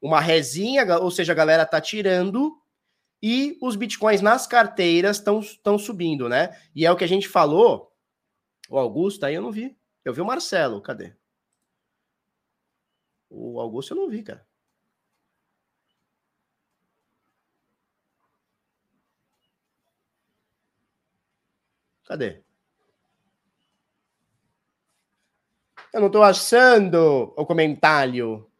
uma 0.00 0.20
resinha, 0.20 0.86
ou 0.98 1.10
seja, 1.10 1.32
a 1.32 1.36
galera 1.36 1.64
está 1.64 1.78
tirando 1.82 2.58
e 3.22 3.58
os 3.60 3.76
bitcoins 3.76 4.22
nas 4.22 4.46
carteiras 4.46 5.18
estão 5.18 5.78
subindo, 5.78 6.30
né? 6.30 6.58
E 6.74 6.86
é 6.86 6.90
o 6.90 6.96
que 6.96 7.04
a 7.04 7.08
gente 7.08 7.28
falou. 7.28 7.92
O 8.70 8.78
Augusto 8.78 9.24
aí 9.26 9.34
eu 9.34 9.42
não 9.42 9.52
vi. 9.52 9.76
Eu 10.02 10.14
vi 10.14 10.22
o 10.22 10.24
Marcelo, 10.24 10.80
cadê? 10.80 11.14
O 13.28 13.60
Augusto 13.60 13.92
eu 13.92 13.96
não 13.98 14.08
vi, 14.08 14.22
cara. 14.22 14.46
Cadê? 22.04 22.45
Eu 25.92 26.00
não 26.00 26.10
tô 26.10 26.22
achando 26.22 27.32
o 27.36 27.46
comentário. 27.46 28.50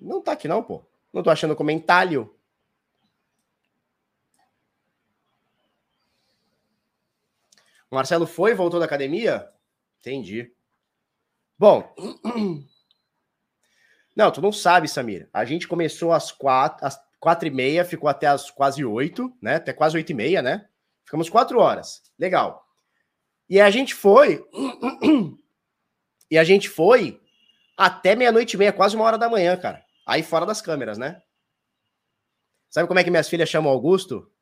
Não 0.00 0.20
tá 0.20 0.32
aqui 0.32 0.48
não, 0.48 0.62
pô. 0.62 0.84
Não 1.12 1.22
tô 1.22 1.30
achando 1.30 1.56
comentário. 1.56 2.34
O 7.90 7.94
Marcelo 7.94 8.26
foi, 8.26 8.54
voltou 8.54 8.80
da 8.80 8.86
academia? 8.86 9.52
Entendi. 10.00 10.52
Bom. 11.58 11.94
Não, 14.14 14.30
tu 14.30 14.42
não 14.42 14.52
sabe, 14.52 14.88
Samir. 14.88 15.26
A 15.32 15.42
gente 15.42 15.66
começou 15.66 16.12
às 16.12 16.30
quatro, 16.30 16.86
às 16.86 17.00
quatro 17.18 17.48
e 17.48 17.50
meia, 17.50 17.82
ficou 17.82 18.10
até 18.10 18.26
às 18.26 18.50
quase 18.50 18.84
oito, 18.84 19.34
né? 19.40 19.54
Até 19.54 19.72
quase 19.72 19.96
oito 19.96 20.10
e 20.10 20.14
meia, 20.14 20.42
né? 20.42 20.68
Ficamos 21.02 21.30
quatro 21.30 21.58
horas. 21.58 22.02
Legal. 22.18 22.66
E 23.52 23.60
a 23.60 23.70
gente 23.70 23.94
foi. 23.94 24.42
E 26.30 26.38
a 26.38 26.42
gente 26.42 26.70
foi 26.70 27.20
até 27.76 28.16
meia-noite 28.16 28.54
e 28.54 28.58
meia, 28.58 28.72
quase 28.72 28.96
uma 28.96 29.04
hora 29.04 29.18
da 29.18 29.28
manhã, 29.28 29.54
cara. 29.58 29.84
Aí 30.06 30.22
fora 30.22 30.46
das 30.46 30.62
câmeras, 30.62 30.96
né? 30.96 31.22
Sabe 32.70 32.88
como 32.88 32.98
é 32.98 33.04
que 33.04 33.10
minhas 33.10 33.28
filhas 33.28 33.50
chamam 33.50 33.70
Augusto? 33.70 34.32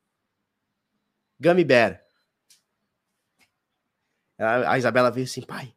Gummy 1.40 1.64
Bear. 1.64 2.00
A 4.38 4.78
Isabela 4.78 5.10
veio 5.10 5.24
assim, 5.24 5.42
pai, 5.42 5.74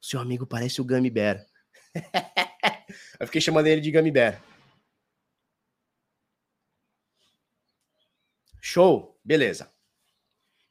seu 0.00 0.20
amigo 0.20 0.46
parece 0.46 0.80
o 0.80 0.84
Gummy 0.84 1.10
Bear. 1.10 1.44
Eu 3.18 3.26
fiquei 3.26 3.40
chamando 3.40 3.66
ele 3.66 3.80
de 3.80 3.90
Gummy 3.90 4.12
Bear. 4.12 4.40
Show, 8.60 9.20
beleza. 9.24 9.76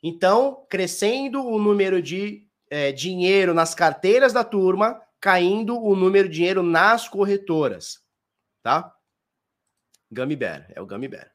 Então, 0.08 0.66
crescendo 0.70 1.46
o 1.46 1.60
número 1.60 2.02
de 2.02 2.46
é, 2.70 2.92
dinheiro 2.92 3.54
nas 3.54 3.76
carteiras 3.76 4.34
da 4.34 4.44
turma, 4.44 5.02
caindo 5.20 5.82
o 5.82 5.96
número 5.96 6.28
de 6.28 6.36
dinheiro 6.36 6.64
nas 6.64 7.08
corretoras 7.08 8.06
tá? 8.68 8.94
Gummy 10.12 10.36
Bear, 10.36 10.70
é 10.76 10.82
o 10.82 10.86
Gummy 10.86 11.08
Bear. 11.08 11.32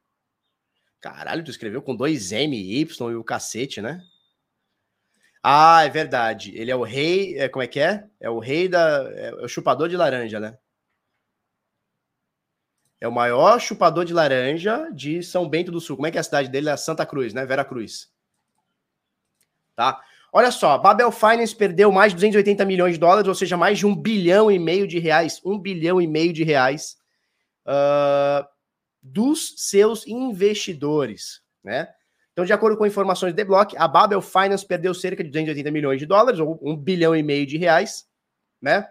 Caralho, 1.01 1.43
tu 1.43 1.51
escreveu 1.51 1.81
com 1.81 1.97
dois 1.97 2.31
M, 2.31 2.55
Y 2.55 3.11
e 3.11 3.15
o 3.15 3.25
cacete, 3.25 3.81
né? 3.81 4.03
Ah, 5.43 5.83
é 5.83 5.89
verdade. 5.89 6.55
Ele 6.55 6.71
é 6.71 6.77
o 6.77 6.83
rei. 6.83 7.39
É, 7.39 7.49
como 7.49 7.63
é 7.63 7.67
que 7.67 7.81
é? 7.81 8.07
É 8.21 8.29
o 8.29 8.39
rei 8.39 8.69
da. 8.69 9.11
É 9.15 9.35
o 9.37 9.49
chupador 9.49 9.89
de 9.89 9.97
laranja, 9.97 10.39
né? 10.39 10.59
É 13.01 13.09
o 13.09 13.13
maior 13.13 13.59
chupador 13.59 14.05
de 14.05 14.13
laranja 14.13 14.91
de 14.91 15.23
São 15.23 15.49
Bento 15.49 15.73
do 15.73 15.81
Sul. 15.81 15.97
Como 15.97 16.07
é 16.07 16.11
que 16.11 16.19
é 16.19 16.21
a 16.21 16.25
cidade 16.25 16.51
dele? 16.51 16.69
É 16.69 16.77
Santa 16.77 17.07
Cruz, 17.07 17.33
né? 17.33 17.47
Vera 17.47 17.65
Cruz. 17.65 18.13
Tá? 19.83 20.01
Olha 20.33 20.53
só, 20.53 20.79
Babel 20.79 21.11
Finance 21.11 21.57
perdeu 21.57 21.91
mais 21.91 22.13
de 22.13 22.17
280 22.17 22.65
milhões 22.65 22.93
de 22.93 23.01
dólares, 23.01 23.27
ou 23.27 23.35
seja, 23.35 23.57
mais 23.57 23.81
de 23.81 23.85
um 23.85 23.97
bilhão 23.97 24.49
e 24.49 24.59
meio 24.61 24.87
de 24.87 25.01
reais. 25.01 25.41
Um 25.45 25.59
bilhão 25.59 26.01
e 26.01 26.07
meio 26.07 26.33
de 26.33 26.45
reais 26.45 26.97
uh, 27.67 28.47
dos 29.03 29.55
seus 29.57 30.07
investidores, 30.07 31.43
né? 31.65 31.89
Então, 32.33 32.45
de 32.45 32.53
acordo 32.53 32.79
com 32.79 32.87
informações 32.87 33.35
de 33.35 33.45
Block, 33.45 33.77
a 33.77 33.89
Babel 33.89 34.23
Finance 34.23 34.65
perdeu 34.65 34.95
cerca 34.95 35.25
de 35.25 35.31
280 35.31 35.71
milhões 35.73 35.99
de 35.99 36.07
dólares, 36.07 36.39
ou 36.39 36.59
um 36.63 36.77
bilhão 36.77 37.15
e 37.15 37.23
meio 37.23 37.45
de 37.45 37.59
reais, 37.59 38.07
né? 38.61 38.89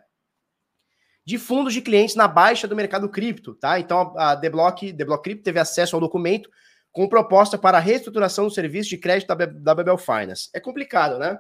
De 1.25 1.37
fundos 1.37 1.73
de 1.73 1.81
clientes 1.81 2.15
na 2.15 2.27
baixa 2.27 2.67
do 2.67 2.75
mercado 2.75 3.07
cripto, 3.07 3.55
tá? 3.55 3.79
Então, 3.79 4.13
a 4.17 4.35
The 4.35 4.49
Block, 4.49 4.93
The 4.93 5.05
Block 5.05 5.23
Crypto 5.23 5.43
teve 5.43 5.57
acesso 5.57 5.95
ao 5.95 6.01
documento 6.01 6.49
com 6.91 7.07
proposta 7.07 7.57
para 7.57 7.77
a 7.77 7.81
reestruturação 7.81 8.45
do 8.45 8.51
serviço 8.51 8.89
de 8.89 8.97
crédito 8.97 9.33
da, 9.33 9.75
Babel 9.75 9.97
Finance. 9.97 10.49
É 10.53 10.59
complicado, 10.59 11.17
né? 11.17 11.39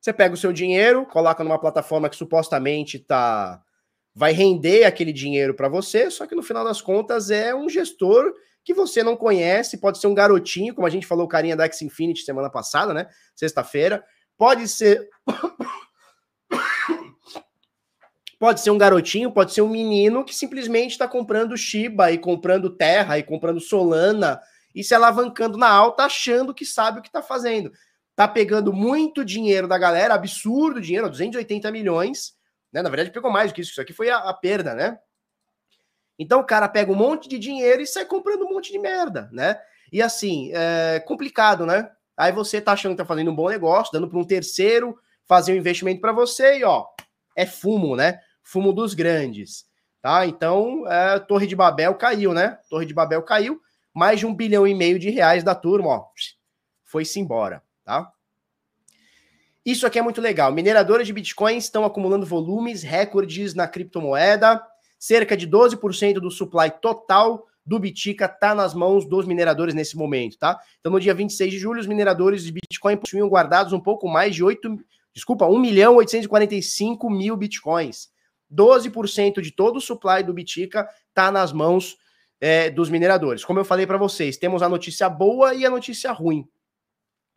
Você 0.00 0.12
pega 0.12 0.34
o 0.34 0.36
seu 0.36 0.52
dinheiro, 0.52 1.06
coloca 1.06 1.42
numa 1.42 1.58
plataforma 1.58 2.08
que 2.08 2.16
supostamente 2.16 2.98
está 2.98 3.62
vai 4.14 4.32
render 4.32 4.84
aquele 4.84 5.12
dinheiro 5.12 5.54
para 5.54 5.68
você, 5.68 6.08
só 6.08 6.24
que 6.26 6.36
no 6.36 6.42
final 6.42 6.62
das 6.62 6.80
contas 6.80 7.30
é 7.30 7.52
um 7.52 7.68
gestor 7.68 8.32
que 8.62 8.72
você 8.72 9.02
não 9.02 9.16
conhece, 9.16 9.78
pode 9.78 9.98
ser 9.98 10.06
um 10.06 10.14
garotinho, 10.14 10.74
como 10.74 10.86
a 10.86 10.90
gente 10.90 11.06
falou 11.06 11.26
o 11.26 11.28
carinha 11.28 11.56
da 11.56 11.64
X 11.64 11.82
Infinity 11.82 12.22
semana 12.22 12.48
passada, 12.48 12.94
né? 12.94 13.08
Sexta-feira. 13.34 14.04
Pode 14.38 14.68
ser 14.68 15.08
Pode 18.44 18.60
ser 18.60 18.70
um 18.70 18.76
garotinho, 18.76 19.32
pode 19.32 19.54
ser 19.54 19.62
um 19.62 19.70
menino 19.70 20.22
que 20.22 20.34
simplesmente 20.34 20.90
está 20.90 21.08
comprando 21.08 21.56
Shiba 21.56 22.12
e 22.12 22.18
comprando 22.18 22.68
Terra 22.68 23.18
e 23.18 23.22
comprando 23.22 23.58
Solana 23.58 24.38
e 24.74 24.84
se 24.84 24.94
alavancando 24.94 25.56
na 25.56 25.70
alta 25.70 26.02
achando 26.02 26.52
que 26.52 26.66
sabe 26.66 26.98
o 26.98 27.02
que 27.02 27.08
está 27.08 27.22
fazendo. 27.22 27.72
Tá 28.14 28.28
pegando 28.28 28.70
muito 28.70 29.24
dinheiro 29.24 29.66
da 29.66 29.78
galera, 29.78 30.12
absurdo 30.12 30.78
dinheiro, 30.78 31.08
280 31.08 31.72
milhões, 31.72 32.34
né? 32.70 32.82
Na 32.82 32.90
verdade, 32.90 33.10
pegou 33.10 33.30
mais 33.30 33.50
do 33.50 33.54
que 33.54 33.62
isso. 33.62 33.70
Isso 33.70 33.80
aqui 33.80 33.94
foi 33.94 34.10
a, 34.10 34.18
a 34.18 34.34
perda, 34.34 34.74
né? 34.74 34.98
Então 36.18 36.40
o 36.40 36.44
cara 36.44 36.68
pega 36.68 36.92
um 36.92 36.96
monte 36.96 37.26
de 37.30 37.38
dinheiro 37.38 37.80
e 37.80 37.86
sai 37.86 38.04
comprando 38.04 38.44
um 38.44 38.52
monte 38.52 38.70
de 38.70 38.78
merda, 38.78 39.30
né? 39.32 39.58
E 39.90 40.02
assim, 40.02 40.50
é 40.52 41.00
complicado, 41.00 41.64
né? 41.64 41.90
Aí 42.14 42.30
você 42.30 42.60
tá 42.60 42.72
achando 42.72 42.92
que 42.92 42.98
tá 42.98 43.06
fazendo 43.06 43.30
um 43.30 43.34
bom 43.34 43.48
negócio, 43.48 43.90
dando 43.90 44.06
para 44.06 44.18
um 44.18 44.24
terceiro 44.26 44.98
fazer 45.26 45.54
um 45.54 45.56
investimento 45.56 46.02
para 46.02 46.12
você 46.12 46.58
e 46.58 46.64
ó, 46.64 46.84
é 47.34 47.46
fumo, 47.46 47.96
né? 47.96 48.20
Fumo 48.44 48.72
dos 48.72 48.94
grandes, 48.94 49.66
tá? 50.00 50.24
Então, 50.26 50.86
é, 50.86 51.18
Torre 51.18 51.48
de 51.48 51.56
Babel 51.56 51.94
caiu, 51.96 52.32
né? 52.32 52.58
Torre 52.70 52.86
de 52.86 52.94
Babel 52.94 53.22
caiu, 53.22 53.60
mais 53.92 54.20
de 54.20 54.26
um 54.26 54.34
bilhão 54.34 54.66
e 54.66 54.74
meio 54.74 54.98
de 54.98 55.10
reais 55.10 55.42
da 55.42 55.54
turma, 55.54 55.88
ó, 55.88 56.06
foi-se 56.84 57.18
embora, 57.18 57.60
tá? 57.84 58.12
Isso 59.64 59.86
aqui 59.86 59.98
é 59.98 60.02
muito 60.02 60.20
legal. 60.20 60.52
Mineradoras 60.52 61.06
de 61.06 61.12
Bitcoin 61.12 61.56
estão 61.56 61.84
acumulando 61.86 62.26
volumes 62.26 62.82
recordes 62.82 63.54
na 63.54 63.66
criptomoeda. 63.66 64.62
Cerca 64.98 65.34
de 65.36 65.48
12% 65.48 66.20
do 66.20 66.30
supply 66.30 66.70
total 66.82 67.46
do 67.64 67.78
Bitica 67.78 68.26
está 68.26 68.54
nas 68.54 68.74
mãos 68.74 69.06
dos 69.06 69.26
mineradores 69.26 69.74
nesse 69.74 69.96
momento, 69.96 70.38
tá? 70.38 70.60
Então, 70.80 70.92
no 70.92 71.00
dia 71.00 71.14
26 71.14 71.50
de 71.50 71.58
julho, 71.58 71.80
os 71.80 71.86
mineradores 71.86 72.44
de 72.44 72.52
Bitcoin 72.52 72.96
possuíam 72.98 73.28
guardados 73.28 73.72
um 73.72 73.80
pouco 73.80 74.06
mais 74.06 74.34
de 74.34 74.44
8, 74.44 74.78
desculpa, 75.14 75.46
1 75.46 75.58
milhão 75.58 75.96
845 75.96 77.08
mil 77.08 77.36
Bitcoins. 77.36 78.10
12% 78.52 79.40
de 79.40 79.50
todo 79.50 79.76
o 79.76 79.80
supply 79.80 80.22
do 80.22 80.32
Bitica 80.32 80.88
está 81.08 81.30
nas 81.30 81.52
mãos 81.52 81.96
é, 82.40 82.70
dos 82.70 82.90
mineradores. 82.90 83.44
Como 83.44 83.58
eu 83.58 83.64
falei 83.64 83.86
para 83.86 83.98
vocês, 83.98 84.36
temos 84.36 84.62
a 84.62 84.68
notícia 84.68 85.08
boa 85.08 85.54
e 85.54 85.64
a 85.64 85.70
notícia 85.70 86.12
ruim. 86.12 86.48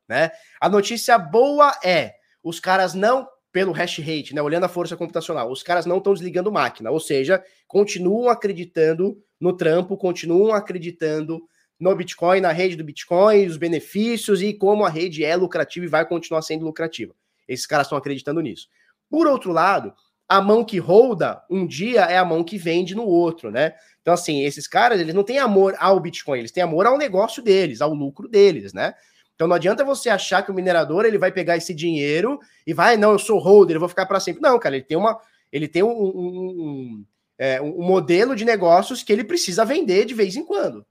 Né? 0.08 0.32
A 0.60 0.70
notícia 0.70 1.18
boa 1.18 1.74
é 1.84 2.16
os 2.44 2.60
caras 2.60 2.94
não 2.94 3.28
pelo 3.52 3.72
hash 3.72 3.98
rate, 4.00 4.36
né? 4.36 4.42
Olhando 4.42 4.66
a 4.66 4.70
força 4.70 4.96
computacional, 4.96 5.52
os 5.52 5.64
caras 5.64 5.86
não 5.86 5.98
estão 5.98 6.14
desligando 6.14 6.52
máquina, 6.52 6.92
ou 6.92 7.00
seja, 7.00 7.44
continuam 7.68 8.30
acreditando 8.30 9.18
no 9.40 9.56
trampo, 9.56 9.98
continuam 9.98 10.54
acreditando 10.54 11.42
no 11.80 11.96
Bitcoin, 11.96 12.42
na 12.42 12.52
rede 12.52 12.76
do 12.76 12.84
Bitcoin, 12.84 13.46
os 13.46 13.58
benefícios 13.58 14.42
e 14.42 14.54
como 14.54 14.86
a 14.86 14.90
rede 14.90 15.24
é 15.24 15.36
lucrativa 15.36 15.86
e 15.86 15.90
vai 15.90 16.08
continuar 16.08 16.42
sendo 16.42 16.66
lucrativa. 16.66 17.16
Esses 17.48 17.66
caras 17.66 17.88
estão 17.88 17.98
acreditando 17.98 18.42
nisso. 18.42 18.68
Por 19.10 19.28
outro 19.28 19.52
lado, 19.52 19.94
a 20.28 20.42
mão 20.42 20.64
que 20.64 20.78
holda 20.78 21.42
um 21.50 21.66
dia 21.66 22.02
é 22.02 22.18
a 22.18 22.26
mão 22.26 22.44
que 22.44 22.58
vende 22.58 22.94
no 22.94 23.06
outro, 23.06 23.50
né? 23.50 23.74
Então, 24.02 24.14
assim, 24.14 24.44
esses 24.44 24.68
caras, 24.68 25.00
eles 25.00 25.14
não 25.14 25.24
têm 25.24 25.40
amor 25.40 25.76
ao 25.80 26.00
Bitcoin, 26.00 26.40
eles 26.40 26.52
têm 26.52 26.64
amor 26.64 26.86
ao 26.86 26.98
negócio 26.98 27.42
deles, 27.42 27.82
ao 27.82 27.94
lucro 27.94 28.28
deles, 28.28 28.74
né? 28.74 28.94
Então 29.38 29.48
não 29.48 29.56
adianta 29.56 29.86
você 29.86 30.10
achar 30.10 30.42
que 30.42 30.50
o 30.50 30.54
minerador 30.54 31.06
ele 31.06 31.18
vai 31.20 31.32
pegar 31.32 31.56
esse 31.56 31.72
dinheiro 31.72 32.40
e 32.66 32.74
vai, 32.74 32.98
não, 32.98 33.12
eu 33.12 33.20
sou 33.20 33.38
holder, 33.38 33.76
eu 33.76 33.80
vou 33.80 33.88
ficar 33.88 34.08
para 34.08 34.20
sempre. 34.20 34.42
Não, 34.42 34.58
cara, 34.58 34.76
ele 34.76 34.84
tem 34.84 34.98
uma, 34.98 35.20
ele 35.52 35.68
tem 35.68 35.84
um, 35.84 35.92
um, 35.92 36.18
um, 36.18 37.06
é, 37.38 37.62
um 37.62 37.84
modelo 37.84 38.36
de 38.36 38.44
negócios 38.44 39.04
que 39.04 39.14
ele 39.14 39.24
precisa 39.24 39.64
vender 39.64 40.06
de 40.06 40.16
vez 40.16 40.36
em 40.36 40.44
quando. 40.44 40.84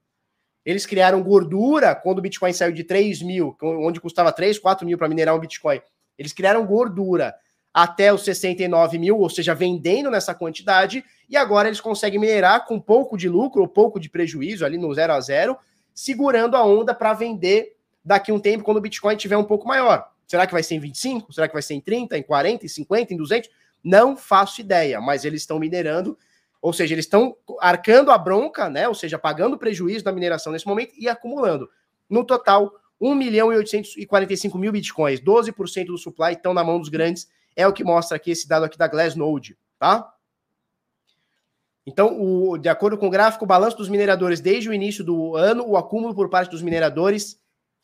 Eles 0.65 0.87
criaram 0.87 1.23
gordura 1.25 1.93
quando 1.93 2.19
o 2.19 2.23
Bitcoin 2.23 2.53
saiu 2.53 2.73
de 2.73 2.85
3 2.85 3.21
mil, 3.23 3.57
onde 3.61 4.01
custava 4.01 4.33
3, 4.33 4.61
4 4.61 4.87
mil 4.87 4.97
para 4.97 5.09
minerar 5.09 5.35
um 5.35 5.41
Bitcoin. 5.41 5.81
Eles 6.17 6.33
criaram 6.33 6.65
gordura 6.65 7.35
até 7.77 8.11
os 8.11 8.25
69 8.25 8.99
mil, 8.99 9.19
ou 9.19 9.29
seja, 9.29 9.55
vendendo 9.55 10.11
nessa 10.11 10.35
quantidade, 10.35 11.05
e 11.29 11.37
agora 11.37 11.69
eles 11.69 11.79
conseguem 11.79 12.19
minerar 12.19 12.65
com 12.65 12.81
pouco 12.81 13.19
de 13.19 13.29
lucro 13.29 13.61
ou 13.61 13.69
pouco 13.69 14.01
de 14.01 14.09
prejuízo 14.09 14.65
ali 14.65 14.79
no 14.79 14.95
zero 14.95 15.13
a 15.13 15.21
zero, 15.21 15.59
segurando 15.95 16.57
a 16.57 16.65
onda 16.65 16.95
para 16.95 17.13
vender 17.13 17.77
daqui 18.03 18.33
um 18.33 18.41
tempo, 18.41 18.65
quando 18.65 18.79
o 18.79 18.81
Bitcoin 18.81 19.15
tiver 19.15 19.37
um 19.37 19.45
pouco 19.45 19.69
maior. 19.69 20.11
Será 20.27 20.47
que 20.47 20.55
vai 20.55 20.63
ser 20.63 20.77
em 20.77 20.81
25? 20.81 21.35
Será 21.35 21.49
que 21.49 21.53
vai 21.53 21.61
ser 21.61 21.75
em 21.75 21.81
30, 21.83 22.17
em 22.17 22.23
40, 22.23 22.65
em 22.65 22.69
50, 22.69 23.13
em 23.13 23.17
200? 23.19 23.51
Não 23.85 24.17
faço 24.17 24.63
ideia, 24.63 24.99
mas 24.99 25.27
eles 25.27 25.43
estão 25.43 25.59
minerando, 25.59 26.17
ou 26.63 26.73
seja, 26.73 26.95
eles 26.95 27.05
estão 27.05 27.37
arcando 27.61 28.11
a 28.11 28.17
bronca, 28.17 28.71
né? 28.71 28.89
Ou 28.89 28.95
seja, 28.95 29.19
pagando 29.19 29.59
prejuízo 29.59 30.03
da 30.03 30.13
mineração 30.13 30.51
nesse 30.51 30.67
momento 30.67 30.95
e 30.97 31.11
acumulando. 31.11 31.69
No 32.09 32.25
total, 32.25 32.73
1 32.99 33.15
milhão 33.15 33.53
e 33.53 33.57
845 33.57 34.57
mil 34.57 34.73
bitcoins, 34.73 35.21
12% 35.21 35.89
do 35.89 35.99
supply 35.99 36.33
estão 36.33 36.55
na 36.55 36.65
mão 36.65 36.81
dos 36.81 36.89
grandes, 36.89 37.29
é 37.57 37.67
o 37.67 37.73
que 37.73 37.83
mostra 37.83 38.17
aqui 38.17 38.31
esse 38.31 38.47
dado 38.47 38.65
aqui 38.65 38.77
da 38.77 38.87
Glassnode, 38.87 39.59
tá? 39.79 40.13
Então, 41.87 42.21
o, 42.21 42.59
de 42.59 42.69
acordo 42.69 42.99
com 42.99 43.07
o 43.07 43.11
gráfico, 43.11 43.45
o 43.45 43.49
balanço 43.49 43.77
dos 43.77 43.89
mineradores 43.89 44.41
desde 44.41 44.69
o 44.69 44.75
início 44.75 45.03
do 45.03 45.35
ano, 45.35 45.67
o 45.67 45.77
acúmulo 45.77 46.15
por 46.15 46.29
parte 46.29 46.51
dos 46.51 46.61
mineradores 46.61 47.41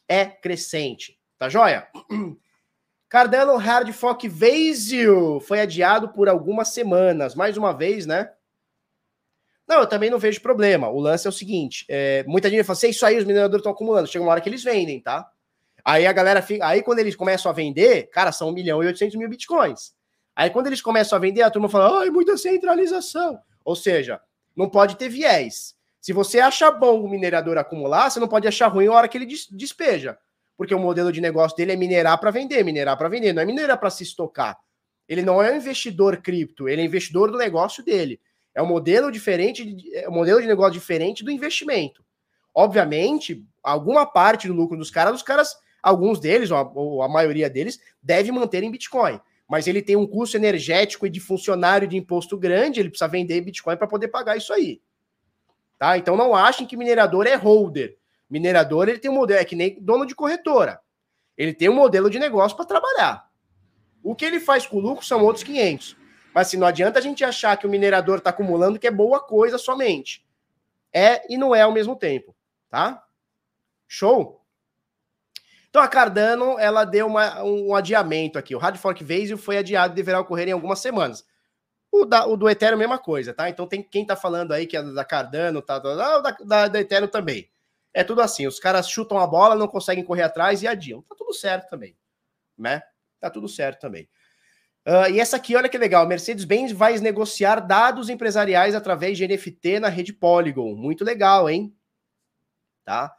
é 0.08 0.26
crescente. 0.26 1.18
Tá 1.38 1.48
joia? 1.48 1.88
Cardano 3.08 3.56
Hard 3.56 3.92
Fork 3.92 4.28
Vasil 4.28 5.38
foi 5.40 5.60
adiado 5.60 6.08
por 6.08 6.28
algumas 6.28 6.68
semanas. 6.68 7.34
Mais 7.34 7.56
uma 7.56 7.72
vez, 7.72 8.06
né? 8.06 8.32
Não, 9.68 9.80
eu 9.80 9.86
também 9.86 10.10
não 10.10 10.18
vejo 10.18 10.40
problema. 10.40 10.88
O 10.88 10.98
lance 10.98 11.26
é 11.26 11.30
o 11.30 11.32
seguinte: 11.32 11.84
é, 11.88 12.24
muita 12.26 12.50
gente 12.50 12.64
fala 12.64 12.76
assim, 12.76 12.88
isso 12.88 13.06
aí 13.06 13.18
os 13.18 13.24
mineradores 13.24 13.60
estão 13.60 13.72
acumulando. 13.72 14.08
Chega 14.08 14.24
uma 14.24 14.32
hora 14.32 14.40
que 14.40 14.48
eles 14.48 14.64
vendem, 14.64 15.00
tá? 15.00 15.30
Aí 15.84 16.06
a 16.06 16.12
galera 16.12 16.40
fica. 16.42 16.66
Aí 16.66 16.82
quando 16.82 17.00
eles 17.00 17.16
começam 17.16 17.50
a 17.50 17.54
vender, 17.54 18.08
cara, 18.10 18.32
são 18.32 18.48
1 18.50 18.52
milhão 18.52 18.82
e 18.82 18.86
800 18.86 19.16
mil 19.16 19.28
bitcoins. 19.28 19.92
Aí 20.34 20.48
quando 20.50 20.66
eles 20.68 20.80
começam 20.80 21.16
a 21.16 21.20
vender, 21.20 21.42
a 21.42 21.50
turma 21.50 21.68
fala, 21.68 22.00
ai, 22.00 22.10
muita 22.10 22.36
centralização. 22.36 23.38
Ou 23.64 23.76
seja, 23.76 24.20
não 24.56 24.68
pode 24.68 24.96
ter 24.96 25.08
viés. 25.08 25.74
Se 26.00 26.12
você 26.12 26.40
acha 26.40 26.70
bom 26.70 27.00
o 27.02 27.08
minerador 27.08 27.58
acumular, 27.58 28.10
você 28.10 28.18
não 28.18 28.28
pode 28.28 28.48
achar 28.48 28.68
ruim 28.68 28.88
a 28.88 28.92
hora 28.92 29.08
que 29.08 29.16
ele 29.16 29.26
despeja. 29.52 30.18
Porque 30.56 30.74
o 30.74 30.78
modelo 30.78 31.12
de 31.12 31.20
negócio 31.20 31.56
dele 31.56 31.72
é 31.72 31.76
minerar 31.76 32.18
para 32.18 32.30
vender, 32.30 32.64
minerar 32.64 32.96
para 32.96 33.08
vender, 33.08 33.32
não 33.32 33.42
é 33.42 33.44
minerar 33.44 33.78
para 33.78 33.90
se 33.90 34.02
estocar. 34.02 34.58
Ele 35.08 35.22
não 35.22 35.42
é 35.42 35.52
um 35.52 35.56
investidor 35.56 36.18
cripto, 36.18 36.68
ele 36.68 36.82
é 36.82 36.84
investidor 36.84 37.30
do 37.30 37.38
negócio 37.38 37.84
dele. 37.84 38.20
É 38.54 38.62
um 38.62 38.66
modelo 38.66 39.10
diferente, 39.10 39.76
é 39.94 40.08
um 40.08 40.12
modelo 40.12 40.40
de 40.40 40.46
negócio 40.46 40.72
diferente 40.72 41.24
do 41.24 41.30
investimento. 41.30 42.04
Obviamente, 42.54 43.44
alguma 43.62 44.04
parte 44.04 44.46
do 44.46 44.54
lucro 44.54 44.76
dos 44.76 44.90
caras, 44.90 45.14
os 45.14 45.22
caras, 45.22 45.56
alguns 45.82 46.20
deles, 46.20 46.50
ou 46.50 47.02
a, 47.02 47.08
maioria 47.08 47.50
deles, 47.50 47.80
deve 48.02 48.30
manter 48.30 48.62
em 48.62 48.70
Bitcoin. 48.70 49.20
Mas 49.48 49.66
ele 49.66 49.82
tem 49.82 49.96
um 49.96 50.06
custo 50.06 50.36
energético 50.36 51.06
e 51.06 51.10
de 51.10 51.20
funcionário 51.20 51.88
de 51.88 51.96
imposto 51.96 52.38
grande, 52.38 52.80
ele 52.80 52.88
precisa 52.88 53.08
vender 53.08 53.40
Bitcoin 53.40 53.76
para 53.76 53.86
poder 53.86 54.08
pagar 54.08 54.36
isso 54.36 54.52
aí. 54.52 54.80
Tá? 55.78 55.98
Então 55.98 56.16
não 56.16 56.34
achem 56.34 56.66
que 56.66 56.76
minerador 56.76 57.26
é 57.26 57.34
holder. 57.34 57.96
Minerador 58.30 58.88
ele 58.88 58.98
tem 58.98 59.10
um 59.10 59.14
modelo, 59.14 59.40
é 59.40 59.44
que 59.44 59.56
nem 59.56 59.76
dono 59.80 60.06
de 60.06 60.14
corretora. 60.14 60.80
Ele 61.36 61.52
tem 61.52 61.68
um 61.68 61.74
modelo 61.74 62.08
de 62.08 62.18
negócio 62.18 62.56
para 62.56 62.64
trabalhar. 62.64 63.28
O 64.02 64.14
que 64.14 64.24
ele 64.24 64.40
faz 64.40 64.66
com 64.66 64.76
o 64.76 64.80
lucro 64.80 65.04
são 65.04 65.22
outros 65.22 65.44
500. 65.44 65.96
Mas 66.34 66.48
assim, 66.48 66.56
não 66.56 66.66
adianta 66.66 66.98
a 66.98 67.02
gente 67.02 67.24
achar 67.24 67.56
que 67.56 67.66
o 67.66 67.70
minerador 67.70 68.18
está 68.18 68.30
acumulando 68.30 68.78
que 68.78 68.86
é 68.86 68.90
boa 68.90 69.20
coisa 69.20 69.58
somente. 69.58 70.24
É 70.92 71.30
e 71.32 71.36
não 71.36 71.54
é 71.54 71.62
ao 71.62 71.72
mesmo 71.72 71.96
tempo, 71.96 72.34
tá? 72.70 73.04
Show? 73.86 74.41
Então 75.72 75.80
a 75.80 75.88
Cardano, 75.88 76.58
ela 76.58 76.84
deu 76.84 77.06
uma, 77.06 77.42
um 77.42 77.74
adiamento 77.74 78.38
aqui. 78.38 78.54
O 78.54 78.58
Hard 78.58 78.76
Fork 78.76 79.02
foi 79.38 79.56
adiado 79.56 79.94
e 79.94 79.96
deverá 79.96 80.20
ocorrer 80.20 80.46
em 80.46 80.52
algumas 80.52 80.80
semanas. 80.80 81.24
O, 81.90 82.04
da, 82.04 82.26
o 82.26 82.36
do 82.36 82.46
Ethereum, 82.46 82.76
mesma 82.76 82.98
coisa, 82.98 83.32
tá? 83.32 83.48
Então 83.48 83.66
tem 83.66 83.82
quem 83.82 84.04
tá 84.04 84.14
falando 84.14 84.52
aí 84.52 84.66
que 84.66 84.76
é 84.76 84.82
da 84.82 85.02
Cardano, 85.02 85.62
tá, 85.62 85.80
tá, 85.80 85.96
tá 85.96 86.20
da, 86.20 86.30
da, 86.30 86.68
da 86.68 86.80
Ethereum 86.80 87.08
também. 87.08 87.50
É 87.94 88.04
tudo 88.04 88.20
assim, 88.20 88.46
os 88.46 88.60
caras 88.60 88.86
chutam 88.86 89.16
a 89.16 89.26
bola, 89.26 89.54
não 89.54 89.66
conseguem 89.66 90.04
correr 90.04 90.24
atrás 90.24 90.62
e 90.62 90.68
adiam. 90.68 91.00
Tá 91.08 91.14
tudo 91.16 91.32
certo 91.32 91.70
também, 91.70 91.96
né? 92.56 92.82
Tá 93.18 93.30
tudo 93.30 93.48
certo 93.48 93.80
também. 93.80 94.06
Uh, 94.86 95.08
e 95.10 95.20
essa 95.20 95.38
aqui, 95.38 95.56
olha 95.56 95.70
que 95.70 95.78
legal, 95.78 96.06
Mercedes-Benz 96.06 96.72
vai 96.72 96.98
negociar 96.98 97.60
dados 97.60 98.10
empresariais 98.10 98.74
através 98.74 99.16
de 99.16 99.26
NFT 99.26 99.80
na 99.80 99.88
rede 99.88 100.12
Polygon. 100.12 100.74
Muito 100.74 101.02
legal, 101.02 101.48
hein? 101.48 101.74
Tá? 102.84 103.16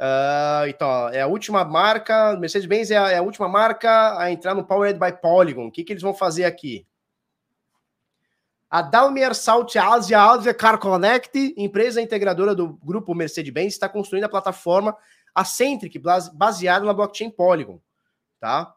Uh, 0.00 0.68
então, 0.68 1.08
é 1.08 1.22
a 1.22 1.26
última 1.26 1.64
marca, 1.64 2.36
Mercedes-Benz 2.36 2.92
é, 2.92 2.94
é, 2.94 3.16
a 3.18 3.22
última 3.22 3.48
marca 3.48 4.16
a 4.16 4.30
entrar 4.30 4.54
no 4.54 4.64
Powered 4.64 4.98
by 4.98 5.12
Polygon. 5.20 5.66
O 5.66 5.72
que, 5.72 5.82
que 5.82 5.92
eles 5.92 6.02
vão 6.02 6.14
fazer 6.14 6.44
aqui? 6.44 6.86
A 8.70 8.80
Dalmier 8.80 9.34
South 9.34 9.76
Asia 9.76 10.20
Asia 10.20 10.54
Car 10.54 10.78
Connect, 10.78 11.54
empresa 11.56 12.00
integradora 12.00 12.54
do 12.54 12.74
grupo 12.84 13.14
Mercedes-Benz, 13.14 13.72
está 13.72 13.88
construindo 13.88 14.24
a 14.24 14.28
plataforma 14.28 14.96
Accentric, 15.34 16.00
baseada 16.32 16.84
na 16.84 16.92
blockchain 16.92 17.30
Polygon. 17.30 17.80
Tá? 18.38 18.74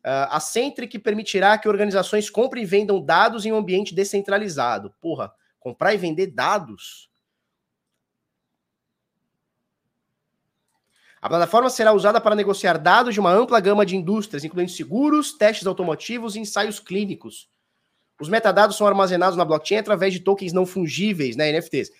Uh, 0.00 0.30
a 0.30 0.40
Centric 0.40 0.98
permitirá 0.98 1.58
que 1.58 1.68
organizações 1.68 2.30
comprem 2.30 2.62
e 2.62 2.66
vendam 2.66 3.04
dados 3.04 3.44
em 3.44 3.52
um 3.52 3.56
ambiente 3.56 3.94
descentralizado. 3.94 4.94
Porra, 5.00 5.32
comprar 5.58 5.94
e 5.94 5.98
vender 5.98 6.28
dados? 6.28 7.09
A 11.20 11.28
plataforma 11.28 11.68
será 11.68 11.92
usada 11.92 12.20
para 12.20 12.34
negociar 12.34 12.78
dados 12.78 13.12
de 13.12 13.20
uma 13.20 13.32
ampla 13.32 13.60
gama 13.60 13.84
de 13.84 13.94
indústrias, 13.94 14.42
incluindo 14.42 14.70
seguros, 14.70 15.32
testes 15.32 15.66
automotivos 15.66 16.34
e 16.34 16.40
ensaios 16.40 16.80
clínicos. 16.80 17.48
Os 18.18 18.28
metadados 18.28 18.76
são 18.76 18.86
armazenados 18.86 19.36
na 19.36 19.44
blockchain 19.44 19.78
através 19.78 20.12
de 20.12 20.20
tokens 20.20 20.52
não 20.52 20.64
fungíveis, 20.64 21.36
né, 21.36 21.52
NFTs. 21.52 21.90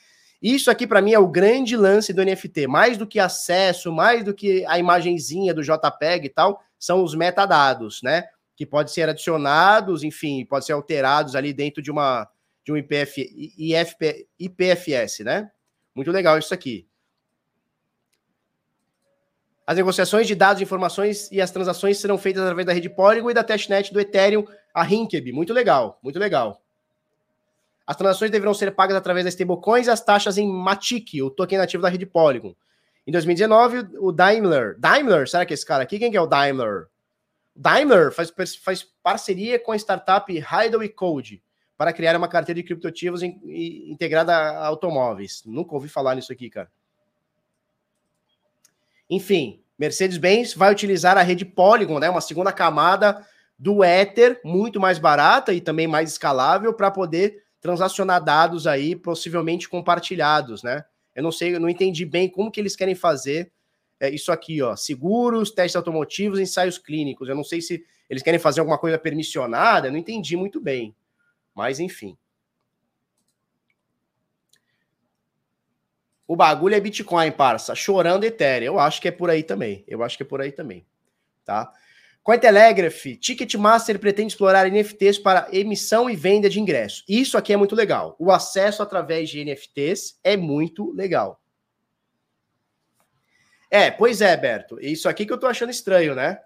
Isso 0.40 0.70
aqui 0.70 0.86
para 0.86 1.02
mim 1.02 1.12
é 1.12 1.18
o 1.18 1.28
grande 1.28 1.76
lance 1.76 2.14
do 2.14 2.24
NFT, 2.24 2.66
mais 2.66 2.96
do 2.96 3.06
que 3.06 3.20
acesso, 3.20 3.92
mais 3.92 4.24
do 4.24 4.32
que 4.32 4.64
a 4.66 4.78
imagenzinha 4.78 5.52
do 5.52 5.62
JPEG 5.62 6.26
e 6.26 6.30
tal, 6.30 6.62
são 6.78 7.04
os 7.04 7.14
metadados, 7.14 8.00
né? 8.02 8.24
Que 8.56 8.64
podem 8.64 8.92
ser 8.92 9.06
adicionados, 9.08 10.02
enfim, 10.02 10.46
podem 10.46 10.64
ser 10.64 10.72
alterados 10.72 11.36
ali 11.36 11.52
dentro 11.52 11.82
de 11.82 11.90
uma 11.90 12.26
de 12.64 12.72
um 12.72 12.76
IPF, 12.76 13.20
IFP, 13.58 14.28
IPFS, 14.38 15.20
né? 15.24 15.50
Muito 15.94 16.10
legal 16.10 16.38
isso 16.38 16.54
aqui. 16.54 16.89
As 19.70 19.76
negociações 19.76 20.26
de 20.26 20.34
dados, 20.34 20.60
informações 20.60 21.30
e 21.30 21.40
as 21.40 21.52
transações 21.52 21.96
serão 21.96 22.18
feitas 22.18 22.42
através 22.42 22.66
da 22.66 22.72
rede 22.72 22.90
Polygon 22.90 23.30
e 23.30 23.34
da 23.34 23.44
testnet 23.44 23.92
do 23.92 24.00
Ethereum, 24.00 24.44
a 24.74 24.82
Rinkeby. 24.82 25.30
Muito 25.30 25.52
legal, 25.52 25.96
muito 26.02 26.18
legal. 26.18 26.60
As 27.86 27.94
transações 27.94 28.32
deverão 28.32 28.52
ser 28.52 28.72
pagas 28.72 28.96
através 28.96 29.24
das 29.24 29.34
stablecoins 29.34 29.86
e 29.86 29.90
as 29.90 30.00
taxas 30.00 30.38
em 30.38 30.48
Matic, 30.52 31.22
o 31.22 31.30
token 31.30 31.58
nativo 31.58 31.84
da 31.84 31.88
rede 31.88 32.04
Polygon. 32.04 32.52
Em 33.06 33.12
2019, 33.12 33.96
o 34.00 34.10
Daimler. 34.10 34.74
Daimler, 34.76 35.28
será 35.28 35.46
que 35.46 35.52
é 35.52 35.54
esse 35.54 35.64
cara 35.64 35.84
aqui? 35.84 36.00
Quem 36.00 36.10
que 36.10 36.16
é 36.16 36.20
o 36.20 36.26
Daimler? 36.26 36.88
Daimler 37.54 38.10
faz, 38.10 38.32
faz 38.56 38.82
parceria 39.04 39.56
com 39.56 39.70
a 39.70 39.76
startup 39.76 40.32
Hidle 40.36 40.88
Code 40.88 41.40
para 41.78 41.92
criar 41.92 42.16
uma 42.16 42.26
carteira 42.26 42.60
de 42.60 42.66
criptoativos 42.66 43.22
integrada 43.22 44.34
a 44.34 44.66
automóveis. 44.66 45.44
Nunca 45.46 45.76
ouvi 45.76 45.88
falar 45.88 46.16
nisso 46.16 46.32
aqui, 46.32 46.50
cara. 46.50 46.68
Enfim, 49.10 49.60
Mercedes-Benz 49.76 50.54
vai 50.54 50.70
utilizar 50.70 51.18
a 51.18 51.22
rede 51.22 51.44
Polygon, 51.44 51.98
né, 51.98 52.08
uma 52.08 52.20
segunda 52.20 52.52
camada 52.52 53.26
do 53.58 53.84
Ether, 53.84 54.40
muito 54.44 54.78
mais 54.78 54.98
barata 54.98 55.52
e 55.52 55.60
também 55.60 55.88
mais 55.88 56.12
escalável 56.12 56.72
para 56.72 56.90
poder 56.90 57.42
transacionar 57.60 58.22
dados 58.24 58.66
aí, 58.66 58.96
possivelmente 58.96 59.68
compartilhados, 59.68 60.62
né? 60.62 60.84
Eu 61.14 61.22
não 61.22 61.32
sei, 61.32 61.54
eu 61.54 61.60
não 61.60 61.68
entendi 61.68 62.06
bem 62.06 62.28
como 62.28 62.50
que 62.50 62.58
eles 62.58 62.74
querem 62.74 62.94
fazer 62.94 63.52
é, 63.98 64.08
isso 64.08 64.32
aqui, 64.32 64.62
ó, 64.62 64.74
seguros, 64.76 65.50
testes 65.50 65.76
automotivos, 65.76 66.38
ensaios 66.38 66.78
clínicos. 66.78 67.28
Eu 67.28 67.34
não 67.34 67.44
sei 67.44 67.60
se 67.60 67.84
eles 68.08 68.22
querem 68.22 68.40
fazer 68.40 68.60
alguma 68.60 68.78
coisa 68.78 68.98
permissionada, 68.98 69.88
eu 69.88 69.92
não 69.92 69.98
entendi 69.98 70.36
muito 70.36 70.60
bem. 70.60 70.94
Mas 71.54 71.80
enfim. 71.80 72.16
O 76.30 76.36
bagulho 76.36 76.76
é 76.76 76.80
Bitcoin, 76.80 77.32
parça. 77.32 77.74
Chorando 77.74 78.22
Ethereum. 78.22 78.74
Eu 78.74 78.78
acho 78.78 79.02
que 79.02 79.08
é 79.08 79.10
por 79.10 79.28
aí 79.28 79.42
também. 79.42 79.82
Eu 79.88 80.00
acho 80.00 80.16
que 80.16 80.22
é 80.22 80.26
por 80.26 80.40
aí 80.40 80.52
também. 80.52 80.86
Tá? 81.44 81.72
Cointelegraph, 82.22 83.04
Ticketmaster 83.20 83.98
pretende 83.98 84.34
explorar 84.34 84.70
NFTs 84.70 85.18
para 85.18 85.48
emissão 85.50 86.08
e 86.08 86.14
venda 86.14 86.48
de 86.48 86.60
ingressos. 86.60 87.02
Isso 87.08 87.36
aqui 87.36 87.52
é 87.52 87.56
muito 87.56 87.74
legal. 87.74 88.14
O 88.16 88.30
acesso 88.30 88.80
através 88.80 89.28
de 89.28 89.44
NFTs 89.44 90.20
é 90.22 90.36
muito 90.36 90.92
legal. 90.92 91.42
É, 93.68 93.90
pois 93.90 94.20
é, 94.20 94.36
Berto. 94.36 94.78
Isso 94.80 95.08
aqui 95.08 95.26
que 95.26 95.32
eu 95.32 95.38
tô 95.38 95.48
achando 95.48 95.70
estranho, 95.70 96.14
né? 96.14 96.38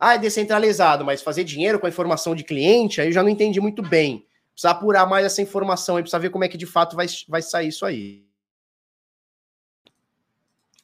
Ah, 0.00 0.14
é 0.14 0.18
descentralizado, 0.18 1.04
mas 1.04 1.20
fazer 1.20 1.44
dinheiro 1.44 1.78
com 1.78 1.84
a 1.84 1.90
informação 1.90 2.34
de 2.34 2.44
cliente, 2.44 2.98
aí 2.98 3.08
eu 3.08 3.12
já 3.12 3.22
não 3.22 3.28
entendi 3.28 3.60
muito 3.60 3.82
bem. 3.82 4.26
Precisa 4.54 4.70
apurar 4.70 5.04
mais 5.04 5.26
essa 5.26 5.42
informação 5.42 5.96
aí, 5.96 6.02
precisa 6.02 6.18
ver 6.18 6.30
como 6.30 6.44
é 6.44 6.48
que 6.48 6.56
de 6.56 6.64
fato 6.64 6.96
vai, 6.96 7.06
vai 7.28 7.42
sair 7.42 7.68
isso 7.68 7.84
aí. 7.84 8.31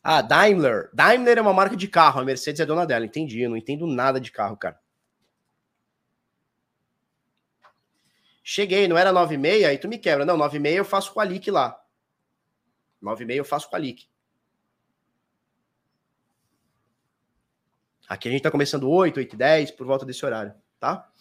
Ah, 0.02 0.22
Daimler. 0.22 0.90
Daimler 0.92 1.38
é 1.38 1.40
uma 1.40 1.52
marca 1.52 1.76
de 1.76 1.88
carro, 1.88 2.20
a 2.20 2.24
Mercedes 2.24 2.60
é 2.60 2.66
dona 2.66 2.86
dela. 2.86 3.04
Entendi, 3.04 3.40
eu 3.40 3.50
não 3.50 3.56
entendo 3.56 3.86
nada 3.86 4.20
de 4.20 4.30
carro, 4.30 4.56
cara. 4.56 4.78
Cheguei, 8.42 8.88
não 8.88 8.96
era 8.96 9.12
9,6, 9.12 9.68
aí 9.68 9.76
tu 9.76 9.88
me 9.88 9.98
quebra. 9.98 10.24
Não, 10.24 10.38
9,6 10.38 10.74
eu 10.74 10.84
faço 10.84 11.12
com 11.12 11.20
a 11.20 11.24
LIC 11.24 11.50
lá. 11.50 11.78
9,6 13.02 13.36
eu 13.36 13.44
faço 13.44 13.68
com 13.68 13.76
a 13.76 13.78
LIC. 13.78 14.08
Aqui 18.08 18.28
a 18.28 18.32
gente 18.32 18.42
tá 18.42 18.50
começando 18.50 18.88
8, 18.88 19.18
8 19.18 19.34
e 19.34 19.36
10, 19.36 19.70
por 19.72 19.86
volta 19.86 20.06
desse 20.06 20.24
horário, 20.24 20.54
tá? 20.80 21.12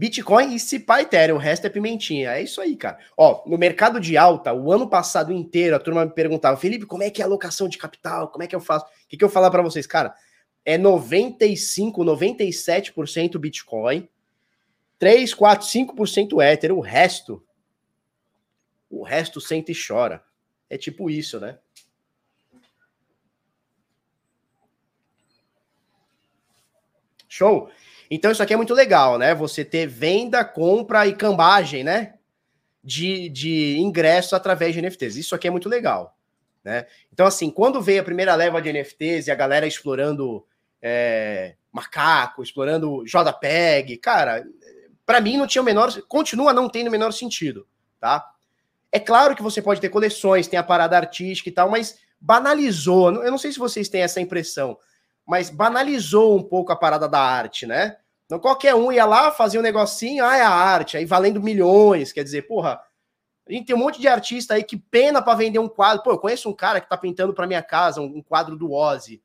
Bitcoin 0.00 0.54
e 0.54 0.58
se 0.58 0.80
pá 0.80 1.02
Ethereum, 1.02 1.36
o 1.36 1.38
resto 1.38 1.66
é 1.66 1.68
pimentinha. 1.68 2.30
É 2.30 2.42
isso 2.42 2.58
aí, 2.58 2.74
cara. 2.74 2.98
Ó, 3.18 3.46
no 3.46 3.58
mercado 3.58 4.00
de 4.00 4.16
alta, 4.16 4.50
o 4.50 4.72
ano 4.72 4.88
passado 4.88 5.30
inteiro, 5.30 5.76
a 5.76 5.78
turma 5.78 6.06
me 6.06 6.10
perguntava, 6.10 6.56
Felipe, 6.56 6.86
como 6.86 7.02
é 7.02 7.10
que 7.10 7.20
é 7.20 7.24
a 7.24 7.28
alocação 7.28 7.68
de 7.68 7.76
capital? 7.76 8.28
Como 8.28 8.42
é 8.42 8.46
que 8.46 8.56
eu 8.56 8.62
faço? 8.62 8.86
O 8.86 8.88
que, 9.06 9.18
que 9.18 9.22
eu 9.22 9.28
falar 9.28 9.50
para 9.50 9.60
vocês? 9.60 9.86
Cara, 9.86 10.14
é 10.64 10.78
95, 10.78 12.02
97% 12.02 13.38
Bitcoin, 13.38 14.08
3, 14.98 15.34
4, 15.34 15.66
5% 15.68 16.42
Ether, 16.50 16.72
o 16.72 16.80
resto, 16.80 17.44
o 18.88 19.02
resto 19.02 19.38
senta 19.38 19.70
e 19.70 19.74
chora. 19.74 20.24
É 20.70 20.78
tipo 20.78 21.10
isso, 21.10 21.38
né? 21.38 21.58
Show? 27.28 27.70
Então 28.10 28.32
isso 28.32 28.42
aqui 28.42 28.52
é 28.52 28.56
muito 28.56 28.74
legal, 28.74 29.16
né? 29.16 29.34
Você 29.34 29.64
ter 29.64 29.86
venda, 29.86 30.44
compra 30.44 31.06
e 31.06 31.14
cambagem, 31.14 31.84
né? 31.84 32.14
De, 32.82 33.28
de 33.28 33.78
ingresso 33.78 34.34
através 34.34 34.74
de 34.74 34.82
NFTs. 34.82 35.16
Isso 35.16 35.34
aqui 35.34 35.46
é 35.46 35.50
muito 35.50 35.68
legal, 35.68 36.18
né? 36.64 36.86
Então, 37.12 37.26
assim, 37.26 37.50
quando 37.50 37.80
veio 37.80 38.00
a 38.00 38.04
primeira 38.04 38.34
leva 38.34 38.60
de 38.60 38.72
NFTs 38.72 39.28
e 39.28 39.30
a 39.30 39.34
galera 39.34 39.66
explorando 39.66 40.44
é, 40.82 41.54
macaco, 41.70 42.42
explorando 42.42 43.04
JPEG, 43.04 43.98
cara, 43.98 44.44
para 45.06 45.20
mim 45.20 45.36
não 45.36 45.46
tinha 45.46 45.62
o 45.62 45.64
menor, 45.64 45.92
continua 46.08 46.52
não 46.52 46.68
tendo 46.68 46.88
o 46.88 46.90
menor 46.90 47.12
sentido, 47.12 47.66
tá? 48.00 48.28
É 48.90 48.98
claro 48.98 49.36
que 49.36 49.42
você 49.42 49.62
pode 49.62 49.80
ter 49.80 49.88
coleções, 49.88 50.48
tem 50.48 50.58
a 50.58 50.64
parada 50.64 50.96
artística 50.96 51.48
e 51.48 51.52
tal, 51.52 51.70
mas 51.70 51.98
banalizou. 52.20 53.22
Eu 53.22 53.30
não 53.30 53.38
sei 53.38 53.52
se 53.52 53.58
vocês 53.58 53.88
têm 53.88 54.02
essa 54.02 54.20
impressão, 54.20 54.76
mas 55.26 55.50
banalizou 55.50 56.36
um 56.36 56.42
pouco 56.42 56.72
a 56.72 56.76
parada 56.76 57.08
da 57.08 57.20
arte, 57.20 57.66
né? 57.66 57.96
Então 58.26 58.38
qualquer 58.38 58.74
um 58.74 58.92
ia 58.92 59.04
lá, 59.04 59.30
fazia 59.30 59.58
um 59.58 59.62
negocinho, 59.62 60.24
ah, 60.24 60.36
é 60.36 60.42
a 60.42 60.50
arte, 60.50 60.96
aí 60.96 61.04
valendo 61.04 61.42
milhões, 61.42 62.12
quer 62.12 62.22
dizer, 62.22 62.42
porra, 62.42 62.80
a 63.50 63.52
gente 63.52 63.66
tem 63.66 63.74
um 63.74 63.80
monte 63.80 64.00
de 64.00 64.06
artista 64.06 64.54
aí 64.54 64.62
que 64.62 64.76
pena 64.76 65.20
para 65.20 65.34
vender 65.34 65.58
um 65.58 65.68
quadro. 65.68 66.04
Pô, 66.04 66.12
eu 66.12 66.18
conheço 66.18 66.48
um 66.48 66.52
cara 66.52 66.80
que 66.80 66.88
tá 66.88 66.96
pintando 66.96 67.34
para 67.34 67.48
minha 67.48 67.62
casa 67.62 68.00
um, 68.00 68.22
quadro 68.22 68.56
do 68.56 68.72
Ozzy, 68.72 69.20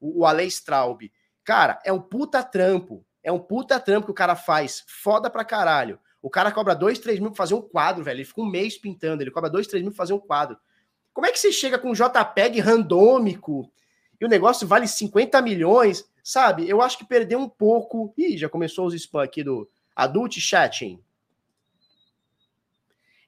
o, 0.00 0.20
o 0.22 0.26
Ale 0.26 0.44
Straub. 0.46 1.02
Cara, 1.44 1.78
é 1.84 1.92
um 1.92 2.00
puta 2.00 2.42
trampo. 2.42 3.04
É 3.22 3.30
um 3.30 3.38
puta 3.38 3.78
trampo 3.78 4.06
que 4.06 4.10
o 4.10 4.14
cara 4.14 4.34
faz. 4.34 4.82
Foda 4.88 5.30
pra 5.30 5.44
caralho. 5.44 6.00
O 6.20 6.28
cara 6.28 6.50
cobra 6.50 6.74
dois, 6.74 6.98
três 6.98 7.20
mil 7.20 7.30
pra 7.30 7.36
fazer 7.36 7.54
um 7.54 7.62
quadro, 7.62 8.02
velho. 8.02 8.16
Ele 8.16 8.24
fica 8.24 8.40
um 8.40 8.46
mês 8.46 8.76
pintando. 8.76 9.22
Ele 9.22 9.30
cobra 9.30 9.48
dois, 9.48 9.68
três 9.68 9.84
mil 9.84 9.92
pra 9.92 9.98
fazer 9.98 10.14
um 10.14 10.18
quadro. 10.18 10.58
Como 11.14 11.26
é 11.26 11.30
que 11.30 11.38
você 11.38 11.52
chega 11.52 11.78
com 11.78 11.90
um 11.90 11.94
JPEG 11.94 12.58
randômico 12.58 13.70
e 14.20 14.24
o 14.24 14.28
negócio 14.28 14.66
vale 14.66 14.86
50 14.86 15.40
milhões? 15.40 16.04
sabe? 16.22 16.68
Eu 16.68 16.80
acho 16.80 16.98
que 16.98 17.04
perdeu 17.04 17.38
um 17.38 17.48
pouco. 17.48 18.12
Ih, 18.16 18.36
já 18.36 18.48
começou 18.48 18.86
os 18.86 18.94
spam 18.94 19.22
aqui 19.22 19.42
do 19.42 19.68
Adult 19.94 20.38
Chatting. 20.38 21.02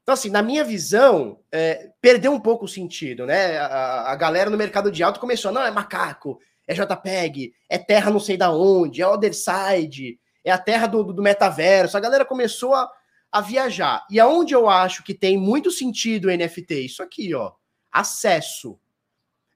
Então, 0.03 0.15
assim, 0.15 0.31
na 0.31 0.43
minha 0.43 0.65
visão, 0.65 1.39
é, 1.51 1.91
perdeu 2.01 2.33
um 2.33 2.41
pouco 2.41 2.65
o 2.65 2.69
sentido, 2.69 3.25
né? 3.25 3.59
A, 3.59 4.13
a, 4.13 4.17
galera 4.17 4.51
no 4.51 4.57
mercado 4.57 4.91
de 4.91 5.03
alto 5.03 5.21
começou, 5.21 5.53
não, 5.53 5.63
é 5.63 5.71
macaco, 5.71 6.41
é 6.67 6.75
JPEG, 6.75 7.55
é 7.69 7.79
terra 7.79 8.11
não 8.11 8.19
sei 8.19 8.37
da 8.37 8.51
onde, 8.51 9.01
é 9.01 9.07
Other 9.07 9.33
Side, 9.33 10.19
é 10.45 10.51
a 10.51 10.59
terra 10.59 10.89
do, 10.89 11.05
do, 11.05 11.13
do 11.13 11.23
metaverso. 11.23 11.97
A 11.97 12.01
galera 12.01 12.25
começou 12.25 12.75
a, 12.75 12.91
a 13.31 13.41
viajar. 13.41 14.05
E 14.11 14.19
aonde 14.19 14.55
eu 14.55 14.69
acho 14.69 15.05
que 15.05 15.15
tem 15.15 15.37
muito 15.37 15.71
sentido 15.71 16.27
o 16.27 16.37
NFT? 16.37 16.85
Isso 16.85 17.03
aqui, 17.03 17.33
ó. 17.33 17.53
Acesso. 17.93 18.79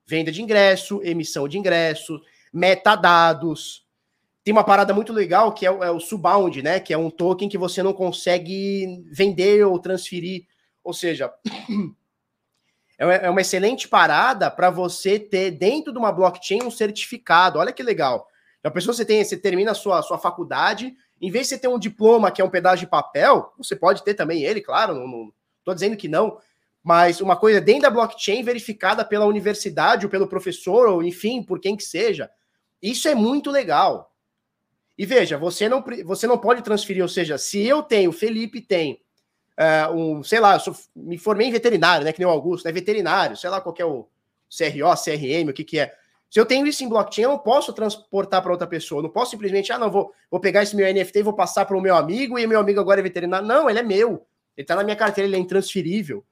Venda 0.06 0.30
de 0.30 0.40
ingresso, 0.42 1.00
emissão 1.02 1.48
de 1.48 1.58
ingresso, 1.58 2.20
metadados. 2.52 3.84
Tem 4.44 4.52
uma 4.52 4.62
parada 4.62 4.94
muito 4.94 5.12
legal 5.12 5.52
que 5.52 5.66
é 5.66 5.70
o, 5.70 5.82
é 5.82 5.90
o 5.90 5.98
Subbound, 5.98 6.62
né? 6.62 6.78
Que 6.78 6.94
é 6.94 6.98
um 6.98 7.10
token 7.10 7.48
que 7.48 7.58
você 7.58 7.82
não 7.82 7.92
consegue 7.92 9.04
vender 9.10 9.66
ou 9.66 9.78
transferir. 9.78 10.46
Ou 10.84 10.92
seja, 10.92 11.32
é, 12.96 13.26
é 13.26 13.30
uma 13.30 13.40
excelente 13.40 13.88
parada 13.88 14.48
para 14.50 14.70
você 14.70 15.18
ter 15.18 15.50
dentro 15.50 15.92
de 15.92 15.98
uma 15.98 16.12
blockchain 16.12 16.62
um 16.62 16.70
certificado. 16.70 17.58
Olha 17.58 17.72
que 17.72 17.82
legal. 17.82 18.28
A 18.62 18.70
pessoa 18.70 18.94
você 18.94 19.04
tem, 19.04 19.24
você 19.24 19.36
termina 19.36 19.72
a 19.72 19.74
sua, 19.74 20.02
sua 20.02 20.18
faculdade, 20.18 20.94
em 21.20 21.30
vez 21.30 21.46
de 21.46 21.50
você 21.50 21.58
ter 21.58 21.68
um 21.68 21.78
diploma 21.78 22.30
que 22.30 22.40
é 22.40 22.44
um 22.44 22.50
pedaço 22.50 22.78
de 22.78 22.86
papel, 22.86 23.52
você 23.56 23.76
pode 23.76 24.04
ter 24.04 24.14
também 24.14 24.42
ele, 24.42 24.60
claro, 24.60 24.94
não, 24.94 25.06
não 25.06 25.32
tô 25.64 25.72
dizendo 25.72 25.96
que 25.96 26.08
não, 26.08 26.38
mas 26.86 27.20
uma 27.20 27.34
coisa 27.34 27.60
dentro 27.60 27.82
da 27.82 27.90
blockchain 27.90 28.44
verificada 28.44 29.04
pela 29.04 29.26
universidade 29.26 30.06
ou 30.06 30.10
pelo 30.10 30.28
professor, 30.28 30.86
ou 30.86 31.02
enfim, 31.02 31.42
por 31.42 31.58
quem 31.58 31.76
que 31.76 31.82
seja. 31.82 32.30
Isso 32.80 33.08
é 33.08 33.14
muito 33.14 33.50
legal. 33.50 34.14
E 34.96 35.04
veja, 35.04 35.36
você 35.36 35.68
não, 35.68 35.84
você 36.04 36.28
não 36.28 36.38
pode 36.38 36.62
transferir, 36.62 37.02
ou 37.02 37.08
seja, 37.08 37.36
se 37.38 37.60
eu 37.66 37.82
tenho, 37.82 38.12
Felipe 38.12 38.60
tem, 38.60 39.00
uh, 39.58 39.92
um, 39.96 40.22
sei 40.22 40.38
lá, 40.38 40.54
eu 40.54 40.60
sou, 40.60 40.76
me 40.94 41.18
formei 41.18 41.48
em 41.48 41.50
veterinário, 41.50 42.04
né? 42.04 42.12
Que 42.12 42.20
nem 42.20 42.28
o 42.28 42.30
Augusto, 42.30 42.68
é 42.68 42.72
veterinário, 42.72 43.36
sei 43.36 43.50
lá 43.50 43.60
qual 43.60 43.74
é 43.76 43.84
o 43.84 44.06
CRO, 44.48 44.94
CRM, 44.94 45.50
o 45.50 45.52
que 45.52 45.64
que 45.64 45.80
é. 45.80 45.92
Se 46.30 46.38
eu 46.38 46.46
tenho 46.46 46.68
isso 46.68 46.84
em 46.84 46.88
blockchain, 46.88 47.24
eu 47.24 47.30
não 47.30 47.38
posso 47.38 47.72
transportar 47.72 48.40
para 48.40 48.52
outra 48.52 48.66
pessoa. 48.68 49.00
Eu 49.00 49.02
não 49.02 49.10
posso 49.10 49.32
simplesmente, 49.32 49.72
ah, 49.72 49.78
não, 49.78 49.90
vou, 49.90 50.12
vou 50.30 50.38
pegar 50.38 50.62
esse 50.62 50.76
meu 50.76 50.86
NFT 50.86 51.18
e 51.18 51.22
vou 51.24 51.34
passar 51.34 51.64
para 51.64 51.76
o 51.76 51.80
meu 51.80 51.96
amigo, 51.96 52.38
e 52.38 52.46
meu 52.46 52.60
amigo 52.60 52.78
agora 52.78 53.00
é 53.00 53.02
veterinário. 53.02 53.44
Não, 53.44 53.68
ele 53.68 53.80
é 53.80 53.82
meu. 53.82 54.24
Ele 54.56 54.62
está 54.62 54.76
na 54.76 54.84
minha 54.84 54.96
carteira, 54.96 55.26
ele 55.26 55.34
é 55.34 55.40
intransferível. 55.40 56.24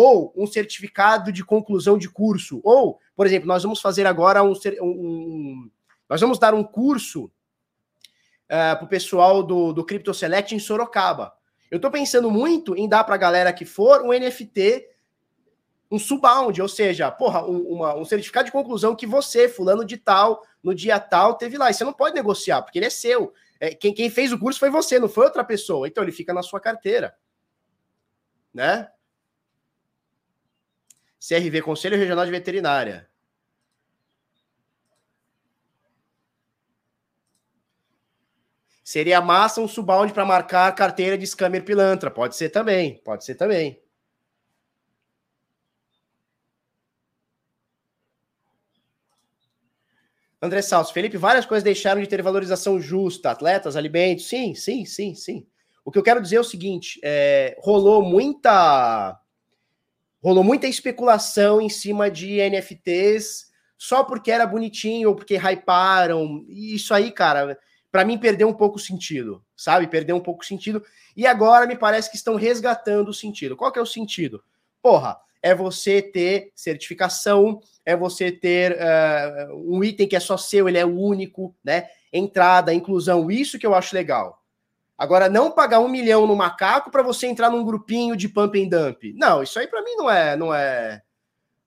Ou 0.00 0.32
um 0.36 0.46
certificado 0.46 1.32
de 1.32 1.44
conclusão 1.44 1.98
de 1.98 2.08
curso. 2.08 2.60
Ou, 2.62 3.00
por 3.16 3.26
exemplo, 3.26 3.48
nós 3.48 3.64
vamos 3.64 3.80
fazer 3.80 4.06
agora 4.06 4.44
um, 4.44 4.52
um 4.80 5.68
nós 6.08 6.20
vamos 6.20 6.38
dar 6.38 6.54
um 6.54 6.62
curso 6.62 7.24
uh, 7.24 8.76
para 8.76 8.84
o 8.84 8.88
pessoal 8.88 9.42
do, 9.42 9.72
do 9.72 9.84
Crypto 9.84 10.14
Select 10.14 10.54
em 10.54 10.60
Sorocaba. 10.60 11.34
Eu 11.68 11.76
estou 11.76 11.90
pensando 11.90 12.30
muito 12.30 12.76
em 12.76 12.88
dar 12.88 13.02
para 13.02 13.16
a 13.16 13.18
galera 13.18 13.52
que 13.52 13.64
for 13.64 14.02
um 14.02 14.12
NFT, 14.12 14.88
um 15.90 15.98
subbound, 15.98 16.62
ou 16.62 16.68
seja, 16.68 17.10
porra, 17.10 17.44
um, 17.44 17.58
uma, 17.62 17.96
um 17.96 18.04
certificado 18.04 18.46
de 18.46 18.52
conclusão 18.52 18.94
que 18.94 19.04
você, 19.04 19.48
fulano 19.48 19.84
de 19.84 19.96
tal, 19.96 20.44
no 20.62 20.72
dia 20.72 21.00
tal, 21.00 21.34
teve 21.34 21.58
lá. 21.58 21.70
E 21.70 21.74
você 21.74 21.82
não 21.82 21.92
pode 21.92 22.14
negociar, 22.14 22.62
porque 22.62 22.78
ele 22.78 22.86
é 22.86 22.90
seu. 22.90 23.32
É, 23.58 23.74
quem, 23.74 23.92
quem 23.92 24.08
fez 24.08 24.32
o 24.32 24.38
curso 24.38 24.60
foi 24.60 24.70
você, 24.70 24.96
não 25.00 25.08
foi 25.08 25.24
outra 25.24 25.42
pessoa. 25.42 25.88
Então 25.88 26.04
ele 26.04 26.12
fica 26.12 26.32
na 26.32 26.42
sua 26.42 26.60
carteira. 26.60 27.16
Né? 28.54 28.88
CRV, 31.28 31.60
Conselho 31.60 31.98
Regional 31.98 32.24
de 32.24 32.30
Veterinária. 32.30 33.06
Seria 38.82 39.20
massa 39.20 39.60
um 39.60 39.68
subbound 39.68 40.14
para 40.14 40.24
marcar 40.24 40.74
carteira 40.74 41.18
de 41.18 41.26
scammer 41.26 41.62
pilantra. 41.62 42.10
Pode 42.10 42.34
ser 42.34 42.48
também, 42.48 42.96
pode 43.04 43.22
ser 43.22 43.34
também. 43.34 43.78
André 50.40 50.62
Salso, 50.62 50.94
Felipe, 50.94 51.18
várias 51.18 51.44
coisas 51.44 51.62
deixaram 51.62 52.00
de 52.00 52.06
ter 52.06 52.22
valorização 52.22 52.80
justa. 52.80 53.30
Atletas, 53.30 53.76
alimentos, 53.76 54.26
sim, 54.26 54.54
sim, 54.54 54.86
sim, 54.86 55.14
sim. 55.14 55.46
O 55.84 55.92
que 55.92 55.98
eu 55.98 56.02
quero 56.02 56.22
dizer 56.22 56.36
é 56.36 56.40
o 56.40 56.44
seguinte: 56.44 56.98
é, 57.04 57.54
rolou 57.60 58.02
muita 58.02 59.20
rolou 60.22 60.44
muita 60.44 60.66
especulação 60.66 61.60
em 61.60 61.68
cima 61.68 62.10
de 62.10 62.38
NFTs 62.38 63.48
só 63.76 64.02
porque 64.02 64.30
era 64.30 64.46
bonitinho 64.46 65.10
ou 65.10 65.14
porque 65.14 65.36
hyparam. 65.36 66.44
Isso 66.48 66.92
aí, 66.92 67.12
cara, 67.12 67.58
para 67.90 68.04
mim 68.04 68.18
perdeu 68.18 68.48
um 68.48 68.54
pouco 68.54 68.76
o 68.76 68.80
sentido, 68.80 69.42
sabe? 69.56 69.86
Perdeu 69.86 70.16
um 70.16 70.20
pouco 70.20 70.42
o 70.42 70.46
sentido. 70.46 70.84
E 71.16 71.26
agora 71.26 71.66
me 71.66 71.76
parece 71.76 72.10
que 72.10 72.16
estão 72.16 72.34
resgatando 72.34 73.08
o 73.08 73.14
sentido. 73.14 73.56
Qual 73.56 73.72
que 73.72 73.78
é 73.78 73.82
o 73.82 73.86
sentido? 73.86 74.42
Porra, 74.82 75.16
é 75.42 75.54
você 75.54 76.02
ter 76.02 76.50
certificação, 76.54 77.60
é 77.84 77.96
você 77.96 78.32
ter 78.32 78.72
uh, 78.72 79.54
um 79.54 79.82
item 79.84 80.08
que 80.08 80.16
é 80.16 80.20
só 80.20 80.36
seu, 80.36 80.68
ele 80.68 80.78
é 80.78 80.84
único, 80.84 81.54
né? 81.64 81.88
Entrada, 82.12 82.74
inclusão, 82.74 83.30
isso 83.30 83.58
que 83.58 83.66
eu 83.66 83.74
acho 83.74 83.94
legal. 83.94 84.42
Agora, 84.98 85.28
não 85.28 85.52
pagar 85.52 85.78
um 85.78 85.88
milhão 85.88 86.26
no 86.26 86.34
macaco 86.34 86.90
para 86.90 87.04
você 87.04 87.28
entrar 87.28 87.48
num 87.50 87.64
grupinho 87.64 88.16
de 88.16 88.28
pump 88.28 88.60
and 88.60 88.68
dump. 88.68 89.14
Não, 89.14 89.40
isso 89.40 89.56
aí 89.56 89.68
para 89.68 89.80
mim 89.80 89.94
não 89.94 90.10
é, 90.10 90.36
não 90.36 90.52
é, 90.52 91.00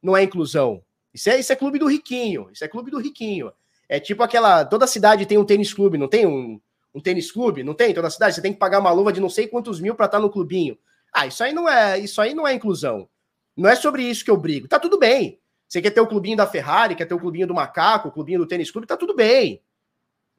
não 0.04 0.18
é 0.18 0.24
inclusão. 0.24 0.84
Isso 1.14 1.30
é, 1.30 1.40
isso 1.40 1.54
é 1.54 1.56
clube 1.56 1.80
do 1.80 1.88
riquinho. 1.88 2.50
Isso 2.52 2.66
é 2.66 2.68
clube 2.68 2.92
do 2.92 3.00
riquinho. 3.00 3.50
É 3.88 4.02
tipo 4.02 4.22
aquela. 4.22 4.66
Toda 4.66 4.86
cidade 4.86 5.26
tem 5.26 5.38
um 5.38 5.46
tênis 5.46 5.74
clube, 5.74 5.98
não 5.98 6.10
tem 6.10 6.26
um, 6.26 6.60
um 6.94 7.00
tênis 7.00 7.32
clube? 7.32 7.64
Não 7.64 7.74
tem? 7.74 7.94
Toda 7.94 8.10
cidade 8.10 8.36
você 8.36 8.42
tem 8.42 8.52
que 8.52 8.60
pagar 8.60 8.80
uma 8.80 8.92
luva 8.92 9.14
de 9.14 9.22
não 9.22 9.30
sei 9.30 9.48
quantos 9.48 9.80
mil 9.80 9.96
para 9.96 10.08
estar 10.08 10.18
tá 10.18 10.22
no 10.22 10.30
clubinho. 10.30 10.78
Ah, 11.14 11.26
isso 11.26 11.42
aí 11.42 11.54
não 11.54 11.70
é, 11.70 12.00
isso 12.00 12.20
aí 12.22 12.34
não 12.34 12.46
é 12.46 12.54
inclusão. 12.54 13.08
Não 13.56 13.70
é 13.70 13.76
sobre 13.76 14.04
isso 14.04 14.26
que 14.26 14.32
eu 14.32 14.38
brigo. 14.38 14.68
Tá 14.68 14.78
tudo 14.78 15.00
bem. 15.00 15.40
Você 15.68 15.82
quer 15.82 15.92
ter 15.92 16.02
o 16.02 16.08
clubinho 16.08 16.36
da 16.36 16.46
Ferrari, 16.46 16.96
quer 16.96 17.06
ter 17.06 17.14
o 17.14 17.20
clubinho 17.20 17.48
do 17.48 17.54
macaco, 17.54 18.10
o 18.10 18.12
clubinho 18.12 18.40
do 18.40 18.46
tênis 18.46 18.70
clube, 18.70 18.86
tá 18.86 18.98
tudo 18.98 19.16
bem. 19.16 19.62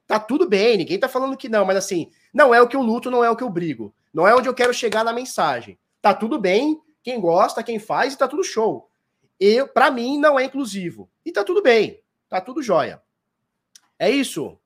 Tá 0.05 0.19
tudo 0.19 0.47
bem, 0.47 0.77
ninguém 0.77 0.99
tá 0.99 1.07
falando 1.07 1.37
que 1.37 1.47
não, 1.47 1.65
mas 1.65 1.77
assim, 1.77 2.11
não 2.33 2.53
é 2.53 2.61
o 2.61 2.67
que 2.67 2.75
eu 2.75 2.81
luto, 2.81 3.09
não 3.09 3.23
é 3.23 3.29
o 3.29 3.35
que 3.35 3.43
eu 3.43 3.49
brigo. 3.49 3.93
Não 4.13 4.27
é 4.27 4.35
onde 4.35 4.47
eu 4.47 4.53
quero 4.53 4.73
chegar 4.73 5.03
na 5.03 5.13
mensagem. 5.13 5.79
Tá 6.01 6.13
tudo 6.13 6.39
bem, 6.39 6.79
quem 7.01 7.19
gosta, 7.19 7.63
quem 7.63 7.79
faz, 7.79 8.13
e 8.13 8.17
tá 8.17 8.27
tudo 8.27 8.43
show. 8.43 8.89
Eu, 9.39 9.67
para 9.67 9.89
mim, 9.89 10.17
não 10.19 10.39
é 10.39 10.45
inclusivo. 10.45 11.09
E 11.25 11.31
tá 11.31 11.43
tudo 11.43 11.61
bem, 11.61 12.01
tá 12.29 12.39
tudo 12.41 12.61
jóia. 12.61 13.01
É 13.97 14.09
isso. 14.09 14.57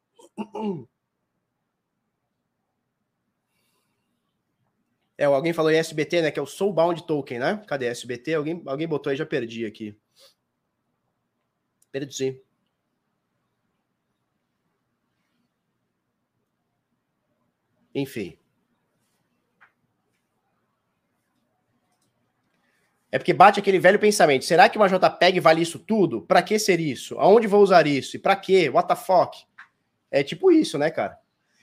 É, 5.17 5.25
alguém 5.25 5.51
falou 5.51 5.71
SBT, 5.71 6.21
né? 6.21 6.31
Que 6.31 6.39
é 6.39 6.41
o 6.41 6.45
Soulbound 6.45 7.05
Token, 7.07 7.39
né? 7.39 7.63
Cadê 7.67 7.87
SBT? 7.87 8.35
Alguém, 8.35 8.61
alguém 8.67 8.87
botou 8.87 9.09
aí, 9.09 9.17
já 9.17 9.25
perdi 9.25 9.65
aqui. 9.65 9.97
Perdi. 11.91 12.39
Enfim. 17.97 18.37
É 23.11 23.17
porque 23.17 23.33
bate 23.33 23.59
aquele 23.59 23.79
velho 23.79 23.97
pensamento. 23.97 24.45
Será 24.45 24.69
que 24.69 24.77
uma 24.77 24.87
JPEG 24.87 25.39
vale 25.39 25.63
isso 25.63 25.79
tudo? 25.79 26.21
Para 26.21 26.43
que 26.43 26.59
ser 26.59 26.79
isso? 26.79 27.17
Aonde 27.17 27.47
vou 27.47 27.63
usar 27.63 27.87
isso? 27.87 28.15
E 28.15 28.19
para 28.19 28.35
quê? 28.35 28.69
What 28.69 28.87
the 28.87 28.95
fuck? 28.95 29.35
É 30.11 30.21
tipo 30.23 30.51
isso, 30.51 30.77
né, 30.77 30.91
cara? 30.91 31.17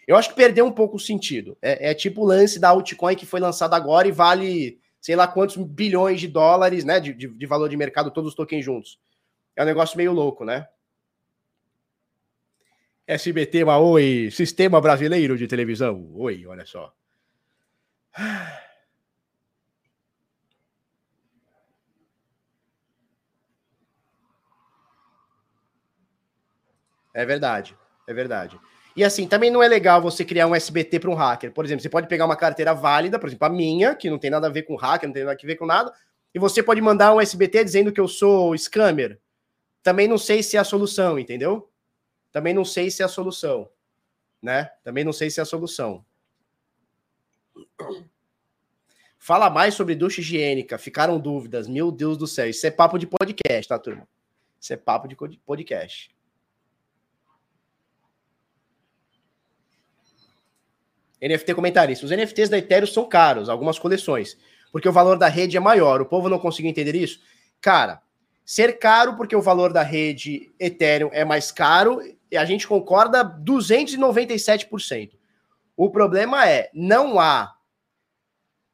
Eu 0.09 0.17
acho 0.17 0.31
que 0.31 0.35
perdeu 0.35 0.67
um 0.67 0.73
pouco 0.73 0.97
o 0.97 1.01
sentido. 1.01 1.57
É, 1.63 1.91
é 1.91 1.95
tipo 1.95 2.23
o 2.23 2.27
lance 2.27 2.59
da 2.59 2.71
altcoin 2.71 3.15
que 3.15 3.27
foi 3.27 3.39
lançado 3.39 3.75
agora 3.75 4.09
e 4.09 4.13
vale 4.13 4.81
sei 5.01 5.15
lá 5.15 5.29
quantos 5.29 5.57
bilhões 5.57 6.21
de 6.21 6.27
dólares, 6.27 6.83
né, 6.83 6.99
de, 6.99 7.13
de, 7.13 7.29
de 7.29 7.47
valor 7.47 7.69
de 7.69 7.77
mercado, 7.77 8.11
todos 8.11 8.31
os 8.31 8.35
tokens 8.35 8.65
juntos. 8.65 8.99
É 9.55 9.63
um 9.63 9.67
negócio 9.67 9.97
meio 9.97 10.13
louco, 10.13 10.45
né? 10.45 10.67
SBT, 13.07 13.65
uma 13.65 13.79
oi, 13.79 14.31
Sistema 14.31 14.81
Brasileiro 14.81 15.37
de 15.37 15.47
Televisão. 15.47 16.11
Oi, 16.15 16.47
olha 16.47 16.65
só. 16.65 16.95
É 27.13 27.25
verdade, 27.27 27.77
é 28.09 28.15
verdade. 28.15 28.59
E 28.97 29.05
assim, 29.05 29.27
também 29.29 29.51
não 29.51 29.63
é 29.63 29.69
legal 29.69 30.01
você 30.01 30.25
criar 30.25 30.47
um 30.47 30.55
SBT 30.55 30.99
para 31.01 31.11
um 31.11 31.15
hacker. 31.15 31.53
Por 31.53 31.65
exemplo, 31.65 31.83
você 31.83 31.89
pode 31.91 32.09
pegar 32.09 32.25
uma 32.25 32.37
carteira 32.37 32.73
válida, 32.73 33.19
por 33.19 33.29
exemplo, 33.29 33.47
a 33.47 33.51
minha, 33.51 33.95
que 33.95 34.09
não 34.09 34.19
tem 34.19 34.31
nada 34.31 34.47
a 34.47 34.51
ver 34.51 34.63
com 34.63 34.77
hacker, 34.77 35.09
não 35.09 35.15
tem 35.15 35.25
nada 35.25 35.39
a 35.41 35.47
ver 35.47 35.57
com 35.57 35.67
nada, 35.67 35.93
e 36.35 36.39
você 36.39 36.63
pode 36.63 36.81
mandar 36.81 37.13
um 37.13 37.21
SBT 37.21 37.65
dizendo 37.65 37.93
que 37.93 38.01
eu 38.01 38.09
sou 38.09 38.57
scammer. 38.57 39.21
Também 39.83 40.09
não 40.09 40.17
sei 40.17 40.43
se 40.43 40.57
é 40.57 40.61
a 40.61 40.65
solução, 40.65 41.19
entendeu? 41.19 41.69
Também 42.35 42.53
não 42.53 42.65
sei 42.65 42.91
se 42.91 43.01
é 43.01 43.05
a 43.05 43.09
solução, 43.09 43.71
né? 44.43 44.65
Também 44.83 45.05
não 45.05 45.13
sei 45.13 45.31
se 45.31 45.39
é 45.39 45.45
a 45.45 45.47
solução. 45.47 46.05
Fala 49.17 49.49
mais 49.49 49.75
sobre 49.75 49.95
ducha 49.95 50.21
higiênica. 50.21 50.77
Ficaram 50.77 51.21
dúvidas. 51.21 51.69
Meu 51.69 51.93
Deus 51.93 52.19
do 52.19 52.27
céu. 52.27 52.51
Isso 52.51 52.67
é 52.67 52.73
papo 52.73 52.99
de 52.99 53.07
podcast, 53.07 53.69
tá, 53.69 53.79
turma? 53.79 54.09
Isso 54.61 54.73
é 54.73 54.77
papo 54.77 55.07
de 55.07 55.15
podcast. 55.47 56.13
NFT 61.23 61.55
comentarista. 61.55 62.05
Os 62.05 62.11
NFTs 62.11 62.49
da 62.49 62.59
Ethereum 62.59 62.89
são 62.89 63.09
caros, 63.09 63.49
algumas 63.49 63.79
coleções, 63.79 64.37
porque 64.73 64.89
o 64.89 64.93
valor 64.93 65.19
da 65.19 65.29
rede 65.29 65.57
é 65.57 65.61
maior. 65.61 66.01
O 66.01 66.07
povo 66.07 66.29
não 66.29 66.41
conseguiu 66.41 66.69
entender 66.69 66.97
isso? 66.97 67.23
Cara, 67.61 68.03
ser 68.45 68.77
caro 68.81 69.17
porque 69.17 69.37
o 69.37 69.41
valor 69.41 69.73
da 69.73 69.83
rede 69.83 70.53
Ethereum 70.59 71.11
é 71.13 71.25
mais 71.25 71.53
caro 71.53 72.01
e 72.35 72.37
a 72.37 72.45
gente 72.45 72.67
concorda 72.67 73.25
297%. 73.25 75.13
O 75.77 75.89
problema 75.89 76.49
é, 76.49 76.69
não 76.75 77.21
há 77.21 77.57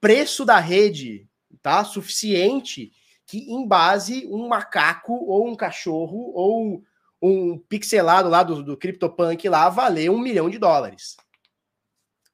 preço 0.00 0.46
da 0.46 0.58
rede, 0.58 1.28
tá, 1.60 1.84
suficiente 1.84 2.90
que 3.26 3.52
embase 3.52 4.26
um 4.28 4.48
macaco 4.48 5.12
ou 5.12 5.46
um 5.46 5.54
cachorro 5.54 6.32
ou 6.34 6.82
um, 7.20 7.58
pixelado 7.58 8.30
lá 8.30 8.42
do, 8.42 8.62
do 8.62 8.78
CryptoPunk 8.78 9.46
lá 9.46 9.68
valer 9.68 10.10
um 10.10 10.18
milhão 10.18 10.48
de 10.48 10.58
dólares. 10.58 11.18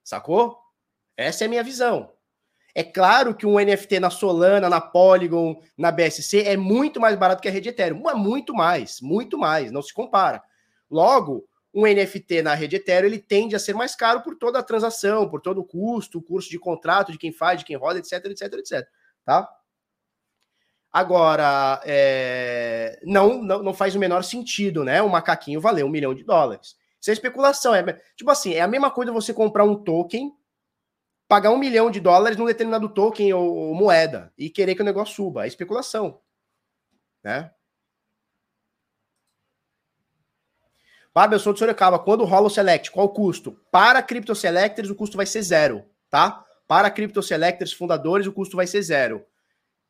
Sacou? 0.05 0.57
Essa 1.16 1.43
é 1.43 1.47
a 1.47 1.51
minha 1.51 1.65
visão. 1.65 2.12
É 2.73 2.85
claro 2.85 3.35
que 3.35 3.47
um 3.47 3.59
NFT 3.59 3.98
na 3.98 4.11
Solana, 4.11 4.69
na 4.69 4.81
Polygon, 4.81 5.61
na 5.77 5.90
BSC 5.90 6.43
é 6.43 6.57
muito 6.57 7.01
mais 7.01 7.16
barato 7.16 7.43
que 7.43 7.48
a 7.48 7.51
rede 7.51 7.70
Ethereum. 7.70 8.01
Mas 8.01 8.16
muito 8.16 8.55
mais, 8.55 9.01
muito 9.01 9.36
mais, 9.36 9.73
não 9.73 9.82
se 9.82 9.93
compara. 9.93 10.40
Logo, 10.91 11.47
um 11.75 11.83
NFT 11.83 12.43
na 12.43 12.55
rede 12.55 12.77
Ethereum 12.77 13.09
ele 13.09 13.19
tende 13.19 13.55
a 13.55 13.59
ser 13.59 13.75
mais 13.75 13.95
caro 13.95 14.23
por 14.23 14.37
toda 14.37 14.59
a 14.59 14.63
transação, 14.63 15.29
por 15.29 15.41
todo 15.41 15.61
o 15.61 15.65
custo, 15.65 16.19
o 16.19 16.23
curso 16.23 16.49
de 16.49 16.59
contrato 16.59 17.13
de 17.13 17.19
quem 17.19 17.33
faz, 17.33 17.59
de 17.59 17.67
quem 17.67 17.77
roda, 17.77 17.99
etc, 17.99 18.13
etc, 18.25 18.53
etc. 18.55 18.89
Tá? 19.25 19.49
Agora, 20.91 21.83
é... 21.85 22.99
não, 23.05 23.43
não, 23.43 23.63
não 23.63 23.75
faz 23.75 23.95
o 23.95 23.99
menor 23.99 24.25
sentido, 24.25 24.83
né? 24.83 25.03
Um 25.03 25.09
macaquinho 25.11 25.61
valer 25.61 25.85
um 25.85 25.91
milhão 25.91 26.15
de 26.15 26.25
dólares. 26.25 26.75
Isso 26.99 27.11
é 27.11 27.13
especulação. 27.13 27.75
É, 27.75 27.83
tipo 28.17 28.31
assim, 28.31 28.55
é 28.55 28.63
a 28.63 28.69
mesma 28.69 28.91
coisa 28.91 29.13
você 29.13 29.35
comprar 29.35 29.65
um 29.65 29.77
token, 29.77 30.33
pagar 31.29 31.51
um 31.51 31.59
milhão 31.59 31.91
de 31.91 32.01
dólares 32.01 32.39
num 32.39 32.47
determinado 32.47 32.89
token 32.89 33.33
ou, 33.35 33.55
ou 33.55 33.75
moeda 33.75 34.33
e 34.39 34.49
querer 34.49 34.75
que 34.75 34.81
o 34.81 34.85
negócio 34.85 35.15
suba. 35.15 35.45
É 35.45 35.49
especulação. 35.49 36.21
Né? 37.23 37.51
Fábio, 41.16 41.36
eu 41.36 41.40
sou 41.40 41.55
de 41.55 41.59
Sorocaba. 41.60 41.98
Quando 41.98 42.26
rola 42.26 42.48
o 42.48 42.51
Select, 42.51 42.90
qual 42.90 43.06
o 43.06 43.09
custo? 43.09 43.52
Para 43.72 44.02
Crypto 44.02 44.34
Selectors, 44.34 44.90
o 44.90 44.94
custo 44.94 45.16
vai 45.16 45.24
ser 45.24 45.40
zero, 45.40 45.82
tá? 46.10 46.44
Para 46.68 46.90
Crypto 46.90 47.22
Selectors 47.22 47.72
fundadores, 47.72 48.26
o 48.26 48.32
custo 48.34 48.55
vai 48.55 48.66
ser 48.66 48.82
zero. 48.82 49.24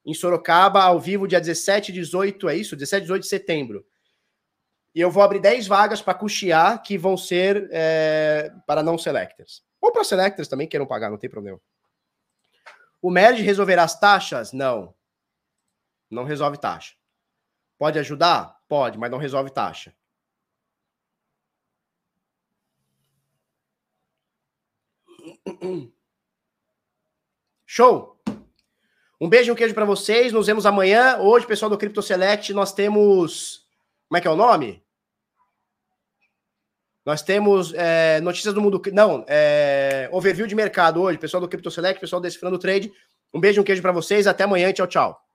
Em 0.05 0.15
Sorocaba, 0.15 0.85
ao 0.85 1.01
vivo, 1.01 1.27
dia 1.27 1.41
17 1.41 1.91
e 1.91 1.95
18, 1.95 2.49
é 2.49 2.55
isso? 2.55 2.77
17 2.77 3.01
e 3.01 3.03
18 3.07 3.23
de 3.25 3.29
setembro. 3.29 3.85
E 4.95 5.01
eu 5.01 5.11
vou 5.11 5.21
abrir 5.21 5.41
10 5.41 5.67
vagas 5.67 6.01
para 6.01 6.15
custear 6.15 6.81
que 6.81 6.97
vão 6.97 7.17
ser 7.17 7.69
é, 7.73 8.53
para 8.65 8.81
não 8.81 8.97
selectors. 8.97 9.65
Ou 9.81 9.91
para 9.91 10.05
selectors 10.05 10.47
também 10.47 10.69
queiram 10.69 10.87
pagar, 10.87 11.11
não 11.11 11.19
tem 11.19 11.29
problema. 11.29 11.61
O 13.03 13.11
merge 13.11 13.43
resolverá 13.43 13.83
as 13.83 13.99
taxas? 13.99 14.53
Não. 14.53 14.95
Não 16.09 16.23
resolve 16.23 16.57
taxa. 16.57 16.95
Pode 17.77 17.99
ajudar? 17.99 18.61
Pode, 18.69 18.97
mas 18.97 19.11
não 19.11 19.19
resolve 19.19 19.51
taxa. 19.51 19.93
Show! 27.67 28.17
Um 29.21 29.29
beijo 29.29 29.51
e 29.51 29.53
um 29.53 29.55
queijo 29.55 29.75
para 29.75 29.85
vocês. 29.85 30.33
Nos 30.33 30.47
vemos 30.47 30.67
amanhã. 30.67 31.19
Hoje, 31.19 31.47
pessoal 31.47 31.71
do 31.71 31.79
Crypto 31.79 32.03
Select, 32.03 32.53
nós 32.53 32.73
temos. 32.73 33.67
Como 34.09 34.19
é 34.19 34.21
que 34.21 34.29
é 34.29 34.31
o 34.31 34.37
nome? 34.37 34.85
Nós 37.05 37.23
temos 37.23 37.73
é, 37.75 38.21
notícias 38.21 38.53
do 38.53 38.61
mundo. 38.61 38.83
Não, 38.93 39.25
é, 39.29 40.09
overview 40.13 40.47
de 40.47 40.55
mercado 40.55 41.01
hoje. 41.01 41.19
Pessoal 41.19 41.41
do 41.41 41.49
Crypto 41.49 41.71
Select, 41.71 42.01
pessoal 42.01 42.21
Decifrando 42.21 42.59
Trade. 42.59 42.93
Um 43.33 43.41
beijo 43.41 43.61
e 43.61 43.63
um 43.63 43.65
queijo 43.65 43.81
para 43.81 43.93
vocês. 43.93 44.27
Até 44.27 44.45
amanhã. 44.45 44.73
Tchau, 44.73 44.87
tchau. 44.87 45.26